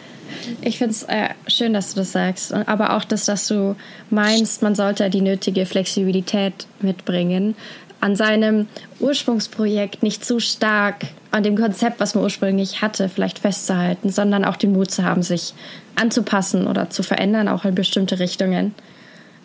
Ich 0.62 0.78
finde 0.78 0.92
es 0.92 1.04
äh, 1.04 1.30
schön, 1.48 1.74
dass 1.74 1.94
du 1.94 2.02
das 2.02 2.12
sagst. 2.12 2.54
Aber 2.54 2.96
auch, 2.96 3.04
dass, 3.04 3.26
dass 3.26 3.48
du 3.48 3.76
meinst, 4.10 4.62
man 4.62 4.76
sollte 4.76 5.10
die 5.10 5.22
nötige 5.22 5.66
Flexibilität 5.66 6.68
mitbringen. 6.82 7.56
An 8.00 8.16
seinem 8.16 8.68
Ursprungsprojekt 9.00 10.04
nicht 10.04 10.24
zu 10.24 10.40
stark 10.40 11.08
an 11.32 11.44
dem 11.44 11.58
Konzept, 11.58 12.00
was 12.00 12.14
man 12.14 12.24
ursprünglich 12.24 12.82
hatte, 12.82 13.10
vielleicht 13.10 13.40
festzuhalten, 13.40 14.10
sondern 14.10 14.46
auch 14.46 14.56
den 14.56 14.74
Mut 14.74 14.92
zu 14.92 15.04
haben, 15.04 15.24
sich 15.24 15.54
anzupassen 15.96 16.68
oder 16.68 16.90
zu 16.90 17.04
verändern, 17.04 17.48
auch 17.48 17.66
in 17.66 17.74
bestimmte 17.74 18.20
Richtungen. 18.20 18.76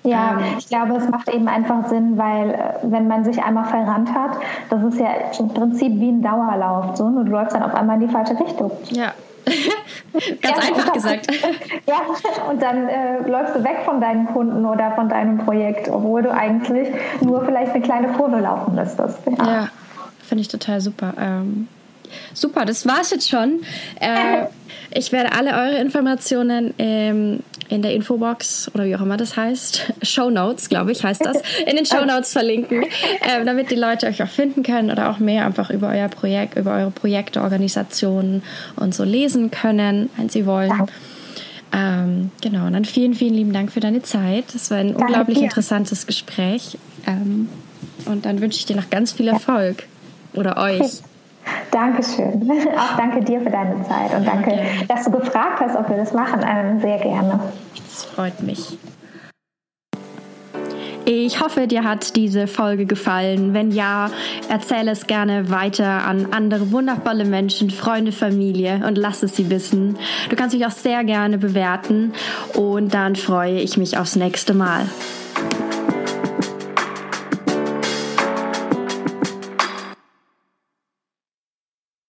Ja, 0.05 0.33
ähm, 0.33 0.57
ich 0.59 0.69
glaube, 0.69 0.97
es 0.97 1.09
macht 1.09 1.29
eben 1.29 1.49
einfach 1.49 1.89
Sinn, 1.89 2.19
weil 2.19 2.51
äh, 2.51 2.59
wenn 2.83 3.07
man 3.07 3.25
sich 3.25 3.43
einmal 3.43 3.65
verrannt 3.65 4.13
hat, 4.13 4.39
das 4.71 4.83
ist 4.83 5.01
ja 5.01 5.09
im 5.39 5.49
Prinzip 5.49 5.93
wie 6.01 6.11
ein 6.11 6.23
Dauerlauf. 6.23 6.97
So, 6.97 7.05
und 7.05 7.27
du 7.27 7.33
läufst 7.33 7.55
dann 7.55 7.63
auf 7.63 7.75
einmal 7.75 8.01
in 8.01 8.09
die 8.09 8.13
falsche 8.13 8.39
Richtung. 8.39 8.73
Ja. 8.91 9.13
Ganz 10.41 10.57
ja, 10.57 10.69
einfach 10.69 10.93
gesagt. 10.93 11.27
Ja, 11.87 11.97
und 12.49 12.63
dann 12.63 12.89
äh, 12.89 13.29
läufst 13.29 13.57
du 13.57 13.65
weg 13.65 13.79
von 13.85 14.01
deinen 14.01 14.27
Kunden 14.29 14.65
oder 14.65 14.93
von 14.93 15.09
deinem 15.09 15.39
Projekt, 15.39 15.89
obwohl 15.89 16.23
du 16.23 16.33
eigentlich 16.33 16.89
nur 17.21 17.45
vielleicht 17.45 17.73
eine 17.73 17.83
kleine 17.83 18.09
Kurve 18.09 18.39
laufen 18.39 18.75
müsstest. 18.75 19.19
Ja, 19.39 19.47
ja 19.47 19.69
finde 20.33 20.43
ich 20.43 20.49
total 20.49 20.81
super. 20.81 21.13
Ähm, 21.21 21.69
super, 22.35 22.65
das 22.65 22.87
war's 22.87 23.11
jetzt 23.11 23.29
schon. 23.29 23.61
Äh, 24.01 24.47
ich 24.95 25.13
werde 25.13 25.33
alle 25.33 25.51
eure 25.53 25.81
Informationen 25.81 26.75
ähm, 26.79 27.41
in 27.69 27.83
der 27.83 27.95
Infobox 27.95 28.71
oder 28.75 28.85
wie 28.85 28.95
auch 28.97 29.01
immer 29.01 29.17
das 29.17 29.37
heißt, 29.37 29.93
Show 30.03 30.31
Notes, 30.31 30.69
glaube 30.69 30.93
ich, 30.93 31.05
heißt 31.05 31.25
das, 31.25 31.39
in 31.67 31.77
den 31.77 31.87
Show 31.87 32.05
Notes 32.05 32.33
verlinken, 32.33 32.83
äh, 32.83 33.45
damit 33.45 33.71
die 33.71 33.77
Leute 33.77 34.07
euch 34.07 34.23
auch 34.23 34.29
finden 34.29 34.63
können 34.63 34.91
oder 34.91 35.11
auch 35.11 35.19
mehr 35.19 35.47
einfach 35.47 35.71
über 35.71 35.89
euer 35.89 36.09
Projekt, 36.09 36.57
über 36.57 36.75
eure 36.75 36.91
Projekte, 36.91 37.41
Organisationen 37.41 38.43
und 38.77 38.95
so 38.95 39.05
lesen 39.05 39.51
können, 39.51 40.11
wenn 40.17 40.29
sie 40.29 40.47
wollen. 40.47 40.89
Ähm, 41.75 42.31
genau, 42.43 42.67
und 42.67 42.75
dann 42.75 42.85
vielen, 42.85 43.15
vielen 43.15 43.35
lieben 43.35 43.53
Dank 43.53 43.73
für 43.73 43.81
deine 43.81 44.03
Zeit. 44.03 44.45
Das 44.53 44.71
war 44.71 44.79
ein 44.79 44.89
Danke 44.89 45.03
unglaublich 45.03 45.39
dir. 45.39 45.45
interessantes 45.45 46.07
Gespräch. 46.07 46.77
Ähm, 47.07 47.49
und 48.05 48.27
dann 48.27 48.41
wünsche 48.41 48.59
ich 48.59 48.67
dir 48.67 48.77
noch 48.77 48.91
ganz 48.91 49.13
viel 49.13 49.29
Erfolg. 49.29 49.85
Oder 50.35 50.57
euch. 50.59 51.03
Dankeschön. 51.71 52.51
Auch 52.79 52.97
danke 52.97 53.25
dir 53.25 53.41
für 53.41 53.51
deine 53.51 53.83
Zeit 53.83 54.15
und 54.15 54.27
danke, 54.27 54.51
okay. 54.53 54.87
dass 54.89 55.05
du 55.05 55.11
gefragt 55.11 55.61
hast, 55.61 55.77
ob 55.77 55.89
wir 55.89 55.97
das 55.97 56.13
machen. 56.13 56.45
Ähm, 56.47 56.81
sehr 56.81 56.99
gerne. 56.99 57.41
Das 57.75 58.05
freut 58.05 58.43
mich. 58.43 58.79
Ich 61.05 61.41
hoffe, 61.41 61.67
dir 61.67 61.83
hat 61.83 62.15
diese 62.15 62.47
Folge 62.47 62.87
gefallen. 62.87 63.55
Wenn 63.55 63.73
ja, 63.73 64.11
erzähle 64.49 64.93
es 64.93 65.09
gerne 65.09 65.51
weiter 65.51 66.05
an 66.07 66.29
andere 66.31 66.71
wundervolle 66.71 67.25
Menschen, 67.25 67.71
Freunde, 67.71 68.13
Familie 68.13 68.83
und 68.87 68.97
lass 68.97 69.23
es 69.23 69.35
sie 69.35 69.51
wissen. 69.51 69.99
Du 70.31 70.37
kannst 70.37 70.55
mich 70.55 70.65
auch 70.65 70.71
sehr 70.71 71.03
gerne 71.03 71.39
bewerten 71.39 72.13
und 72.55 72.95
dann 72.95 73.17
freue 73.17 73.61
ich 73.61 73.77
mich 73.77 73.99
aufs 73.99 74.15
nächste 74.15 74.55
Mal. 74.55 74.87